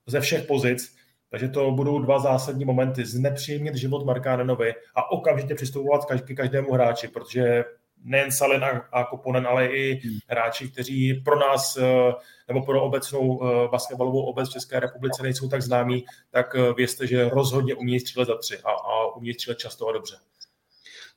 ze 0.06 0.20
všech 0.20 0.46
pozic, 0.46 0.96
takže 1.30 1.48
to 1.48 1.70
budou 1.70 1.98
dva 1.98 2.18
zásadní 2.18 2.64
momenty. 2.64 3.06
Znepříjemnit 3.06 3.74
život 3.74 4.06
Markánenovi 4.06 4.74
a 4.94 5.10
okamžitě 5.12 5.54
přistupovat 5.54 6.04
k 6.04 6.34
každému 6.36 6.72
hráči, 6.72 7.08
protože 7.08 7.64
nejen 8.04 8.32
Salin 8.32 8.64
a 8.92 9.04
Koponen, 9.04 9.46
ale 9.46 9.66
i 9.66 10.00
hráči, 10.28 10.68
kteří 10.68 11.14
pro 11.14 11.38
nás 11.38 11.76
eh, 11.76 12.12
nebo 12.48 12.62
pro 12.62 12.82
obecnou 12.82 13.40
eh, 13.42 13.68
basketbalovou 13.68 14.22
obec 14.22 14.48
v 14.48 14.52
České 14.52 14.80
republice 14.80 15.22
nejsou 15.22 15.48
tak 15.48 15.62
známí, 15.62 16.04
tak 16.30 16.56
eh, 16.56 16.72
vězte, 16.72 17.06
že 17.06 17.28
rozhodně 17.28 17.74
umějí 17.74 18.00
střílet 18.00 18.26
za 18.26 18.36
tři 18.38 18.58
a, 18.58 18.70
a 18.70 19.16
umějí 19.16 19.34
střílet 19.34 19.58
často 19.58 19.88
a 19.88 19.92
dobře. 19.92 20.16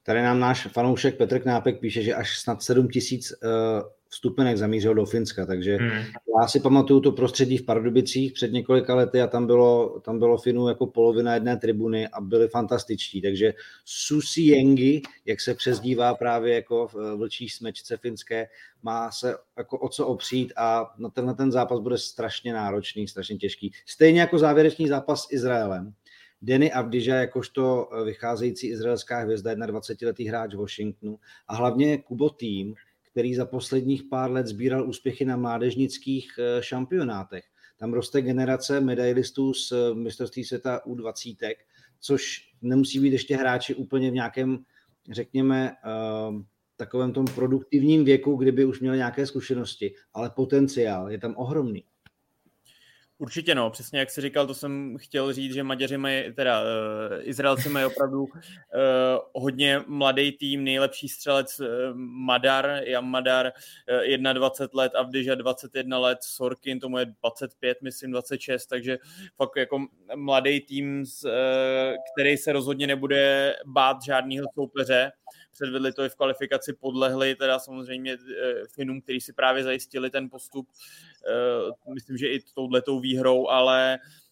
Tady 0.04 0.22
nám 0.22 0.40
náš 0.40 0.68
fanoušek 0.68 1.18
Petr 1.18 1.40
Knápek 1.40 1.80
píše, 1.80 2.04
že 2.04 2.16
až 2.16 2.40
snad 2.40 2.64
7 2.64 2.88
tisíc 2.88 3.34
vstupenek 4.10 4.57
zamířil 4.57 4.93
do 4.93 5.05
Finska, 5.05 5.45
takže 5.45 5.78
hmm. 5.78 6.03
já 6.41 6.47
si 6.47 6.60
pamatuju 6.60 6.99
to 6.99 7.12
prostředí 7.12 7.57
v 7.57 7.66
Pardubicích 7.66 8.34
před 8.34 8.51
několika 8.51 8.95
lety 8.95 9.22
a 9.22 9.28
tam 9.28 9.47
bylo, 9.47 9.99
tam 9.99 10.20
bylo 10.20 10.38
Finů 10.38 10.68
jako 10.68 10.88
polovina 10.88 11.34
jedné 11.34 11.57
tribuny 11.57 12.07
a 12.07 12.22
byli 12.22 12.47
fantastičtí, 12.47 13.22
takže 13.22 13.53
Susi 13.86 14.41
Jengi, 14.41 15.01
jak 15.26 15.41
se 15.41 15.53
přezdívá 15.53 16.16
právě 16.16 16.55
jako 16.55 16.88
v 16.88 16.95
eh, 16.95 17.16
vlčí 17.16 17.49
smečce 17.49 17.97
finské, 17.97 18.47
má 18.84 19.12
se 19.12 19.36
jako 19.57 19.78
o 19.78 19.89
co 19.89 20.07
opřít 20.07 20.53
a 20.57 20.93
na 20.97 21.10
tenhle 21.10 21.34
ten 21.34 21.51
zápas 21.51 21.80
bude 21.80 21.97
strašně 21.97 22.53
náročný, 22.53 23.07
strašně 23.07 23.38
těžký. 23.38 23.72
Stejně 23.86 24.20
jako 24.22 24.39
závěrečný 24.39 24.88
zápas 24.88 25.24
s 25.24 25.32
Izraelem, 25.32 25.93
Denny 26.41 26.72
Avdija 26.72 27.16
jakožto 27.16 27.89
eh, 27.91 28.03
vycházející 28.03 28.68
izraelská 28.68 29.20
hvězda, 29.20 29.55
21-letý 29.55 30.28
hráč 30.28 30.55
Washingtonu 30.55 31.20
a 31.47 31.55
hlavně 31.55 31.97
Kubo 31.97 32.30
tým, 32.30 32.76
který 33.12 33.36
za 33.36 33.45
posledních 33.45 34.03
pár 34.03 34.32
let 34.32 34.47
sbíral 34.47 34.89
úspěchy 34.89 35.26
na 35.26 35.38
mládežnických 35.38 36.32
eh, 36.39 36.64
šampionátech. 36.64 37.43
Tam 37.78 37.93
roste 37.93 38.22
generace 38.22 38.80
medailistů 38.80 39.53
z 39.53 39.72
eh, 39.72 39.95
mistrovství 39.95 40.43
světa 40.43 40.82
U20, 40.88 41.55
což 41.99 42.51
nemusí 42.62 42.99
být 42.99 43.14
ještě 43.14 43.36
hráči 43.36 43.76
úplně 43.76 44.12
v 44.12 44.14
nějakém, 44.14 44.60
řekněme, 45.12 45.72
takovém 46.76 47.14
tom 47.14 47.26
produktivním 47.26 48.05
věku, 48.05 48.36
kdyby 48.36 48.66
už 48.66 48.80
měli 48.80 48.97
nějaké 48.97 49.26
zkušenosti, 49.26 49.93
ale 50.14 50.30
potenciál 50.30 51.12
je 51.12 51.18
tam 51.20 51.34
ohromný. 51.38 51.84
Určitě 53.22 53.56
no, 53.56 53.70
přesně 53.70 54.00
jak 54.00 54.10
jsi 54.10 54.22
říkal, 54.22 54.48
to 54.48 54.54
jsem 54.54 54.98
chtěl 54.98 55.34
říct, 55.34 55.54
že 55.54 55.64
Maďaři 55.64 55.98
mají, 55.98 56.34
teda 56.34 56.62
uh, 56.62 56.68
Izraelci 57.22 57.70
mají 57.70 57.86
opravdu 57.86 58.22
uh, 58.24 58.30
hodně 59.34 59.82
mladý 59.88 60.32
tým, 60.32 60.64
nejlepší 60.64 61.10
střelec 61.10 61.60
uh, 61.60 61.68
Madar, 61.96 62.82
Jan 62.84 63.06
Madar, 63.06 63.52
uh, 64.10 64.34
21 64.34 64.82
let, 64.84 64.96
Avdiža 64.96 65.36
21 65.36 66.00
let, 66.00 66.18
Sorkin 66.22 66.80
tomu 66.80 66.98
je 66.98 67.06
25, 67.06 67.82
myslím 67.82 68.12
26, 68.12 68.66
takže 68.66 68.98
fakt 69.36 69.56
jako 69.58 69.86
mladý 70.16 70.62
tým, 70.62 71.04
uh, 71.26 71.32
který 72.14 72.38
se 72.38 72.52
rozhodně 72.52 72.88
nebude 72.88 73.56
bát 73.66 73.98
žádného 74.04 74.48
soupeře, 74.54 75.12
předvedli 75.52 75.93
to 75.93 76.04
i 76.04 76.10
v 76.10 76.16
kvalifikaci, 76.16 76.74
podlehli 76.74 77.36
teda 77.36 77.60
samozřejmě 77.60 78.18
Finům, 78.72 79.02
kteří 79.02 79.22
si 79.22 79.34
právě 79.34 79.64
zajistili 79.64 80.10
ten 80.10 80.30
postup. 80.30 80.68
Eh, 81.28 81.91
myslím, 81.93 82.18
že 82.18 82.28
i 82.28 82.39
touhletou 82.56 83.00
výhrou, 83.00 83.47
ale 83.47 83.93
eh, 83.93 84.29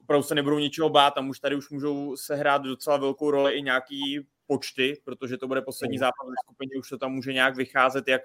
opravdu 0.00 0.22
se 0.22 0.34
nebudou 0.34 0.58
ničeho 0.58 0.88
bát, 0.88 1.14
tam 1.14 1.28
už 1.28 1.40
tady 1.40 1.56
už 1.56 1.70
můžou 1.70 2.16
sehrát 2.16 2.62
docela 2.62 2.96
velkou 2.96 3.30
roli 3.30 3.52
i 3.52 3.62
nějaký 3.62 4.26
počty, 4.46 5.00
protože 5.04 5.36
to 5.36 5.48
bude 5.48 5.62
poslední 5.62 5.98
zápas 5.98 6.26
ve 6.28 6.34
skupině, 6.44 6.78
už 6.78 6.88
to 6.88 6.98
tam 6.98 7.12
může 7.12 7.32
nějak 7.32 7.56
vycházet, 7.56 8.08
jak 8.08 8.22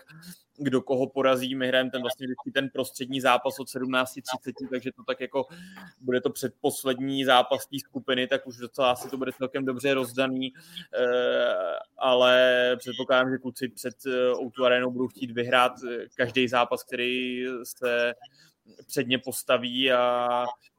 kdo 0.57 0.81
koho 0.81 1.09
porazí. 1.09 1.55
My 1.55 1.67
hrajeme 1.67 1.91
ten 1.91 2.01
vlastně 2.01 2.27
vždycky 2.27 2.51
ten 2.51 2.69
prostřední 2.69 3.21
zápas 3.21 3.59
od 3.59 3.67
17.30, 3.67 4.69
takže 4.71 4.91
to 4.91 5.03
tak 5.03 5.21
jako 5.21 5.45
bude 6.01 6.21
to 6.21 6.29
předposlední 6.29 7.25
zápas 7.25 7.65
té 7.65 7.79
skupiny, 7.79 8.27
tak 8.27 8.47
už 8.47 8.57
docela 8.57 8.91
asi 8.91 9.09
to 9.09 9.17
bude 9.17 9.31
celkem 9.37 9.65
dobře 9.65 9.93
rozdaný, 9.93 10.53
eh, 10.93 11.79
ale 11.97 12.75
předpokládám, 12.77 13.31
že 13.31 13.37
kluci 13.37 13.67
před 13.67 13.95
Outu 14.41 14.65
Arenou 14.65 14.91
budou 14.91 15.07
chtít 15.07 15.31
vyhrát 15.31 15.71
každý 16.15 16.47
zápas, 16.47 16.83
který 16.83 17.45
se 17.63 18.13
předně 18.87 19.17
postaví 19.17 19.91
a 19.91 20.45
Eh, 20.45 20.70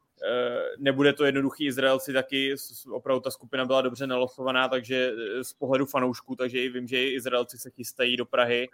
nebude 0.78 1.12
to 1.12 1.24
jednoduchý 1.24 1.66
Izraelci 1.66 2.12
taky, 2.12 2.54
opravdu 2.92 3.20
ta 3.20 3.30
skupina 3.30 3.64
byla 3.64 3.82
dobře 3.82 4.06
nalosovaná, 4.06 4.68
takže 4.68 5.12
eh, 5.12 5.44
z 5.44 5.52
pohledu 5.52 5.86
fanoušků, 5.86 6.36
takže 6.36 6.62
i 6.62 6.68
vím, 6.68 6.88
že 6.88 7.04
i 7.04 7.14
Izraelci 7.14 7.58
se 7.58 7.70
chystají 7.70 8.16
do 8.16 8.26
Prahy. 8.26 8.68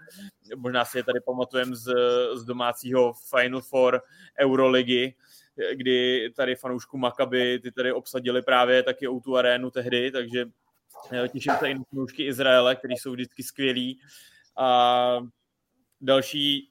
Možná 0.57 0.85
si 0.85 0.99
je 0.99 1.05
tady 1.05 1.21
pamatujeme 1.21 1.77
z, 1.77 1.95
z 2.35 2.45
domácího 2.45 3.13
Final 3.13 3.61
Four 3.61 4.03
Euroligy, 4.41 5.15
kdy 5.75 6.31
tady 6.37 6.57
fanoušku 6.57 6.99
Makaby, 6.99 7.59
ty 7.59 7.73
tady 7.73 7.93
obsadili 7.93 8.43
právě 8.43 8.83
taky 8.83 9.09
o 9.09 9.21
tu 9.21 9.37
arénu 9.37 9.71
tehdy, 9.71 10.11
takže 10.11 10.45
eh, 11.13 11.29
těším 11.29 11.53
se 11.59 11.71
i 11.71 11.75
na 11.75 11.85
fanoušky 11.91 12.25
Izraele, 12.27 12.77
kteří 12.77 12.95
jsou 12.95 13.13
vždycky 13.13 13.43
skvělí. 13.43 14.01
A 14.57 15.19
další 16.01 16.71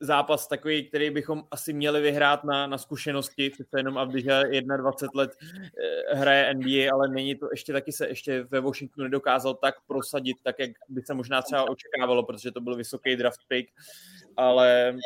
zápas 0.00 0.48
takový, 0.48 0.88
který 0.88 1.10
bychom 1.10 1.44
asi 1.50 1.72
měli 1.72 2.00
vyhrát 2.00 2.44
na, 2.44 2.66
na 2.66 2.78
zkušenosti, 2.78 3.50
přece 3.50 3.78
jenom 3.78 3.98
Abdiža 3.98 4.42
21 4.76 5.08
let 5.14 5.30
eh, 5.40 6.14
hraje 6.14 6.54
NBA, 6.54 6.92
ale 6.92 7.08
není 7.08 7.34
to 7.34 7.48
ještě 7.50 7.72
taky 7.72 7.92
se 7.92 8.08
ještě 8.08 8.42
ve 8.42 8.60
Washingtonu 8.60 9.04
nedokázal 9.04 9.54
tak 9.54 9.74
prosadit, 9.86 10.36
tak 10.42 10.58
jak 10.58 10.70
by 10.88 11.02
se 11.02 11.14
možná 11.14 11.42
třeba 11.42 11.70
očekávalo, 11.70 12.22
protože 12.22 12.52
to 12.52 12.60
byl 12.60 12.76
vysoký 12.76 13.16
draft 13.16 13.40
pick, 13.48 13.70
ale 14.36 14.96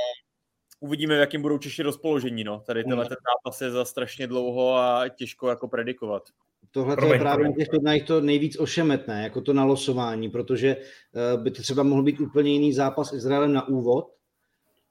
uvidíme, 0.80 1.16
v 1.16 1.20
jakým 1.20 1.42
budou 1.42 1.58
Češi 1.58 1.82
rozpoložení. 1.82 2.44
No. 2.44 2.60
Tady 2.60 2.84
tenhle 2.84 3.04
ten 3.04 3.16
zápas 3.32 3.60
je 3.60 3.70
za 3.70 3.84
strašně 3.84 4.26
dlouho 4.26 4.76
a 4.76 5.08
těžko 5.08 5.48
jako 5.48 5.68
predikovat. 5.68 6.22
Tohle 6.70 6.96
je 7.12 7.18
právě 7.18 7.48
na 7.48 7.54
těch 7.54 7.68
turnajích 7.68 8.04
to 8.04 8.20
nejvíc 8.20 8.58
ošemetné, 8.58 9.22
jako 9.22 9.40
to 9.40 9.52
nalosování, 9.52 10.28
protože 10.30 10.76
eh, 10.76 11.36
by 11.36 11.50
to 11.50 11.62
třeba 11.62 11.82
mohl 11.82 12.02
být 12.02 12.20
úplně 12.20 12.52
jiný 12.52 12.72
zápas 12.72 13.10
s 13.10 13.12
Izraelem 13.12 13.52
na 13.52 13.68
úvod, 13.68 14.12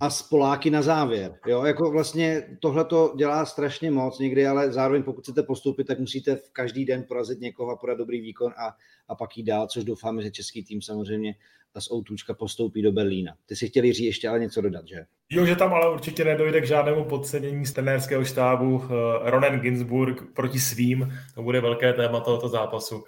a 0.01 0.09
z 0.09 0.21
Poláky 0.21 0.69
na 0.69 0.81
závěr. 0.81 1.39
Jo, 1.47 1.63
jako 1.63 1.91
vlastně 1.91 2.57
tohle 2.59 2.85
to 2.85 3.13
dělá 3.17 3.45
strašně 3.45 3.91
moc 3.91 4.19
někdy, 4.19 4.47
ale 4.47 4.71
zároveň 4.71 5.03
pokud 5.03 5.21
chcete 5.21 5.43
postoupit, 5.43 5.83
tak 5.83 5.99
musíte 5.99 6.35
v 6.35 6.51
každý 6.51 6.85
den 6.85 7.05
porazit 7.07 7.39
někoho 7.39 7.71
a 7.71 7.75
podat 7.75 7.97
dobrý 7.97 8.21
výkon 8.21 8.51
a, 8.57 8.75
a 9.07 9.15
pak 9.15 9.37
jít 9.37 9.43
dál, 9.43 9.67
což 9.67 9.83
doufáme, 9.83 10.21
že 10.21 10.31
český 10.31 10.63
tým 10.63 10.81
samozřejmě 10.81 11.35
z 11.79 11.91
Outučka 11.91 12.33
postoupí 12.33 12.81
do 12.81 12.91
Berlína. 12.91 13.35
Ty 13.45 13.55
si 13.55 13.67
chtěli 13.67 13.93
říct 13.93 14.05
ještě 14.05 14.29
ale 14.29 14.39
něco 14.39 14.61
dodat, 14.61 14.87
že? 14.87 15.05
Jo, 15.29 15.45
že 15.45 15.55
tam 15.55 15.73
ale 15.73 15.93
určitě 15.93 16.25
nedojde 16.25 16.61
k 16.61 16.67
žádnému 16.67 17.05
podcenění 17.05 17.65
z 17.65 17.73
trenérského 17.73 18.25
štábu. 18.25 18.83
Eh, 18.83 19.31
Ronen 19.31 19.59
Ginsburg 19.59 20.33
proti 20.33 20.59
svým, 20.59 21.13
to 21.35 21.43
bude 21.43 21.61
velké 21.61 21.93
téma 21.93 22.19
tohoto 22.19 22.49
zápasu. 22.49 23.03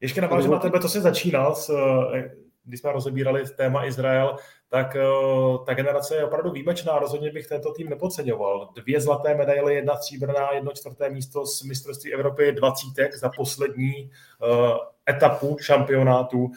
Ještě 0.00 0.20
navážu 0.20 0.50
na 0.50 0.58
tebe, 0.58 0.80
to 0.80 0.88
se 0.88 1.00
začínal, 1.00 1.54
s, 1.54 1.70
eh, 2.14 2.43
když 2.64 2.80
jsme 2.80 2.92
rozebírali 2.92 3.44
téma 3.56 3.84
Izrael, 3.84 4.36
tak 4.68 4.96
uh, 4.96 5.64
ta 5.64 5.74
generace 5.74 6.16
je 6.16 6.24
opravdu 6.24 6.50
výjimečná. 6.50 6.98
Rozhodně 6.98 7.32
bych 7.32 7.46
tento 7.46 7.72
tým 7.72 7.88
nepodceňoval. 7.88 8.68
Dvě 8.74 9.00
zlaté 9.00 9.34
medaile, 9.34 9.74
jedna 9.74 9.96
stříbrná, 9.96 10.52
jedno 10.52 10.72
čtvrté 10.72 11.10
místo 11.10 11.46
z 11.46 11.62
mistrovství 11.62 12.14
Evropy 12.14 12.52
20 12.52 13.14
za 13.14 13.30
poslední 13.36 14.10
uh, 14.42 14.76
etapu 15.10 15.56
šampionátu, 15.60 16.38
uh, 16.38 16.50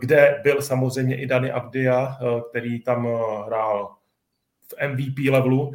kde 0.00 0.40
byl 0.42 0.62
samozřejmě 0.62 1.20
i 1.20 1.26
Dani 1.26 1.50
Abdia, 1.52 2.16
který 2.50 2.82
tam 2.82 3.08
hrál 3.46 3.94
v 4.68 4.88
MVP 4.88 5.30
levelu. 5.30 5.72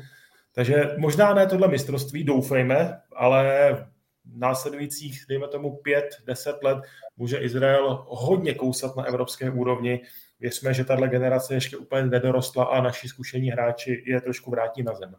Takže 0.53 0.95
možná 0.97 1.33
ne 1.33 1.47
tohle 1.47 1.67
mistrovství, 1.67 2.23
doufejme, 2.23 3.01
ale 3.13 3.77
následujících, 4.33 5.25
dejme 5.29 5.47
tomu, 5.47 5.75
pět, 5.75 6.15
deset 6.25 6.63
let 6.63 6.77
může 7.17 7.37
Izrael 7.37 8.05
hodně 8.07 8.53
kousat 8.53 8.95
na 8.95 9.03
evropské 9.03 9.51
úrovni. 9.51 10.01
Věřme, 10.39 10.73
že 10.73 10.85
tahle 10.85 11.07
generace 11.07 11.53
ještě 11.53 11.77
úplně 11.77 12.05
nedorostla 12.05 12.65
a 12.65 12.81
naši 12.81 13.07
zkušení 13.07 13.49
hráči 13.49 14.03
je 14.05 14.21
trošku 14.21 14.51
vrátí 14.51 14.83
na 14.83 14.93
zem. 14.93 15.15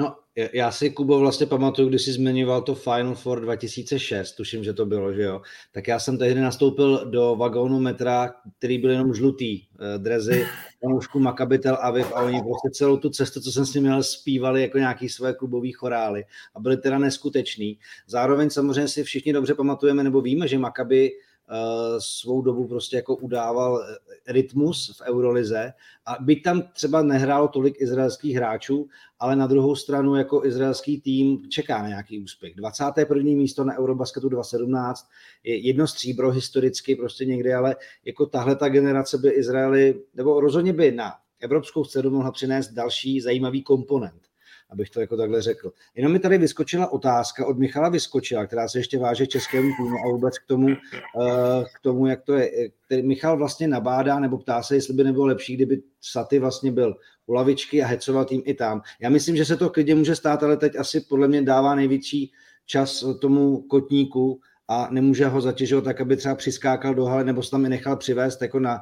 No, 0.00 0.16
já 0.52 0.70
si, 0.70 0.90
Kubo, 0.90 1.18
vlastně 1.18 1.46
pamatuju, 1.46 1.88
když 1.88 2.02
jsi 2.02 2.12
zmiňoval 2.12 2.62
to 2.62 2.74
Final 2.74 3.14
Four 3.14 3.40
2006, 3.40 4.32
tuším, 4.32 4.64
že 4.64 4.72
to 4.72 4.86
bylo, 4.86 5.12
že 5.12 5.22
jo, 5.22 5.40
tak 5.72 5.88
já 5.88 5.98
jsem 5.98 6.18
tehdy 6.18 6.40
nastoupil 6.40 7.10
do 7.10 7.36
vagónu 7.36 7.80
metra, 7.80 8.34
který 8.58 8.78
byl 8.78 8.90
jenom 8.90 9.14
žlutý, 9.14 9.62
eh, 9.62 9.98
drezy, 9.98 10.46
panoušku 10.82 11.20
Makabitel 11.20 11.78
Aviv 11.80 12.12
a 12.12 12.22
oni 12.22 12.40
prostě 12.40 12.70
celou 12.72 12.96
tu 12.96 13.10
cestu, 13.10 13.40
co 13.40 13.52
jsem 13.52 13.66
s 13.66 13.74
nimi 13.74 13.88
měl, 13.88 14.02
zpívali 14.02 14.62
jako 14.62 14.78
nějaký 14.78 15.08
své 15.08 15.34
klubové 15.34 15.72
chorály 15.72 16.24
a 16.54 16.60
byly 16.60 16.76
teda 16.76 16.98
neskuteční. 16.98 17.78
Zároveň 18.06 18.50
samozřejmě 18.50 18.88
si 18.88 19.04
všichni 19.04 19.32
dobře 19.32 19.54
pamatujeme 19.54 20.04
nebo 20.04 20.20
víme, 20.20 20.48
že 20.48 20.58
Makaby 20.58 21.10
Eh, 21.52 21.96
svou 21.98 22.42
dobu 22.42 22.68
prostě 22.68 22.96
jako 22.96 23.16
udával 23.16 23.82
eh, 23.82 24.09
rytmus 24.28 24.98
v 24.98 25.08
Eurolize 25.08 25.72
a 26.06 26.16
byť 26.20 26.42
tam 26.42 26.62
třeba 26.72 27.02
nehrálo 27.02 27.48
tolik 27.48 27.80
izraelských 27.80 28.36
hráčů, 28.36 28.88
ale 29.18 29.36
na 29.36 29.46
druhou 29.46 29.76
stranu 29.76 30.16
jako 30.16 30.44
izraelský 30.44 31.00
tým 31.00 31.50
čeká 31.50 31.82
na 31.82 31.88
nějaký 31.88 32.20
úspěch. 32.20 32.54
21. 32.54 33.22
místo 33.22 33.64
na 33.64 33.78
Eurobasketu 33.78 34.28
2017 34.28 35.08
je 35.44 35.56
jedno 35.56 35.86
stříbro 35.86 36.30
historicky 36.30 36.96
prostě 36.96 37.24
někdy, 37.24 37.54
ale 37.54 37.76
jako 38.04 38.26
tahle 38.26 38.56
ta 38.56 38.68
generace 38.68 39.18
by 39.18 39.28
Izraeli, 39.28 40.02
nebo 40.14 40.40
rozhodně 40.40 40.72
by 40.72 40.92
na 40.92 41.12
evropskou 41.40 41.84
scénu 41.84 42.10
mohla 42.10 42.32
přinést 42.32 42.68
další 42.68 43.20
zajímavý 43.20 43.62
komponent 43.62 44.29
abych 44.72 44.90
to 44.90 45.00
jako 45.00 45.16
takhle 45.16 45.42
řekl. 45.42 45.72
Jenom 45.94 46.12
mi 46.12 46.18
tady 46.18 46.38
vyskočila 46.38 46.92
otázka 46.92 47.46
od 47.46 47.58
Michala 47.58 47.88
Vyskočila, 47.88 48.46
která 48.46 48.68
se 48.68 48.78
ještě 48.78 48.98
váže 48.98 49.26
českému 49.26 49.70
týmu 49.76 49.96
a 50.06 50.08
vůbec 50.08 50.38
k 50.38 50.46
tomu, 50.46 50.68
eh, 50.68 51.64
k 51.76 51.80
tomu 51.82 52.06
jak 52.06 52.22
to 52.22 52.34
je. 52.34 52.50
Který 52.86 53.02
Michal 53.02 53.36
vlastně 53.36 53.68
nabádá 53.68 54.20
nebo 54.20 54.38
ptá 54.38 54.62
se, 54.62 54.74
jestli 54.74 54.94
by 54.94 55.04
nebylo 55.04 55.26
lepší, 55.26 55.56
kdyby 55.56 55.82
Saty 56.00 56.38
vlastně 56.38 56.72
byl 56.72 56.96
u 57.26 57.32
lavičky 57.32 57.82
a 57.82 57.86
hecoval 57.86 58.24
tým 58.24 58.42
i 58.44 58.54
tam. 58.54 58.82
Já 59.00 59.10
myslím, 59.10 59.36
že 59.36 59.44
se 59.44 59.56
to 59.56 59.70
klidně 59.70 59.94
může 59.94 60.16
stát, 60.16 60.42
ale 60.42 60.56
teď 60.56 60.76
asi 60.76 61.00
podle 61.00 61.28
mě 61.28 61.42
dává 61.42 61.74
největší 61.74 62.32
čas 62.66 63.04
tomu 63.20 63.62
kotníku, 63.62 64.40
a 64.72 64.88
nemůže 64.90 65.26
ho 65.26 65.40
zatěžovat 65.40 65.84
tak, 65.84 66.00
aby 66.00 66.16
třeba 66.16 66.34
přiskákal 66.34 66.94
do 66.94 67.04
haly 67.04 67.24
nebo 67.24 67.42
se 67.42 67.50
tam 67.50 67.66
i 67.66 67.68
nechal 67.68 67.96
přivést 67.96 68.42
jako 68.42 68.60
na 68.60 68.74
eh, 68.74 68.80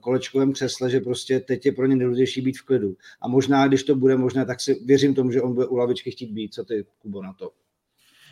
kolečkovém 0.00 0.52
křesle, 0.52 0.90
že 0.90 1.00
prostě 1.00 1.40
teď 1.40 1.66
je 1.66 1.72
pro 1.72 1.86
ně 1.86 1.96
nejdůležitější 1.96 2.40
být 2.40 2.58
v 2.58 2.62
klidu. 2.62 2.96
A 3.20 3.28
možná, 3.28 3.68
když 3.68 3.82
to 3.82 3.94
bude 3.94 4.16
možné, 4.16 4.46
tak 4.46 4.60
si 4.60 4.80
věřím 4.84 5.14
tomu, 5.14 5.30
že 5.30 5.42
on 5.42 5.54
bude 5.54 5.66
u 5.66 5.76
lavičky 5.76 6.10
chtít 6.10 6.30
být. 6.30 6.54
Co 6.54 6.64
ty, 6.64 6.84
Kubo, 6.98 7.22
na 7.22 7.32
to? 7.32 7.50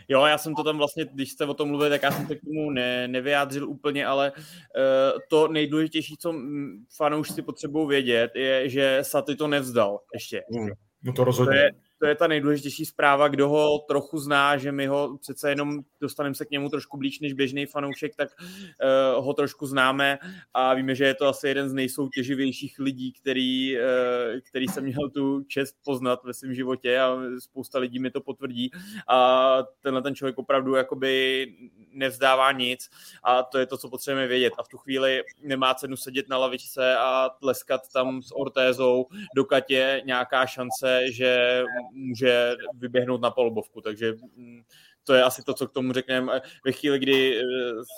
Jo, 0.09 0.25
já 0.25 0.39
jsem 0.39 0.55
to 0.55 0.65
tam 0.65 0.79
vlastně, 0.79 1.05
když 1.13 1.31
jste 1.33 1.47
o 1.47 1.55
tom 1.55 1.69
mluvili, 1.69 1.91
tak 1.91 2.03
já 2.03 2.11
jsem 2.11 2.27
se 2.27 2.35
k 2.37 2.41
tomu 2.41 2.71
ne, 2.71 3.09
nevyjádřil 3.09 3.69
úplně, 3.69 4.07
ale 4.07 4.33
uh, 4.33 5.21
to 5.31 5.49
nejdůležitější, 5.49 6.17
co 6.17 6.35
fanoušci 6.97 7.43
potřebují 7.43 7.89
vědět, 7.89 8.31
je, 8.35 8.69
že 8.69 8.99
Saty 9.03 9.37
to 9.37 9.49
nevzdal 9.49 10.01
ještě. 10.15 10.43
Hmm. 10.53 10.71
No 11.03 11.13
to 11.13 11.25
rozhodně. 11.25 11.51
To 11.51 11.57
je, 11.57 11.71
to 12.03 12.07
je 12.07 12.15
ta 12.15 12.27
nejdůležitější 12.27 12.85
zpráva, 12.87 13.29
kdo 13.29 13.49
ho 13.49 13.79
trochu 13.79 14.19
zná, 14.19 14.57
že 14.57 14.73
my 14.73 14.87
ho 14.87 15.19
přece 15.21 15.49
jenom 15.49 15.81
dostaneme 16.01 16.35
se 16.35 16.45
k 16.45 16.51
němu 16.51 16.69
trošku 16.69 16.97
blíž 16.97 17.21
než 17.21 17.33
běžný 17.33 17.67
fanoušek, 17.67 18.17
tak 18.17 18.29
uh, 18.39 19.25
ho 19.25 19.35
trošku 19.35 19.67
známe 19.67 20.19
a 20.55 20.75
víme, 20.75 20.95
že 20.95 21.05
je 21.05 21.15
to 21.15 21.27
asi 21.27 21.49
jeden 21.49 21.69
z 21.69 21.73
nejsoutěživějších 21.73 22.79
lidí, 22.79 23.13
který, 23.13 23.77
uh, 23.77 23.83
který 24.49 24.69
jsem 24.69 24.85
měl 24.85 25.11
tu 25.11 25.43
čest 25.43 25.77
poznat 25.85 26.25
ve 26.25 26.35
svém 26.35 26.55
životě 26.55 27.01
a 27.01 27.19
spousta 27.39 27.79
lidí 27.79 27.99
mi 27.99 28.11
to 28.11 28.21
potvrdí. 28.21 28.71
A 29.09 29.59
tenhle 29.81 30.03
ten 30.03 30.15
člověk 30.15 30.39
opravdu 30.39 30.75
jakoby 30.75 31.47
nevzdává 31.93 32.53
nic 32.53 32.91
a 33.25 33.43
to 33.43 33.59
je 33.59 33.67
to, 33.67 33.79
co 33.79 33.91
potřebujeme 33.91 34.29
vědět. 34.29 34.53
A 34.59 34.63
v 34.63 34.69
tu 34.69 34.79
chvíli 34.79 35.23
nemá 35.43 35.75
cenu 35.75 35.97
sedět 35.97 36.29
na 36.29 36.39
lavičce 36.39 36.97
a 36.97 37.29
tleskat 37.41 37.81
tam 37.93 38.23
s 38.23 38.37
Ortézou, 38.37 39.07
dokud 39.37 39.71
je 39.71 40.03
nějaká 40.05 40.47
šance, 40.47 41.13
že 41.13 41.63
může 41.93 42.55
vyběhnout 42.75 43.21
na 43.21 43.31
polubovku, 43.31 43.81
takže 43.81 44.13
mm, 44.37 44.63
to 45.05 45.15
je 45.15 45.23
asi 45.23 45.43
to, 45.43 45.55
co 45.55 45.69
k 45.69 45.73
tomu 45.73 45.93
řekneme. 45.93 46.41
Ve 46.65 46.73
chvíli, 46.73 46.99
kdy 46.99 47.41
eh, 47.41 47.43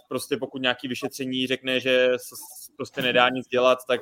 prostě 0.09 0.36
pokud 0.36 0.62
nějaký 0.62 0.88
vyšetření 0.88 1.47
řekne, 1.47 1.80
že 1.80 2.11
prostě 2.76 3.03
nedá 3.03 3.28
nic 3.28 3.49
dělat, 3.49 3.78
tak 3.88 4.01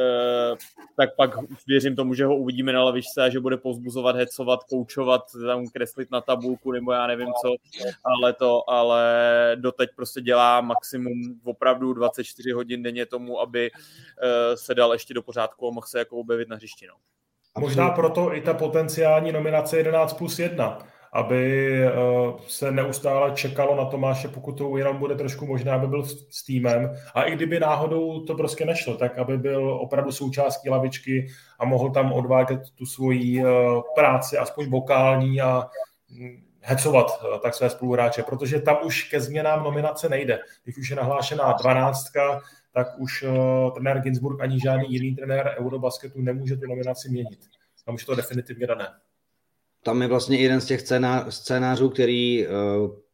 eh, 0.00 0.56
tak 0.96 1.16
pak 1.16 1.30
věřím 1.66 1.96
tomu, 1.96 2.14
že 2.14 2.24
ho 2.24 2.36
uvidíme 2.36 2.72
na 2.72 2.84
lavičce 2.84 3.22
a 3.22 3.28
že 3.28 3.40
bude 3.40 3.56
pozbuzovat, 3.56 4.16
hecovat, 4.16 4.64
koučovat, 4.64 5.22
tam 5.46 5.68
kreslit 5.68 6.10
na 6.10 6.20
tabulku 6.20 6.72
nebo 6.72 6.92
já 6.92 7.06
nevím 7.06 7.28
co, 7.42 7.54
ale 8.04 8.32
to, 8.32 8.70
ale 8.70 9.02
doteď 9.54 9.90
prostě 9.96 10.20
dělá 10.20 10.60
maximum 10.60 11.40
opravdu 11.44 11.92
24 11.92 12.52
hodin 12.52 12.82
denně 12.82 13.06
tomu, 13.06 13.40
aby 13.40 13.70
eh, 13.70 14.56
se 14.56 14.74
dal 14.74 14.92
ještě 14.92 15.14
do 15.14 15.22
pořádku 15.22 15.68
a 15.68 15.70
mohl 15.70 15.86
se 15.86 15.98
jako 15.98 16.16
objevit 16.16 16.48
na 16.48 16.56
hřišti. 16.56 16.86
No. 16.86 16.94
Možná 17.58 17.90
proto 17.90 18.34
i 18.34 18.40
ta 18.40 18.54
potenciální 18.54 19.32
nominace 19.32 19.76
11 19.76 20.12
plus 20.12 20.38
1, 20.38 20.78
aby 21.12 21.72
eh, 21.86 21.92
se 22.48 22.70
neustále 22.70 23.32
čekalo 23.32 23.76
na 23.76 23.84
Tomáše, 23.84 24.28
pokud 24.28 24.52
to 24.52 24.76
jenom 24.76 24.96
bude 24.96 25.14
trošku 25.14 25.46
možná, 25.46 25.74
aby 25.74 25.86
byl 25.86 26.04
s 26.30 26.44
týmem. 26.44 26.94
A 27.14 27.22
i 27.22 27.32
kdyby 27.32 27.60
náhodou 27.60 28.20
to 28.20 28.34
prostě 28.34 28.64
nešlo, 28.64 28.96
tak 28.96 29.18
aby 29.18 29.38
byl 29.38 29.70
opravdu 29.70 30.12
součástí 30.12 30.70
lavičky 30.70 31.26
a 31.58 31.64
mohl 31.64 31.90
tam 31.90 32.12
odvádět 32.12 32.60
tu 32.74 32.86
svoji 32.86 33.44
eh, 33.44 33.46
práci, 33.94 34.38
aspoň 34.38 34.70
vokální 34.70 35.40
a 35.40 35.68
hm, 36.10 36.42
hecovat 36.60 37.06
eh, 37.20 37.38
tak 37.38 37.54
své 37.54 37.70
spoluhráče, 37.70 38.22
protože 38.22 38.60
tam 38.60 38.76
už 38.84 39.02
ke 39.02 39.20
změnám 39.20 39.64
nominace 39.64 40.08
nejde. 40.08 40.38
Když 40.64 40.78
už 40.78 40.90
je 40.90 40.96
nahlášená 40.96 41.52
dvanáctka, 41.52 42.40
tak 42.76 42.98
už 42.98 43.22
uh, 43.22 43.70
trenér 43.74 44.00
Ginsburg 44.00 44.40
ani 44.40 44.60
žádný 44.60 44.92
jiný 44.92 45.14
trenér 45.14 45.56
Eurobasketu 45.58 46.20
nemůže 46.20 46.56
tu 46.56 46.68
nominaci 46.68 47.08
měnit. 47.08 47.38
Tam 47.84 47.94
už 47.94 48.04
to 48.04 48.14
definitivně 48.14 48.66
dané. 48.66 48.88
Tam 49.82 50.02
je 50.02 50.08
vlastně 50.08 50.36
jeden 50.38 50.60
z 50.60 50.66
těch 50.66 50.80
scénářů, 51.28 51.88
který 51.88 52.46
uh, 52.46 52.52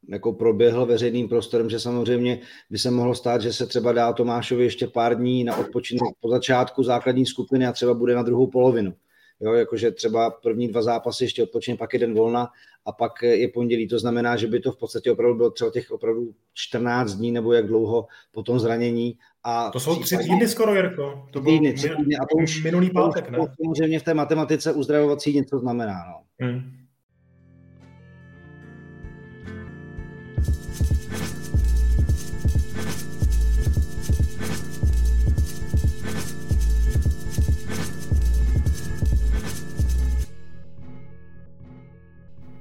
jako 0.09 0.33
proběhl 0.33 0.87
veřejným 0.87 1.29
prostorem, 1.29 1.71
že 1.71 1.81
samozřejmě 1.81 2.41
by 2.71 2.79
se 2.79 2.91
mohlo 2.91 3.15
stát, 3.15 3.43
že 3.43 3.53
se 3.53 3.67
třeba 3.67 3.93
dá 3.93 4.13
Tomášovi 4.13 4.65
ještě 4.65 4.87
pár 4.87 5.17
dní 5.17 5.45
na 5.45 5.57
odpočinek 5.57 6.15
po 6.21 6.29
začátku 6.29 6.83
základní 6.83 7.27
skupiny 7.27 7.67
a 7.67 7.73
třeba 7.73 7.95
bude 7.95 8.15
na 8.15 8.23
druhou 8.23 8.47
polovinu. 8.47 8.95
Jo, 9.41 9.53
jakože 9.53 9.91
třeba 9.91 10.31
první 10.31 10.69
dva 10.69 10.83
zápasy 10.83 11.25
ještě 11.25 11.43
odpočine, 11.43 11.77
pak 11.77 11.93
jeden 11.93 12.15
volna 12.15 12.49
a 12.87 12.93
pak 12.93 13.13
je 13.23 13.49
pondělí. 13.49 13.89
To 13.89 13.99
znamená, 13.99 14.37
že 14.37 14.47
by 14.47 14.61
to 14.61 14.73
v 14.73 14.79
podstatě 14.79 15.13
opravdu 15.13 15.37
bylo 15.37 15.51
třeba 15.51 15.71
těch 15.71 15.91
opravdu 15.91 16.35
14 16.55 17.13
dní 17.13 17.33
nebo 17.33 17.53
jak 17.53 17.67
dlouho 17.67 18.07
po 18.33 18.43
tom 18.43 18.61
zranění. 18.61 19.19
A 19.45 19.71
to 19.71 19.81
jsou 19.81 20.03
tři 20.03 20.17
týdny 20.17 20.49
skoro, 20.49 20.75
Jirko. 20.75 21.29
To 21.31 21.41
byl 21.41 21.53
týdny, 21.53 21.73
tři 21.73 21.89
týdny 21.97 22.17
a 22.17 22.25
to 22.31 22.43
už, 22.43 22.65
minulý 22.65 22.91
pátek, 22.91 23.31
ne? 23.31 23.39
Samozřejmě 23.65 24.01
v 24.01 24.03
té 24.03 24.15
matematice 24.15 24.73
uzdravovací 24.73 25.35
něco 25.35 25.59
znamená. 25.59 25.95
No. 26.09 26.47
Hmm. 26.47 26.82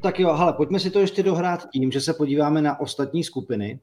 Tak 0.01 0.19
jo, 0.19 0.29
ale 0.29 0.53
pojďme 0.53 0.79
si 0.79 0.91
to 0.91 0.99
ještě 0.99 1.23
dohrát 1.23 1.69
tím, 1.69 1.91
že 1.91 2.01
se 2.01 2.13
podíváme 2.13 2.61
na 2.61 2.79
ostatní 2.79 3.23
skupiny 3.23 3.79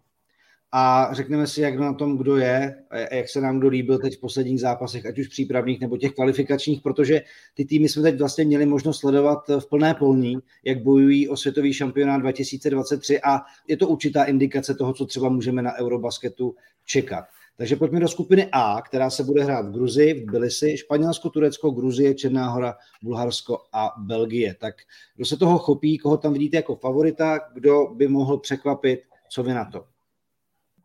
a 0.73 1.09
řekneme 1.13 1.47
si, 1.47 1.61
jak 1.61 1.79
na 1.79 1.93
tom 1.93 2.19
kdo 2.19 2.37
je, 2.37 2.75
jak 3.13 3.29
se 3.29 3.41
nám 3.41 3.59
kdo 3.59 3.69
líbil 3.69 3.99
teď 3.99 4.17
v 4.17 4.21
posledních 4.21 4.61
zápasech, 4.61 5.07
ať 5.07 5.19
už 5.19 5.29
přípravných 5.29 5.81
nebo 5.81 5.97
těch 5.97 6.13
kvalifikačních, 6.13 6.83
protože 6.83 7.21
ty 7.55 7.65
týmy 7.65 7.89
jsme 7.89 8.03
teď 8.03 8.19
vlastně 8.19 8.45
měli 8.45 8.67
možnost 8.67 9.01
sledovat 9.01 9.39
v 9.59 9.69
plné 9.69 9.95
polní, 9.95 10.39
jak 10.65 10.83
bojují 10.83 11.29
o 11.29 11.37
světový 11.37 11.73
šampionát 11.73 12.21
2023 12.21 13.21
a 13.21 13.41
je 13.69 13.77
to 13.77 13.89
určitá 13.89 14.25
indikace 14.25 14.75
toho, 14.75 14.93
co 14.93 15.07
třeba 15.07 15.29
můžeme 15.29 15.63
na 15.63 15.79
Eurobasketu 15.79 16.55
čekat. 16.85 17.25
Takže 17.59 17.77
pojďme 17.77 18.01
do 18.01 18.09
skupiny 18.09 18.49
A, 18.53 18.83
která 18.83 19.11
se 19.11 19.25
bude 19.25 19.45
hrát 19.45 19.67
v 19.67 19.73
Gruzii, 19.73 20.15
v 20.15 20.27
Tbilisi, 20.27 20.77
Španělsko, 20.77 21.31
Turecko, 21.31 21.71
Gruzie, 21.71 22.15
Černá 22.15 22.49
hora, 22.49 22.75
Bulharsko 23.03 23.59
a 23.73 23.95
Belgie. 23.99 24.55
Tak 24.55 24.75
kdo 25.17 25.25
se 25.25 25.37
toho 25.37 25.59
chopí, 25.59 25.99
koho 25.99 26.17
tam 26.17 26.33
vidíte 26.33 26.57
jako 26.57 26.77
favorita, 26.77 27.39
kdo 27.55 27.87
by 27.95 28.09
mohl 28.09 28.39
překvapit, 28.39 29.01
co 29.29 29.43
vy 29.43 29.55
na 29.55 29.65
to? 29.65 29.85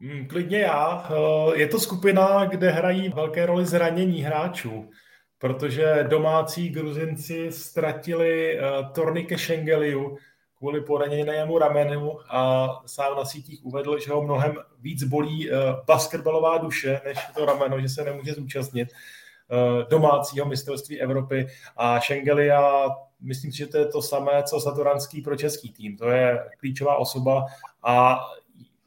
Hmm, 0.02 0.28
klidně 0.28 0.60
já. 0.60 1.10
Eh, 1.10 1.60
je 1.60 1.68
to 1.68 1.80
skupina, 1.80 2.46
kde 2.46 2.70
hrají 2.70 3.10
velké 3.10 3.46
roli 3.46 3.66
zranění 3.66 4.22
hráčů, 4.22 4.90
protože 5.38 6.06
domácí 6.10 6.70
Gruzinci 6.70 7.52
ztratili 7.52 8.60
eh, 8.60 8.62
Tornike 8.94 9.38
Šengeliu, 9.38 10.18
kvůli 10.64 10.82
poraněnému 10.82 11.58
ramenu 11.58 12.20
a 12.30 12.70
sám 12.86 13.18
na 13.18 13.26
sítích 13.26 13.66
uvedl, 13.66 14.00
že 14.00 14.12
ho 14.12 14.24
mnohem 14.24 14.56
víc 14.80 15.04
bolí 15.04 15.52
uh, 15.52 15.58
basketbalová 15.86 16.58
duše, 16.58 17.02
než 17.06 17.18
to 17.36 17.46
rameno, 17.46 17.82
že 17.82 17.90
se 17.90 18.04
nemůže 18.04 18.34
zúčastnit 18.34 18.90
uh, 18.90 19.90
domácího 19.90 20.46
mistrovství 20.46 21.02
Evropy 21.02 21.48
a 21.78 22.02
Schengelia 22.02 22.90
myslím 23.22 23.52
si, 23.52 23.58
že 23.58 23.68
to 23.68 23.78
je 23.78 23.86
to 23.86 24.02
samé, 24.02 24.44
co 24.44 24.60
Satoranský 24.60 25.22
pro 25.22 25.36
český 25.36 25.74
tým. 25.74 25.98
To 25.98 26.10
je 26.10 26.50
klíčová 26.60 26.96
osoba 26.96 27.46
a 27.84 28.20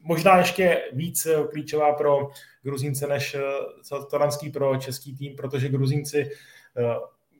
možná 0.00 0.38
ještě 0.38 0.82
víc 0.92 1.26
klíčová 1.50 1.92
pro 1.92 2.28
Gruzínce 2.62 3.06
než 3.06 3.36
Satoranský 3.82 4.50
pro 4.50 4.76
český 4.76 5.16
tým, 5.16 5.36
protože 5.36 5.68
Gruzínci 5.68 6.30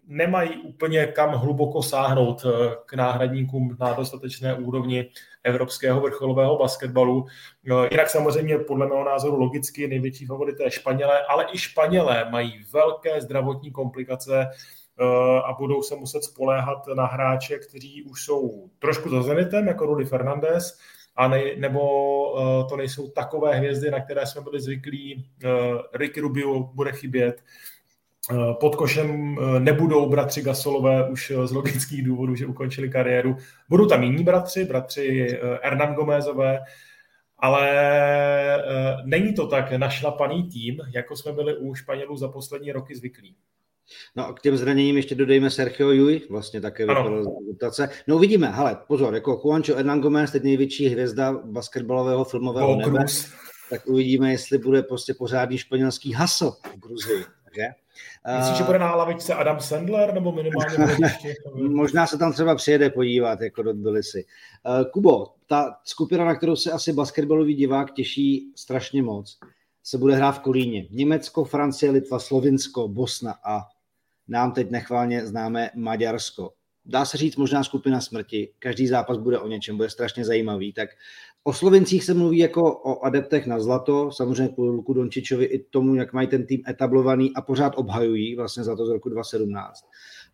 nemají 0.07 0.57
úplně 0.57 1.07
kam 1.07 1.31
hluboko 1.31 1.83
sáhnout 1.83 2.45
eh, 2.47 2.77
k 2.87 2.95
náhradníkům 2.95 3.77
na 3.81 3.93
dostatečné 3.93 4.55
úrovni 4.55 5.11
evropského 5.45 6.01
vrcholového 6.01 6.59
basketbalu. 6.59 7.27
Eh, 7.71 7.89
jinak 7.91 8.11
samozřejmě 8.11 8.59
podle 8.59 8.87
mého 8.87 9.05
názoru 9.05 9.37
logicky 9.37 9.89
největší 9.89 10.27
favorité 10.27 10.71
Španělé, 10.71 11.23
ale 11.29 11.47
i 11.53 11.59
Španělé 11.59 12.31
mají 12.31 12.65
velké 12.73 13.21
zdravotní 13.21 13.71
komplikace 13.71 14.47
eh, 14.47 15.41
a 15.45 15.53
budou 15.59 15.83
se 15.83 15.97
muset 15.97 16.25
spoléhat 16.25 16.87
na 16.95 17.07
hráče, 17.07 17.59
kteří 17.59 18.03
už 18.03 18.25
jsou 18.25 18.71
trošku 18.79 19.11
za 19.11 19.23
zenitem, 19.23 19.69
jako 19.69 19.87
Rudy 19.87 20.05
Fernandez, 20.05 20.79
a 21.19 21.29
ne, 21.29 21.43
nebo 21.57 21.83
to 22.69 22.77
nejsou 22.77 23.11
takové 23.11 23.55
hvězdy, 23.55 23.91
na 23.91 24.01
které 24.01 24.27
jsme 24.27 24.41
byli 24.41 24.61
zvyklí. 24.61 25.31
Ricky 25.95 26.21
Rubio 26.21 26.61
bude 26.61 26.93
chybět, 26.93 27.43
pod 28.61 28.77
košem 28.77 29.39
eh, 29.39 29.61
nebudou 29.61 30.09
bratři 30.09 30.43
Gasolové 30.43 31.11
už 31.11 31.31
eh, 31.31 31.47
z 31.47 31.53
logických 31.53 32.05
důvodů, 32.05 32.35
že 32.35 32.47
ukončili 32.47 32.89
kariéru. 32.89 33.37
Budou 33.69 33.87
tam 33.87 34.03
jiní 34.03 34.25
bratři, 34.25 34.65
bratři 34.65 35.39
Hernan 35.63 35.95
Gomezové, 35.95 36.59
ale 37.39 37.71
není 39.05 39.35
to 39.35 39.47
tak 39.47 39.73
našlapaný 39.73 40.49
tým, 40.49 40.81
jako 40.95 41.17
jsme 41.17 41.33
byli 41.33 41.57
u 41.57 41.75
Španělů 41.75 42.17
za 42.17 42.29
poslední 42.29 42.73
roky 42.73 42.95
zvyklí. 42.95 43.37
No 44.17 44.27
a 44.27 44.33
k 44.33 44.41
těm 44.41 44.57
zraněním 44.57 44.97
ještě 44.97 45.15
dodejme 45.15 45.51
Sergio 45.51 45.91
Juj, 45.91 46.21
vlastně 46.31 46.61
také 46.61 46.87
dotace. 47.47 47.89
No 48.07 48.17
uvidíme, 48.17 48.49
hele, 48.49 48.79
pozor, 48.89 49.15
jako 49.15 49.41
Juancho 49.45 49.75
Hernan 49.75 50.01
Gomez, 50.01 50.31
teď 50.31 50.43
největší 50.43 50.89
hvězda 50.89 51.33
basketbalového 51.33 52.25
filmového 52.25 52.71
oh, 52.71 52.79
nebe, 52.79 53.05
tak 53.71 53.87
uvidíme, 53.87 54.33
jestli 54.33 54.59
bude 54.59 54.83
prostě 54.83 55.15
pořádný 55.15 55.59
španělský 55.59 56.13
hasl 56.13 56.51
v 56.51 56.81
Gruzii. 56.81 57.25
že? 57.57 57.86
Myslíš, 58.39 58.57
že 58.59 58.65
bude 58.65 58.79
na 58.79 58.95
lavičce 58.95 59.35
Adam 59.35 59.61
Sandler 59.61 60.15
nebo 60.15 60.33
minimálně 60.33 60.77
Možná 61.69 62.07
se 62.07 62.19
tam 62.19 62.33
třeba 62.33 62.55
přijede 62.55 62.91
podívat, 62.91 63.41
jako 63.41 63.63
do 63.63 63.73
Tbilisi. 63.73 64.25
Uh, 64.67 64.91
Kubo, 64.91 65.27
ta 65.47 65.77
skupina, 65.85 66.25
na 66.25 66.35
kterou 66.35 66.57
se 66.57 66.73
asi 66.73 66.93
basketbalový 66.93 67.55
divák 67.55 67.93
těší 67.93 68.53
strašně 68.57 69.03
moc, 69.03 69.39
se 69.83 69.99
bude 69.99 70.15
hrát 70.15 70.33
v 70.33 70.41
Kolíně. 70.41 70.87
Německo, 70.91 71.45
Francie, 71.45 71.93
Litva, 71.93 72.19
Slovinsko, 72.19 72.89
Bosna 72.89 73.35
a 73.45 73.61
nám 74.29 74.53
teď 74.53 74.71
nechválně 74.71 75.27
známe 75.27 75.71
Maďarsko. 75.75 76.53
Dá 76.87 77.05
se 77.05 77.17
říct 77.17 77.37
možná 77.37 77.65
skupina 77.65 78.01
smrti. 78.01 78.49
Každý 78.59 78.87
zápas 78.87 79.19
bude 79.19 79.39
o 79.39 79.49
něčem, 79.49 79.77
bude 79.77 79.91
strašně 79.91 80.25
zajímavý. 80.25 80.73
Tak 80.73 80.89
O 81.49 81.53
Slovencích 81.53 82.05
se 82.05 82.15
mluví 82.15 82.39
jako 82.39 82.73
o 82.73 83.05
adeptech 83.05 83.47
na 83.47 83.61
zlato, 83.61 84.11
samozřejmě 84.13 84.49
kvůli 84.49 84.71
Luku 84.71 84.93
Dončičovi 84.93 85.45
i 85.45 85.59
tomu, 85.59 85.95
jak 85.95 86.13
mají 86.13 86.29
ten 86.29 86.47
tým 86.47 86.63
etablovaný 86.69 87.35
a 87.35 87.43
pořád 87.43 87.73
obhajují 87.77 88.37
vlastně 88.37 88.65
zlato 88.65 88.87
z 88.87 88.91
roku 88.91 89.09
2017. 89.09 89.85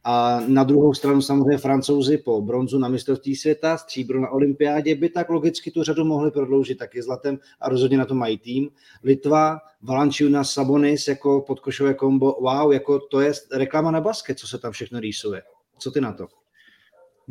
A 0.05 0.40
na 0.46 0.64
druhou 0.64 0.94
stranu 0.94 1.22
samozřejmě 1.22 1.59
francouzi 1.59 2.18
po 2.18 2.42
bronzu 2.42 2.78
na 2.78 2.88
mistrovství 2.88 3.36
světa, 3.36 3.76
stříbro 3.76 4.20
na 4.20 4.30
olympiádě 4.30 4.94
by 4.94 5.09
tak 5.09 5.28
logicky 5.28 5.70
tu 5.70 5.82
řadu 5.82 6.05
mohli 6.05 6.30
prodloužit 6.30 6.78
taky 6.78 7.03
zlatem 7.03 7.38
a 7.61 7.68
rozhodně 7.68 7.98
na 7.98 8.05
to 8.05 8.14
mají 8.14 8.38
tým. 8.38 8.70
Litva, 9.05 9.59
Valančiuna, 9.82 10.44
Sabonis 10.44 11.09
jako 11.09 11.40
podkošové 11.40 11.94
kombo, 11.94 12.36
wow, 12.40 12.72
jako 12.72 12.98
to 12.98 13.20
je 13.20 13.32
reklama 13.53 13.90
na 13.90 14.00
basket, 14.00 14.38
co 14.38 14.48
se 14.48 14.59
tam 14.59 14.72
všechno 14.72 15.00
rýsuje. 15.00 15.42
Co 15.78 15.90
ty 15.90 16.00
na 16.00 16.12
to? 16.12 16.26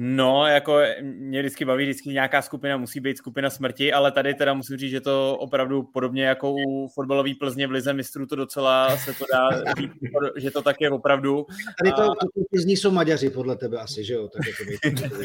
No, 0.04 0.48
jako 0.48 0.80
mě 1.02 1.40
vždycky 1.40 1.66
baví, 1.66 1.84
vždycky 1.84 2.10
nějaká 2.10 2.42
skupina 2.42 2.78
musí 2.78 3.00
být 3.00 3.18
skupina 3.18 3.50
smrti, 3.50 3.94
ale 3.94 4.12
tady 4.12 4.34
teda 4.34 4.54
musím 4.54 4.78
říct, 4.78 4.92
že 4.92 5.02
to 5.02 5.38
opravdu 5.38 5.84
podobně 5.84 6.24
jako 6.24 6.54
u 6.54 6.88
fotbalové 6.88 7.30
Plzně 7.40 7.68
v 7.68 7.72
Lize 7.72 7.94
mistrů 7.94 8.26
to 8.26 8.36
docela 8.36 8.98
se 8.98 9.14
to 9.14 9.26
dá 9.34 9.74
říct, 9.78 9.92
že 10.36 10.52
to 10.52 10.62
tak 10.62 10.82
je 10.82 10.92
opravdu. 10.92 11.46
Tady 11.80 11.92
to, 11.92 12.16
to, 12.16 12.28
Plzní 12.50 12.78
jsou 12.78 12.92
Maďaři 12.92 13.30
podle 13.30 13.56
tebe 13.56 13.78
asi, 13.78 14.04
že 14.04 14.14
jo? 14.14 14.28
Tak 14.28 14.42
to 14.58 15.16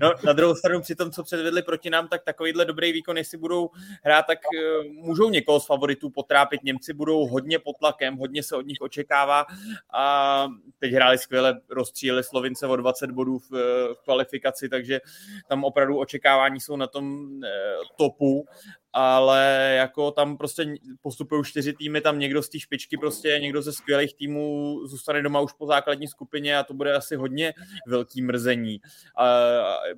no, 0.00 0.12
na 0.24 0.32
druhou 0.32 0.54
stranu 0.54 0.80
při 0.80 0.94
tom, 0.94 1.10
co 1.10 1.22
předvedli 1.22 1.62
proti 1.62 1.90
nám, 1.90 2.08
tak 2.08 2.24
takovýhle 2.24 2.64
dobrý 2.64 2.92
výkon, 2.92 3.16
jestli 3.16 3.38
budou 3.38 3.70
hrát, 4.04 4.26
tak 4.26 4.38
uh, 4.38 4.92
můžou 4.92 5.30
někoho 5.30 5.60
z 5.60 5.66
favoritů 5.66 6.10
potrápit. 6.10 6.64
Němci 6.64 6.92
budou 6.92 7.26
hodně 7.26 7.58
pod 7.58 7.76
tlakem, 7.78 8.16
hodně 8.16 8.42
se 8.42 8.56
od 8.56 8.66
nich 8.66 8.78
očekává 8.80 9.46
a 9.94 10.46
teď 10.78 10.92
hráli 10.92 11.18
skvěle, 11.18 11.60
rozstříleli 11.70 12.24
Slovince 12.24 12.66
o 12.66 12.76
20 12.76 13.10
bodů 13.10 13.38
v, 13.38 13.50
v 13.94 14.13
kvalifikaci, 14.14 14.68
takže 14.68 15.00
tam 15.48 15.64
opravdu 15.64 15.98
očekávání 15.98 16.60
jsou 16.60 16.76
na 16.76 16.86
tom 16.86 17.28
eh, 17.44 17.48
topu, 17.96 18.44
ale 18.92 19.74
jako 19.78 20.10
tam 20.10 20.36
prostě 20.36 20.74
postupují 21.02 21.44
čtyři 21.44 21.72
týmy, 21.72 22.00
tam 22.00 22.18
někdo 22.18 22.42
z 22.42 22.48
té 22.48 22.60
špičky 22.60 22.96
prostě, 22.96 23.38
někdo 23.42 23.62
ze 23.62 23.72
skvělých 23.72 24.14
týmů 24.14 24.80
zůstane 24.86 25.22
doma 25.22 25.40
už 25.40 25.52
po 25.52 25.66
základní 25.66 26.08
skupině 26.08 26.58
a 26.58 26.62
to 26.62 26.74
bude 26.74 26.94
asi 26.94 27.16
hodně 27.16 27.52
velký 27.88 28.22
mrzení. 28.22 28.80
A 29.18 29.26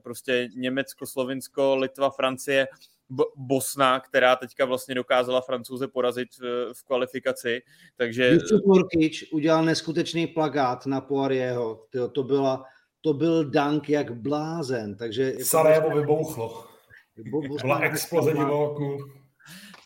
prostě 0.02 0.48
Německo, 0.56 1.06
Slovinsko, 1.06 1.76
Litva, 1.76 2.10
Francie, 2.10 2.68
Bosna, 3.36 4.00
která 4.00 4.36
teďka 4.36 4.64
vlastně 4.64 4.94
dokázala 4.94 5.40
Francouze 5.40 5.88
porazit 5.88 6.28
v, 6.38 6.72
v 6.74 6.84
kvalifikaci, 6.84 7.62
takže... 7.96 8.38
Nurkic 8.66 9.24
udělal 9.32 9.64
neskutečný 9.64 10.26
plagát 10.26 10.86
na 10.86 11.00
Poirieho, 11.00 11.86
to 12.12 12.22
byla 12.22 12.64
to 13.07 13.12
byl 13.12 13.50
dank 13.50 13.88
jak 13.88 14.14
blázen. 14.14 14.96
Takže 14.96 15.32
Sarajevo 15.42 15.96
vybouchlo. 15.96 16.64
Byla 17.62 17.78
exploze 17.78 18.32
diváků. 18.32 18.98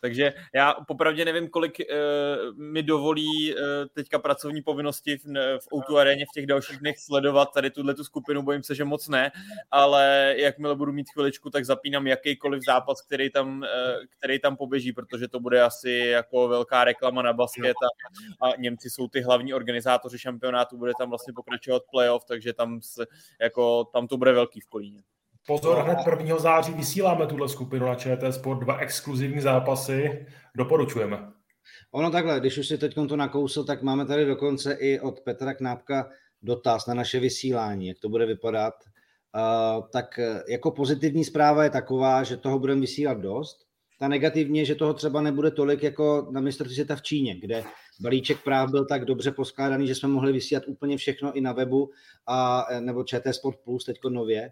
Takže 0.01 0.33
já 0.53 0.73
popravdě 0.73 1.25
nevím, 1.25 1.49
kolik 1.49 1.77
uh, 1.79 2.57
mi 2.57 2.83
dovolí 2.83 3.55
uh, 3.55 3.59
teďka 3.93 4.19
pracovní 4.19 4.61
povinnosti 4.61 5.17
v, 5.17 5.25
v 5.59 5.67
O2 5.73 5.97
aréně 5.97 6.25
v 6.25 6.33
těch 6.33 6.45
dalších 6.45 6.77
dnech 6.77 6.99
sledovat 6.99 7.53
tady 7.53 7.69
tuhle 7.69 7.93
tu 7.93 8.03
skupinu, 8.03 8.41
bojím 8.41 8.63
se, 8.63 8.75
že 8.75 8.85
moc 8.85 9.07
ne, 9.07 9.31
ale 9.71 10.35
jakmile 10.37 10.75
budu 10.75 10.93
mít 10.93 11.09
chviličku, 11.13 11.49
tak 11.49 11.65
zapínám 11.65 12.07
jakýkoliv 12.07 12.63
zápas, 12.65 13.01
který 13.01 13.29
tam, 13.29 13.59
uh, 13.59 13.67
který 14.17 14.39
tam 14.39 14.57
poběží, 14.57 14.93
protože 14.93 15.27
to 15.27 15.39
bude 15.39 15.61
asi 15.61 15.91
jako 15.91 16.47
velká 16.47 16.83
reklama 16.83 17.21
na 17.21 17.33
basket 17.33 17.75
a, 18.41 18.47
a 18.47 18.55
Němci 18.57 18.89
jsou 18.89 19.07
ty 19.07 19.21
hlavní 19.21 19.53
organizátoři 19.53 20.19
šampionátu, 20.19 20.77
bude 20.77 20.91
tam 20.99 21.09
vlastně 21.09 21.33
pokračovat 21.33 21.83
playoff, 21.91 22.25
takže 22.25 22.53
tam, 22.53 22.81
se, 22.81 23.05
jako, 23.41 23.83
tam 23.83 24.07
to 24.07 24.17
bude 24.17 24.31
velký 24.31 24.59
v 24.59 24.67
Kolíně. 24.67 25.03
Pozor, 25.47 25.83
hned 25.83 25.97
1. 26.19 26.37
září 26.37 26.73
vysíláme 26.73 27.27
tuhle 27.27 27.49
skupinu 27.49 27.85
na 27.85 27.95
ČT 27.95 28.33
Sport, 28.33 28.59
dva 28.59 28.77
exkluzivní 28.77 29.41
zápasy, 29.41 30.25
doporučujeme. 30.55 31.17
Ono 31.91 32.11
takhle, 32.11 32.39
když 32.39 32.57
už 32.57 32.67
si 32.67 32.77
teď 32.77 32.93
to 32.93 33.15
nakousl, 33.15 33.63
tak 33.63 33.81
máme 33.81 34.05
tady 34.05 34.25
dokonce 34.25 34.73
i 34.73 34.99
od 34.99 35.19
Petra 35.19 35.53
Knápka 35.53 36.09
dotaz 36.41 36.87
na 36.87 36.93
naše 36.93 37.19
vysílání, 37.19 37.87
jak 37.87 37.99
to 37.99 38.09
bude 38.09 38.25
vypadat. 38.25 38.73
Uh, 39.35 39.87
tak 39.89 40.19
eh, 40.19 40.43
jako 40.47 40.71
pozitivní 40.71 41.25
zpráva 41.25 41.63
je 41.63 41.69
taková, 41.69 42.23
že 42.23 42.37
toho 42.37 42.59
budeme 42.59 42.81
vysílat 42.81 43.17
dost. 43.17 43.57
Ta 43.99 44.07
negativní 44.07 44.59
je, 44.59 44.65
že 44.65 44.75
toho 44.75 44.93
třeba 44.93 45.21
nebude 45.21 45.51
tolik 45.51 45.83
jako 45.83 46.27
na 46.31 46.41
mistrovství 46.41 46.75
světa 46.75 46.95
v 46.95 47.01
Číně, 47.01 47.39
kde 47.39 47.63
balíček 48.01 48.43
práv 48.43 48.71
byl 48.71 48.85
tak 48.85 49.05
dobře 49.05 49.31
poskládaný, 49.31 49.87
že 49.87 49.95
jsme 49.95 50.09
mohli 50.09 50.31
vysílat 50.31 50.63
úplně 50.67 50.97
všechno 50.97 51.33
i 51.33 51.41
na 51.41 51.53
webu, 51.53 51.89
a, 52.27 52.67
eh, 52.69 52.81
nebo 52.81 53.03
ČT 53.03 53.35
Sport 53.35 53.57
Plus 53.63 53.85
teďko 53.85 54.09
nově. 54.09 54.51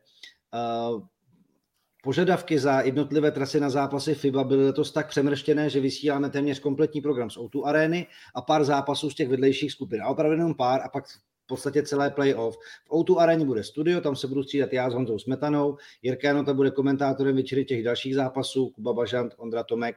Požadavky 2.04 2.60
za 2.60 2.82
jednotlivé 2.82 3.32
trasy 3.32 3.60
na 3.60 3.70
zápasy 3.70 4.16
FIBA 4.16 4.44
byly 4.44 4.66
letos 4.66 4.92
tak 4.92 5.08
přemrštěné, 5.08 5.70
že 5.70 5.80
vysíláme 5.80 6.30
téměř 6.30 6.60
kompletní 6.60 7.02
program 7.02 7.30
z 7.30 7.38
O2 7.38 7.66
arény 7.66 8.08
a 8.36 8.42
pár 8.42 8.64
zápasů 8.64 9.10
z 9.10 9.16
těch 9.16 9.30
vedlejších 9.30 9.72
skupin. 9.72 10.02
A 10.02 10.08
opravdu 10.08 10.38
jenom 10.38 10.56
pár 10.56 10.82
a 10.82 10.90
pak 10.90 11.08
v 11.08 11.48
podstatě 11.48 11.84
celé 11.84 12.10
playoff. 12.10 12.58
V 12.86 12.92
O2 12.92 13.18
aréně 13.18 13.46
bude 13.46 13.64
studio, 13.64 14.02
tam 14.02 14.16
se 14.16 14.28
budu 14.28 14.44
střídat 14.44 14.74
já 14.74 14.90
s 14.90 14.94
Honzou 14.94 15.20
Smetanou, 15.20 15.78
Jirka 16.02 16.28
Janota 16.28 16.54
bude 16.54 16.72
komentátorem 16.72 17.36
většiny 17.36 17.66
těch 17.66 17.84
dalších 17.84 18.16
zápasů, 18.16 18.70
Kuba 18.70 18.94
Bažant, 18.94 19.34
Ondra 19.38 19.64
Tomek 19.64 19.96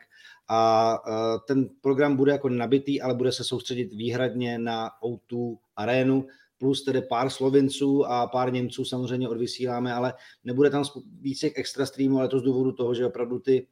a 0.49 0.99
uh, 1.09 1.41
ten 1.49 1.69
program 1.81 2.17
bude 2.17 2.33
jako 2.33 2.49
nabitý, 2.49 3.03
ale 3.03 3.15
bude 3.15 3.33
se 3.33 3.45
soustředit 3.45 3.93
výhradně 3.93 4.59
na 4.59 4.91
O2 5.03 5.57
arénu, 5.77 6.27
plus 6.63 6.85
tedy 6.85 7.03
pár 7.03 7.31
Slovinců 7.31 8.07
a 8.07 8.27
pár 8.27 8.53
Němců 8.53 8.85
samozřejmě 8.85 9.29
odvysíláme, 9.29 9.95
ale 9.95 10.15
nebude 10.45 10.71
tam 10.71 10.85
víc 11.21 11.39
těch 11.39 11.53
extra 11.57 11.87
streamů, 11.87 12.19
ale 12.19 12.29
to 12.29 12.39
z 12.39 12.43
důvodu 12.43 12.73
toho, 12.73 12.95
že 12.95 13.07
opravdu 13.07 13.39
ty 13.39 13.67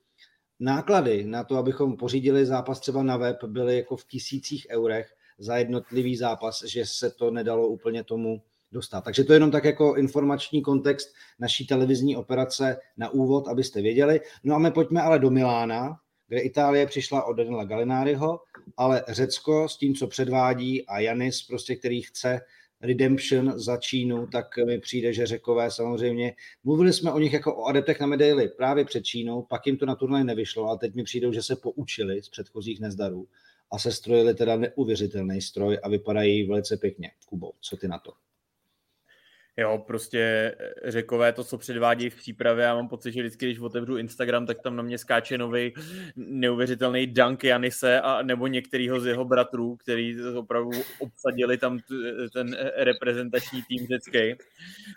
náklady 0.61 1.25
na 1.25 1.45
to, 1.45 1.57
abychom 1.57 1.97
pořídili 1.97 2.47
zápas 2.47 2.81
třeba 2.81 3.03
na 3.03 3.17
web, 3.17 3.45
byly 3.45 3.77
jako 3.77 3.97
v 3.97 4.05
tisících 4.05 4.67
eurech 4.71 5.15
za 5.39 5.57
jednotlivý 5.57 6.17
zápas, 6.17 6.65
že 6.65 6.87
se 6.87 7.11
to 7.11 7.31
nedalo 7.31 7.69
úplně 7.69 8.05
tomu 8.05 8.43
dostat. 8.73 9.05
Takže 9.05 9.25
to 9.25 9.33
je 9.33 9.37
jenom 9.37 9.51
tak 9.51 9.65
jako 9.65 9.95
informační 9.95 10.63
kontext 10.63 11.15
naší 11.39 11.67
televizní 11.67 12.17
operace 12.17 12.77
na 12.97 13.09
úvod, 13.09 13.49
abyste 13.49 13.83
věděli. 13.83 14.21
No 14.45 14.55
a 14.55 14.59
my 14.59 14.71
pojďme 14.71 15.03
ale 15.03 15.19
do 15.19 15.31
Milána, 15.31 15.97
kde 16.29 16.41
Itálie 16.41 16.87
přišla 16.87 17.25
od 17.25 17.33
Daniela 17.33 17.65
Galináriho, 17.65 18.41
ale 18.77 19.05
Řecko 19.09 19.69
s 19.69 19.77
tím, 19.77 19.95
co 19.95 20.07
předvádí 20.07 20.87
a 20.87 20.99
Janis, 20.99 21.43
prostě, 21.43 21.77
který 21.77 22.03
chce 22.03 22.41
redemption 22.83 23.53
za 23.59 23.77
Čínu, 23.77 24.27
tak 24.27 24.57
mi 24.67 24.79
přijde, 24.79 25.13
že 25.13 25.27
řekové 25.27 25.71
samozřejmě, 25.71 26.35
mluvili 26.65 26.93
jsme 26.93 27.13
o 27.13 27.19
nich 27.19 27.33
jako 27.33 27.57
o 27.57 27.65
adeptech 27.65 28.01
na 28.01 28.07
medaily 28.07 28.49
právě 28.49 28.85
před 28.85 29.05
Čínou, 29.05 29.43
pak 29.43 29.67
jim 29.67 29.77
to 29.77 29.87
na 29.87 29.95
turnaj 29.95 30.25
nevyšlo, 30.25 30.65
ale 30.69 30.79
teď 30.79 30.95
mi 30.95 31.05
přijdou, 31.05 31.33
že 31.33 31.43
se 31.43 31.57
poučili 31.57 32.23
z 32.23 32.29
předchozích 32.29 32.81
nezdarů 32.81 33.27
a 33.73 33.79
se 33.79 33.93
strojili 33.93 34.35
teda 34.35 34.57
neuvěřitelný 34.57 35.43
stroj 35.43 35.79
a 35.83 35.89
vypadají 35.89 36.47
velice 36.47 36.77
pěkně. 36.77 37.11
Kubo, 37.27 37.53
co 37.61 37.77
ty 37.77 37.89
na 37.89 37.99
to? 37.99 38.13
Jo, 39.61 39.79
prostě 39.87 40.21
eh, 40.59 40.91
řekové 40.91 41.33
to, 41.33 41.45
co 41.45 41.59
předvádí 41.59 42.11
v 42.11 42.17
přípravě, 42.17 42.65
já 42.65 42.75
mám 42.75 42.89
pocit, 42.89 43.13
že 43.13 43.21
vždycky, 43.21 43.47
když 43.47 43.59
otevřu 43.59 43.97
Instagram, 43.97 44.47
tak 44.47 44.59
tam 44.63 44.77
na 44.77 44.83
mě 44.83 44.99
skáče 44.99 45.39
nový 45.39 45.75
neuvěřitelný 46.17 47.07
dunk 47.07 47.45
Janise 47.45 48.01
a 48.01 48.23
nebo 48.23 48.47
některýho 48.47 49.01
z 49.01 49.07
jeho 49.07 49.25
bratrů, 49.25 49.77
který 49.77 50.17
opravdu 50.37 50.71
obsadili 50.99 51.59
tam 51.59 51.79
ten 52.33 52.57
eh, 52.59 52.85
reprezentační 52.85 53.63
tým 53.63 53.87
řecký. 53.87 54.45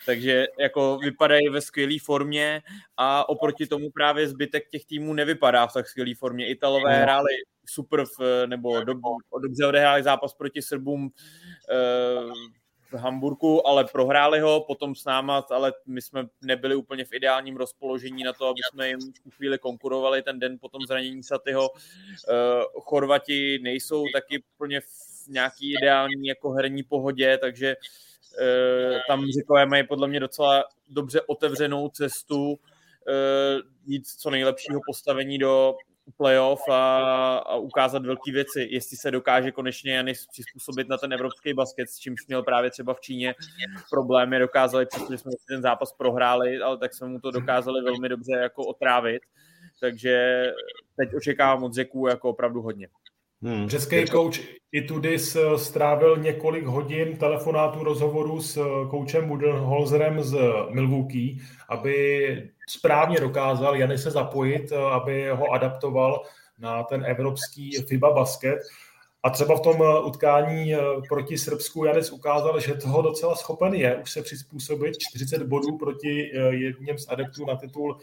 Takže 0.06 0.48
jako 0.60 0.98
vypadají 0.98 1.50
ve 1.50 1.62
skvělé 1.62 1.96
formě 2.04 2.62
a 2.98 3.30
oproti 3.30 3.68
tomu 3.68 3.92
právě 3.92 4.28
zbytek 4.28 4.70
těch 4.70 4.86
týmů 4.86 5.14
nevypadá 5.14 5.68
v 5.68 5.74
tak 5.74 5.88
skvělé 5.88 6.16
formě. 6.16 6.48
Italové 6.48 6.98
no. 6.98 7.04
hráli 7.04 7.34
super 7.66 8.06
v, 8.20 8.48
nebo 8.48 8.84
do, 8.84 8.94
dobře 9.42 9.66
odehráli 9.66 10.04
zápas 10.04 10.34
proti 10.34 10.62
Srbům 10.62 11.10
Hamburgu, 12.94 13.68
ale 13.68 13.86
prohráli 13.86 14.40
ho 14.40 14.62
potom 14.62 14.96
s 14.96 15.06
náma, 15.06 15.46
ale 15.50 15.74
my 15.86 16.02
jsme 16.02 16.28
nebyli 16.42 16.76
úplně 16.76 17.06
v 17.06 17.14
ideálním 17.14 17.58
rozpoložení 17.58 18.24
na 18.24 18.34
to, 18.34 18.48
aby 18.48 18.60
jsme 18.72 18.88
jim 18.88 19.00
chvíli 19.30 19.60
konkurovali 19.60 20.22
ten 20.22 20.40
den 20.40 20.58
potom 20.62 20.82
zranění 20.88 21.24
Satyho. 21.24 21.70
Uh, 21.70 22.82
Chorvati 22.82 23.60
nejsou 23.64 24.04
taky 24.14 24.44
úplně 24.56 24.82
v 24.82 24.88
nějaký 25.28 25.74
ideální 25.74 26.28
jako 26.28 26.52
herní 26.52 26.84
pohodě, 26.84 27.38
takže 27.38 27.76
uh, 27.76 28.98
tam 29.08 29.26
Řekové 29.40 29.66
mají 29.66 29.88
podle 29.88 30.08
mě 30.08 30.20
docela 30.20 30.64
dobře 30.90 31.22
otevřenou 31.22 31.90
cestu 31.90 32.50
uh, 32.50 32.58
jít 33.86 34.08
co 34.08 34.30
nejlepšího 34.30 34.80
postavení 34.88 35.38
do 35.38 35.76
playoff 36.18 36.70
a, 36.70 36.98
a 37.38 37.56
ukázat 37.56 38.06
velké 38.06 38.32
věci, 38.32 38.68
jestli 38.72 38.98
se 38.98 39.12
dokáže 39.12 39.52
konečně 39.52 39.94
Janis 39.94 40.28
přizpůsobit 40.28 40.90
na 40.90 40.98
ten 40.98 41.14
evropský 41.14 41.54
basket, 41.54 41.90
s 41.90 41.98
čímž 41.98 42.28
měl 42.28 42.44
právě 42.44 42.72
třeba 42.72 42.94
v 42.94 43.00
Číně 43.00 43.36
problémy, 43.90 44.40
dokázali, 44.40 44.86
přestože 44.86 45.18
jsme 45.18 45.32
ten 45.48 45.62
zápas 45.62 45.92
prohráli, 45.92 46.62
ale 46.62 46.78
tak 46.78 46.94
jsme 46.94 47.08
mu 47.08 47.20
to 47.20 47.32
dokázali 47.32 47.82
velmi 47.82 48.10
dobře 48.10 48.32
jako 48.32 48.66
otrávit, 48.66 49.24
takže 49.80 50.46
teď 50.98 51.16
očekávám 51.16 51.64
od 51.64 51.74
Řeků 51.74 52.08
jako 52.08 52.30
opravdu 52.30 52.62
hodně. 52.62 52.88
Hmm. 53.44 53.70
Český 53.70 54.06
coach 54.06 54.40
Itudis 54.72 55.36
eh, 55.36 55.58
strávil 55.58 56.18
několik 56.18 56.66
hodin 56.66 57.18
telefonátů 57.18 57.84
rozhovoru 57.84 58.42
s 58.42 58.58
eh, 58.58 58.90
koučem 58.90 59.28
Budenholzerem 59.28 60.24
z 60.24 60.38
Milwaukee, 60.70 61.38
aby 61.70 62.50
správně 62.70 63.20
dokázal 63.20 63.76
Jany 63.76 63.98
se 63.98 64.12
zapojit, 64.12 64.72
eh, 64.72 64.78
aby 64.78 65.30
ho 65.30 65.52
adaptoval 65.52 66.24
na 66.60 66.84
ten 66.84 67.06
evropský 67.06 67.78
FIBA 67.88 68.12
basket. 68.12 68.60
A 69.24 69.30
třeba 69.30 69.56
v 69.56 69.62
tom 69.62 69.84
utkání 70.04 70.74
proti 71.10 71.38
Srbsku 71.38 71.86
Janis 71.86 72.12
ukázal, 72.12 72.60
že 72.60 72.74
toho 72.74 73.02
docela 73.02 73.36
schopen 73.36 73.74
je 73.74 73.96
už 73.96 74.12
se 74.12 74.22
přizpůsobit 74.22 74.98
40 74.98 75.44
bodů 75.44 75.78
proti 75.78 76.32
jedním 76.50 76.98
z 76.98 77.08
adeptů 77.10 77.46
na 77.46 77.56
titul 77.56 77.98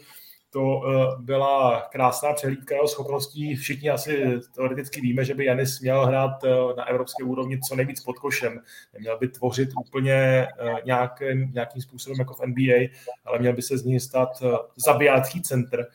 to 0.53 0.81
eh, 0.85 1.15
byla 1.19 1.81
krásná 1.91 2.33
přehlídka 2.33 2.75
jeho 2.75 2.87
schopností. 2.87 3.55
Všichni 3.55 3.89
asi 3.89 4.39
teoreticky 4.55 5.01
víme, 5.01 5.25
že 5.25 5.35
by 5.35 5.45
Janis 5.45 5.79
měl 5.79 6.05
hrát 6.05 6.43
eh, 6.43 6.49
na 6.77 6.85
evropské 6.85 7.23
úrovni 7.23 7.59
co 7.59 7.75
nejvíc 7.75 8.01
pod 8.01 8.19
košem. 8.19 8.59
Neměl 8.93 9.17
by 9.17 9.27
tvořit 9.27 9.69
úplně 9.79 10.13
eh, 10.13 10.47
nějakým, 10.85 11.51
nějakým 11.53 11.81
způsobem 11.81 12.19
jako 12.19 12.33
v 12.33 12.45
NBA, 12.45 12.89
ale 13.25 13.39
měl 13.39 13.53
by 13.53 13.61
se 13.61 13.77
z 13.77 13.85
něj 13.85 13.99
stát 13.99 14.43
zabijácký 14.75 15.41
center. 15.41 15.87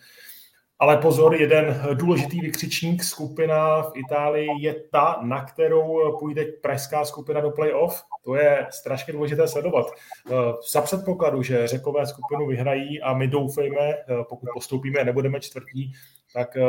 Ale 0.79 0.97
pozor, 0.97 1.35
jeden 1.35 1.83
důležitý 1.95 2.41
vykřičník, 2.41 3.05
skupina 3.05 3.83
v 3.83 3.93
Itálii 3.95 4.49
je 4.59 4.74
ta, 4.93 5.18
na 5.22 5.45
kterou 5.45 6.18
půjde 6.18 6.45
pražská 6.45 7.05
skupina 7.05 7.41
do 7.41 7.51
playoff. 7.51 8.03
To 8.24 8.35
je 8.35 8.66
strašně 8.70 9.12
důležité 9.12 9.49
sledovat. 9.49 9.87
Eh, 10.31 10.35
za 10.72 10.81
předpokladu, 10.81 11.43
že 11.43 11.66
řekové 11.66 12.07
skupinu 12.07 12.47
vyhrají 12.47 13.03
a 13.03 13.14
my 13.14 13.29
doufejme, 13.29 13.81
eh, 13.81 14.05
pokud 14.29 14.49
postoupíme 14.55 15.01
a 15.01 15.05
nebudeme 15.05 15.41
čtvrtí, 15.41 15.93
tak 16.35 16.57
eh, 16.57 16.62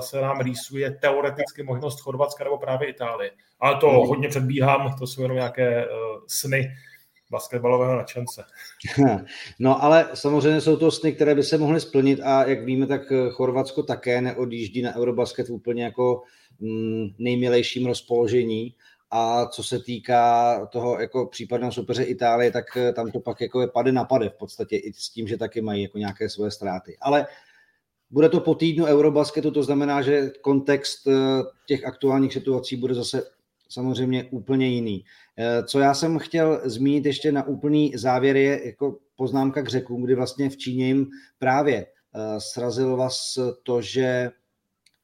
se 0.00 0.20
nám 0.20 0.40
rýsuje 0.40 0.90
teoreticky 0.90 1.62
možnost 1.62 2.00
Chorvatska 2.00 2.44
nebo 2.44 2.58
právě 2.58 2.88
Itálie. 2.88 3.30
Ale 3.60 3.76
to 3.76 3.90
hmm. 3.90 4.08
hodně 4.08 4.28
předbíhám, 4.28 4.94
to 4.98 5.06
jsou 5.06 5.22
jenom 5.22 5.36
nějaké 5.36 5.84
sny 6.26 6.70
basketbalového 7.30 7.96
nadšence. 7.96 8.44
No 9.58 9.84
ale 9.84 10.08
samozřejmě 10.14 10.60
jsou 10.60 10.76
to 10.76 10.90
sny, 10.90 11.12
které 11.12 11.34
by 11.34 11.42
se 11.42 11.58
mohly 11.58 11.80
splnit 11.80 12.20
a 12.24 12.44
jak 12.44 12.64
víme, 12.64 12.86
tak 12.86 13.12
Chorvatsko 13.30 13.82
také 13.82 14.20
neodjíždí 14.20 14.82
na 14.82 14.96
Eurobasket 14.96 15.48
v 15.48 15.52
úplně 15.52 15.84
jako 15.84 16.22
mm, 16.60 17.08
nejmilejším 17.18 17.86
rozpoložení 17.86 18.74
a 19.10 19.46
co 19.46 19.62
se 19.62 19.78
týká 19.78 20.66
toho 20.66 21.00
jako 21.00 21.26
případného 21.26 21.72
soupeře 21.72 22.02
Itálie, 22.02 22.50
tak 22.50 22.64
tam 22.94 23.10
to 23.10 23.20
pak 23.20 23.40
jako 23.40 23.60
je 23.60 23.68
pady 23.68 23.92
na 23.92 24.04
pade 24.04 24.28
v 24.28 24.34
podstatě 24.34 24.76
i 24.76 24.92
s 24.92 25.10
tím, 25.10 25.28
že 25.28 25.36
taky 25.36 25.60
mají 25.60 25.82
jako 25.82 25.98
nějaké 25.98 26.28
svoje 26.28 26.50
ztráty. 26.50 26.96
Ale 27.00 27.26
bude 28.10 28.28
to 28.28 28.40
po 28.40 28.54
týdnu 28.54 28.84
Eurobasketu, 28.84 29.50
to 29.50 29.62
znamená, 29.62 30.02
že 30.02 30.30
kontext 30.40 31.06
eh, 31.06 31.12
těch 31.66 31.84
aktuálních 31.84 32.32
situací 32.32 32.76
bude 32.76 32.94
zase 32.94 33.22
samozřejmě 33.70 34.24
úplně 34.24 34.66
jiný. 34.66 35.04
Eh, 35.38 35.62
co 35.62 35.78
já 35.78 35.94
jsem 35.94 36.18
chtěl 36.18 36.60
zmínit 36.64 37.06
ještě 37.06 37.32
na 37.32 37.46
úplný 37.46 37.92
závěr 37.94 38.36
je 38.36 38.66
jako 38.66 38.98
poznámka 39.16 39.62
k 39.62 39.68
řekům, 39.68 40.02
kdy 40.02 40.14
vlastně 40.14 40.50
v 40.50 40.56
Číně 40.56 40.86
jim 40.86 41.06
právě 41.38 41.86
eh, 41.86 42.40
srazilo 42.40 42.96
vás 42.96 43.38
to, 43.62 43.82
že 43.82 44.30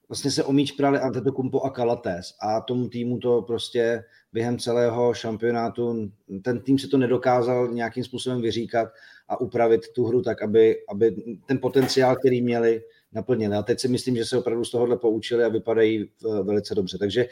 vlastně 0.08 0.30
se 0.30 0.44
o 0.44 0.52
míč 0.52 0.72
prali 0.72 0.98
Antetokumpo 0.98 1.60
a 1.60 1.70
Kalates 1.70 2.34
a 2.42 2.60
tomu 2.60 2.88
týmu 2.88 3.18
to 3.18 3.42
prostě 3.42 4.04
během 4.32 4.58
celého 4.58 5.14
šampionátu, 5.14 6.10
ten 6.42 6.60
tým 6.60 6.78
si 6.78 6.88
to 6.88 6.98
nedokázal 6.98 7.68
nějakým 7.68 8.04
způsobem 8.04 8.40
vyříkat 8.40 8.88
a 9.28 9.40
upravit 9.40 9.92
tu 9.92 10.04
hru 10.04 10.22
tak, 10.22 10.42
aby, 10.42 10.76
aby 10.88 11.16
ten 11.46 11.58
potenciál, 11.58 12.16
který 12.16 12.42
měli, 12.42 12.82
naplnili. 13.12 13.56
A 13.56 13.62
teď 13.62 13.80
si 13.80 13.88
myslím, 13.88 14.16
že 14.16 14.24
se 14.24 14.38
opravdu 14.38 14.64
z 14.64 14.70
tohohle 14.70 14.96
poučili 14.96 15.44
a 15.44 15.48
vypadají 15.48 16.04
eh, 16.04 16.42
velice 16.42 16.74
dobře. 16.74 16.98
Takže 16.98 17.28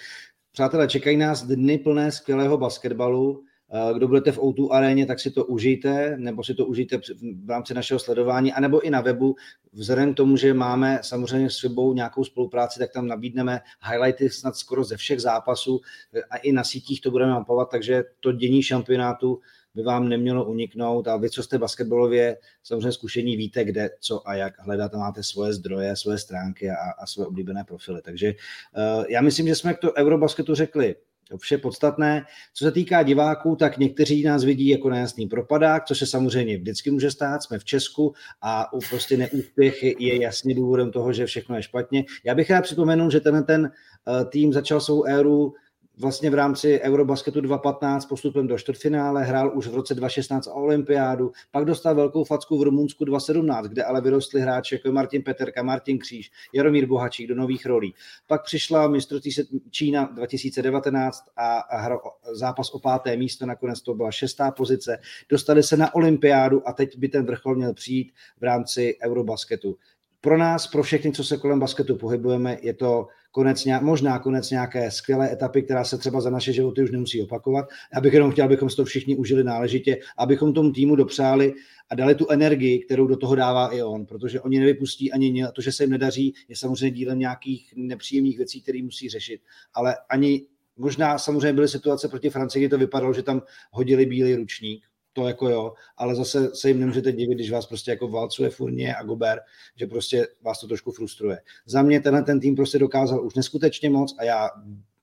Přátelé, 0.55 0.89
čekají 0.89 1.17
nás 1.17 1.43
dny 1.43 1.79
plné 1.79 2.13
skvělého 2.13 2.57
basketbalu. 2.59 3.45
Eh, 3.73 3.95
kdo 3.95 4.09
budete 4.09 4.33
v 4.33 4.39
O2 4.39 4.73
aréně, 4.73 5.07
tak 5.07 5.21
si 5.21 5.31
to 5.31 5.45
užijte, 5.45 6.17
nebo 6.17 6.45
si 6.45 6.55
to 6.55 6.67
užijte 6.67 6.99
v 7.45 7.51
rámci 7.51 7.75
našeho 7.75 7.99
sledování, 8.01 8.53
anebo 8.53 8.81
i 8.81 8.91
na 8.91 9.01
webu. 9.01 9.35
Vzhledem 9.73 10.15
k 10.15 10.17
tomu, 10.17 10.37
že 10.37 10.55
máme 10.55 10.99
samozřejmě 11.03 11.51
s 11.51 11.61
Fibou 11.61 11.95
nějakou 11.95 12.25
spolupráci, 12.25 12.79
tak 12.79 12.93
tam 12.93 13.07
nabídneme 13.07 13.61
highlighty 13.91 14.31
snad 14.31 14.57
skoro 14.57 14.85
ze 14.85 14.97
všech 14.97 15.21
zápasů 15.21 15.81
eh, 16.15 16.23
a 16.31 16.37
i 16.37 16.53
na 16.53 16.65
sítích 16.65 17.01
to 17.01 17.11
budeme 17.11 17.33
mapovat, 17.33 17.71
takže 17.71 18.05
to 18.21 18.33
dění 18.33 18.63
šampionátu 18.63 19.41
by 19.75 19.83
vám 19.83 20.09
nemělo 20.09 20.45
uniknout 20.45 21.09
a 21.09 21.17
vy, 21.17 21.31
co 21.31 21.43
jste 21.43 21.59
basketbalově 21.59 22.37
samozřejmě 22.63 22.93
zkušení, 22.93 23.37
víte, 23.37 23.65
kde, 23.65 23.91
co 24.01 24.29
a 24.29 24.35
jak 24.35 24.61
hledat 24.61 24.95
a 24.95 24.99
máte 24.99 25.23
svoje 25.23 25.53
zdroje, 25.53 25.97
svoje 25.97 26.19
stránky 26.19 26.71
a, 26.71 26.75
a 26.99 27.07
své 27.07 27.27
oblíbené 27.27 27.65
profily. 27.65 28.03
Takže 28.03 28.35
uh, 28.77 29.05
já 29.09 29.21
myslím, 29.21 29.47
že 29.47 29.55
jsme 29.55 29.75
k 29.75 29.79
to 29.79 29.93
Eurobasketu 29.95 30.55
řekli 30.55 30.95
vše 31.37 31.59
podstatné. 31.59 32.25
Co 32.55 32.65
se 32.65 32.73
týká 32.73 33.03
diváků, 33.03 33.57
tak 33.57 33.79
někteří 33.79 34.23
nás 34.23 34.45
vidí 34.45 34.69
jako 34.69 34.91
nejasný 34.91 35.27
propadák, 35.27 35.85
což 35.85 35.99
se 35.99 36.07
samozřejmě 36.07 36.57
vždycky 36.57 36.91
může 36.91 37.11
stát. 37.11 37.43
Jsme 37.43 37.59
v 37.59 37.65
Česku 37.65 38.15
a 38.43 38.67
prostě 38.91 39.17
neúspěch 39.17 39.83
je 39.83 40.23
jasně 40.23 40.55
důvodem 40.55 40.91
toho, 40.91 41.13
že 41.13 41.27
všechno 41.27 41.57
je 41.57 41.63
špatně. 41.63 42.05
Já 42.25 42.35
bych 42.35 42.51
rád 42.51 42.63
připomenul, 42.63 43.11
že 43.11 43.21
ten, 43.21 43.45
ten 43.45 43.71
eh, 44.09 44.25
tým 44.25 44.53
začal 44.53 44.81
svou 44.81 45.05
éru 45.05 45.55
vlastně 45.99 46.31
v 46.31 46.35
rámci 46.35 46.81
Eurobasketu 46.81 47.41
2015 47.41 48.07
postupem 48.07 48.47
do 48.47 48.59
čtvrtfinále, 48.59 49.25
hrál 49.25 49.57
už 49.59 49.69
v 49.69 49.75
roce 49.75 49.95
2016 49.95 50.47
o 50.47 50.55
olympiádu, 50.55 51.33
pak 51.51 51.65
dostal 51.65 51.95
velkou 51.95 52.25
facku 52.25 52.59
v 52.59 52.63
Rumunsku 52.63 53.05
2017, 53.05 53.67
kde 53.67 53.85
ale 53.85 54.01
vyrostli 54.01 54.41
hráči 54.41 54.75
jako 54.75 54.93
Martin 54.93 55.23
Peterka, 55.23 55.63
Martin 55.63 55.99
Kříž, 55.99 56.31
Jaromír 56.53 56.87
Bohačík 56.87 57.29
do 57.29 57.35
nových 57.35 57.67
rolí. 57.67 57.95
Pak 58.27 58.45
přišla 58.45 58.89
mistrovství 58.89 59.33
Čína 59.71 60.05
2019 60.05 61.25
a, 61.37 61.59
a 61.59 61.77
hra, 61.77 61.99
zápas 62.33 62.71
o 62.71 62.79
páté 62.79 63.17
místo, 63.17 63.47
nakonec 63.47 63.81
to 63.81 63.95
byla 63.95 64.11
šestá 64.11 64.51
pozice. 64.51 64.99
Dostali 65.29 65.63
se 65.63 65.77
na 65.77 65.95
olympiádu 65.95 66.69
a 66.69 66.73
teď 66.73 66.99
by 66.99 67.09
ten 67.09 67.27
vrchol 67.27 67.55
měl 67.55 67.75
přijít 67.75 68.13
v 68.41 68.43
rámci 68.43 68.97
Eurobasketu. 69.05 69.77
Pro 70.21 70.39
nás, 70.39 70.67
pro 70.67 70.83
všechny, 70.83 71.13
co 71.13 71.25
se 71.25 71.37
kolem 71.37 71.61
basketu 71.61 71.97
pohybujeme, 71.97 72.59
je 72.63 72.75
to 72.75 73.07
konec, 73.35 73.65
možná 73.81 74.19
konec 74.19 74.51
nějaké 74.51 74.91
skvělé 74.91 75.33
etapy, 75.33 75.63
která 75.63 75.85
se 75.85 75.99
třeba 75.99 76.21
za 76.21 76.31
naše 76.31 76.53
životy 76.53 76.83
už 76.83 76.91
nemusí 76.91 77.23
opakovat. 77.23 77.69
Já 77.95 78.01
bych 78.01 78.13
jenom 78.13 78.31
chtěl, 78.31 78.45
abychom 78.45 78.71
si 78.71 78.77
to 78.77 78.85
všichni 78.85 79.17
užili 79.17 79.45
náležitě, 79.45 79.99
abychom 80.19 80.53
tomu 80.53 80.73
týmu 80.73 80.97
dopřáli 80.97 81.55
a 81.91 81.95
dali 81.95 82.15
tu 82.15 82.31
energii, 82.31 82.79
kterou 82.79 83.07
do 83.07 83.17
toho 83.17 83.35
dává 83.35 83.75
i 83.75 83.83
on, 83.83 84.07
protože 84.07 84.41
oni 84.41 84.59
nevypustí 84.59 85.13
ani 85.13 85.47
to, 85.53 85.63
že 85.63 85.73
se 85.73 85.83
jim 85.83 85.91
nedaří, 85.91 86.35
je 86.49 86.57
samozřejmě 86.57 86.91
dílem 86.91 87.19
nějakých 87.19 87.73
nepříjemných 87.77 88.37
věcí, 88.37 88.63
které 88.63 88.83
musí 88.83 89.09
řešit, 89.09 89.41
ale 89.75 89.97
ani 90.11 90.47
možná 90.77 91.19
samozřejmě 91.19 91.53
byly 91.53 91.69
situace 91.69 92.09
proti 92.09 92.31
Francii, 92.31 92.63
kdy 92.63 92.69
to 92.69 92.79
vypadalo, 92.79 93.15
že 93.15 93.23
tam 93.23 93.43
hodili 93.71 94.07
bílý 94.07 94.35
ručník, 94.35 94.85
to 95.15 95.29
jako 95.29 95.49
jo, 95.49 95.73
ale 95.97 96.15
zase 96.15 96.55
se 96.55 96.69
jim 96.69 96.81
nemůžete 96.81 97.13
divit, 97.13 97.35
když 97.35 97.51
vás 97.51 97.67
prostě 97.67 97.91
jako 97.91 98.09
válcuje 98.09 98.51
Furnie 98.51 98.95
a 98.95 99.03
Gober, 99.03 99.41
že 99.77 99.87
prostě 99.87 100.29
vás 100.43 100.61
to 100.61 100.67
trošku 100.67 100.93
frustruje. 100.93 101.39
Za 101.67 101.83
mě 101.83 102.01
tenhle 102.01 102.23
ten 102.23 102.41
tým 102.41 102.57
prostě 102.57 102.79
dokázal 102.79 103.27
už 103.27 103.35
neskutečně 103.35 103.91
moc 103.91 104.17
a 104.19 104.25
já 104.25 104.51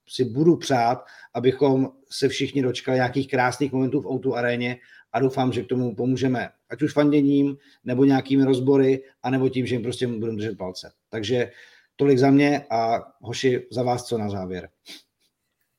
si 0.08 0.24
budu 0.24 0.56
přát, 0.56 1.04
abychom 1.34 1.90
se 2.10 2.28
všichni 2.28 2.62
dočkali 2.62 2.96
nějakých 2.96 3.28
krásných 3.28 3.72
momentů 3.72 4.00
v 4.00 4.06
Outu 4.06 4.36
aréně 4.36 4.76
a 5.12 5.20
doufám, 5.20 5.52
že 5.52 5.62
k 5.62 5.68
tomu 5.68 5.94
pomůžeme, 5.94 6.48
ať 6.70 6.82
už 6.82 6.92
fanděním, 6.92 7.56
nebo 7.84 8.04
nějakými 8.04 8.44
rozbory, 8.44 9.04
anebo 9.22 9.48
tím, 9.48 9.66
že 9.66 9.74
jim 9.74 9.82
prostě 9.82 10.06
budeme 10.06 10.36
držet 10.36 10.58
palce. 10.58 10.92
Takže 11.08 11.50
tolik 11.96 12.18
za 12.18 12.30
mě 12.30 12.66
a 12.70 13.02
hoši, 13.20 13.66
za 13.70 13.82
vás 13.82 14.04
co 14.04 14.18
na 14.18 14.28
závěr. 14.28 14.68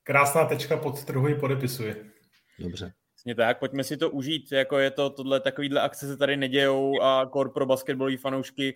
Krásná 0.03 0.45
tečka 0.45 0.77
pod 0.77 1.05
trhu 1.05 1.39
podepisuji. 1.39 1.95
Dobře. 2.59 2.93
Přesně 3.24 3.36
tak, 3.36 3.59
pojďme 3.59 3.84
si 3.84 3.97
to 3.97 4.09
užít, 4.09 4.51
jako 4.51 4.78
je 4.78 4.91
to 4.91 5.09
tohle, 5.09 5.39
takovýhle 5.39 5.82
akce 5.82 6.07
se 6.07 6.17
tady 6.17 6.38
nedějou 6.38 7.01
a 7.01 7.26
kor 7.26 7.53
pro 7.53 7.65
basketbalové 7.65 8.17
fanoušky, 8.17 8.76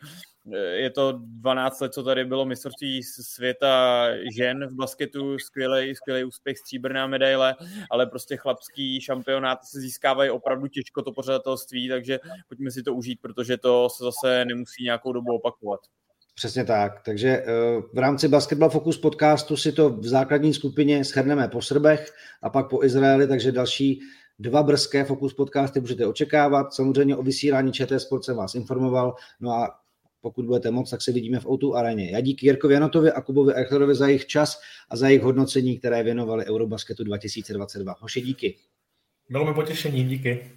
eh, 0.54 0.58
je 0.58 0.90
to 0.90 1.20
12 1.22 1.82
let, 1.82 1.94
co 1.94 2.04
tady 2.04 2.26
bylo 2.26 2.46
mistrovství 2.46 3.04
světa 3.04 4.08
žen 4.36 4.68
v 4.68 4.76
basketu, 4.76 5.40
skvělý, 5.40 5.96
skvělý 5.96 6.24
úspěch, 6.24 6.58
stříbrná 6.58 7.08
medaile, 7.08 7.56
ale 7.92 8.06
prostě 8.06 8.38
chlapský 8.38 9.02
šampionáty 9.02 9.66
se 9.66 9.80
získávají 9.80 10.30
opravdu 10.30 10.68
těžko 10.68 11.02
to 11.02 11.12
pořadatelství, 11.12 11.90
takže 11.90 12.20
pojďme 12.48 12.72
si 12.72 12.84
to 12.84 12.94
užít, 12.94 13.20
protože 13.22 13.58
to 13.58 13.90
se 13.90 14.04
zase 14.04 14.46
nemusí 14.46 14.84
nějakou 14.84 15.14
dobu 15.14 15.36
opakovat. 15.36 15.80
Přesně 16.36 16.66
tak. 16.66 17.04
Takže 17.06 17.30
eh, 17.30 17.46
v 17.94 17.98
rámci 17.98 18.28
Basketball 18.28 18.70
Focus 18.70 18.98
podcastu 18.98 19.58
si 19.58 19.72
to 19.72 19.90
v 19.90 20.08
základní 20.08 20.54
skupině 20.54 21.04
shrneme 21.04 21.48
po 21.48 21.62
Srbech 21.62 22.14
a 22.42 22.50
pak 22.50 22.70
po 22.70 22.84
Izraeli, 22.84 23.28
takže 23.28 23.52
další 23.52 24.00
dva 24.40 24.64
brzké 24.64 25.04
Focus 25.06 25.34
podcasty 25.34 25.80
můžete 25.80 26.08
očekávat. 26.08 26.74
Samozřejmě 26.74 27.16
o 27.16 27.24
vysílání 27.24 27.72
ČT 27.72 28.00
Sport 28.00 28.24
jsem 28.24 28.36
vás 28.36 28.56
informoval. 28.56 29.16
No 29.40 29.52
a 29.52 29.80
pokud 30.22 30.46
budete 30.46 30.72
moc, 30.72 30.90
tak 30.90 31.02
se 31.02 31.12
vidíme 31.12 31.40
v 31.40 31.46
O2 31.46 31.76
areně. 31.76 32.12
Já 32.12 32.20
díky 32.20 32.46
Jirkovi 32.46 32.74
Janotovi 32.74 33.12
a 33.12 33.22
Kubovi 33.22 33.54
Eichlerovi 33.54 33.96
za 33.96 34.08
jejich 34.08 34.26
čas 34.26 34.60
a 34.90 34.96
za 34.96 35.08
jejich 35.08 35.24
hodnocení, 35.24 35.78
které 35.78 36.04
věnovali 36.04 36.46
Eurobasketu 36.46 37.04
2022. 37.04 37.96
Hoši, 38.00 38.22
díky. 38.22 38.58
Bylo 39.30 39.46
mi 39.46 39.54
potěšení, 39.54 40.04
díky. 40.04 40.52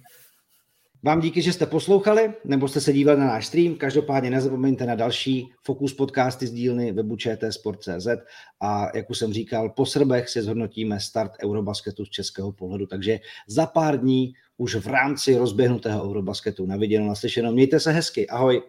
Vám 1.03 1.21
díky, 1.21 1.41
že 1.41 1.53
jste 1.53 1.65
poslouchali, 1.65 2.33
nebo 2.45 2.67
jste 2.67 2.81
se 2.81 2.93
dívali 2.93 3.19
na 3.19 3.25
náš 3.25 3.47
stream. 3.47 3.75
Každopádně 3.75 4.29
nezapomeňte 4.29 4.85
na 4.85 4.95
další 4.95 5.51
Focus 5.63 5.93
podcasty 5.93 6.47
z 6.47 6.51
dílny 6.51 6.91
webu 6.91 7.17
Sport.cz 7.49 8.07
a 8.59 8.97
jak 8.97 9.09
už 9.09 9.17
jsem 9.17 9.33
říkal, 9.33 9.69
po 9.69 9.85
Srbech 9.85 10.29
si 10.29 10.41
zhodnotíme 10.41 10.99
start 10.99 11.31
Eurobasketu 11.43 12.05
z 12.05 12.09
českého 12.09 12.51
pohledu, 12.51 12.85
takže 12.85 13.19
za 13.47 13.65
pár 13.65 13.99
dní 13.99 14.33
už 14.57 14.75
v 14.75 14.87
rámci 14.87 15.37
rozběhnutého 15.37 16.09
Eurobasketu. 16.09 16.65
Na 16.65 16.77
viděnou, 16.77 17.07
naslyšenou. 17.07 17.51
Mějte 17.51 17.79
se 17.79 17.91
hezky. 17.91 18.27
Ahoj. 18.27 18.61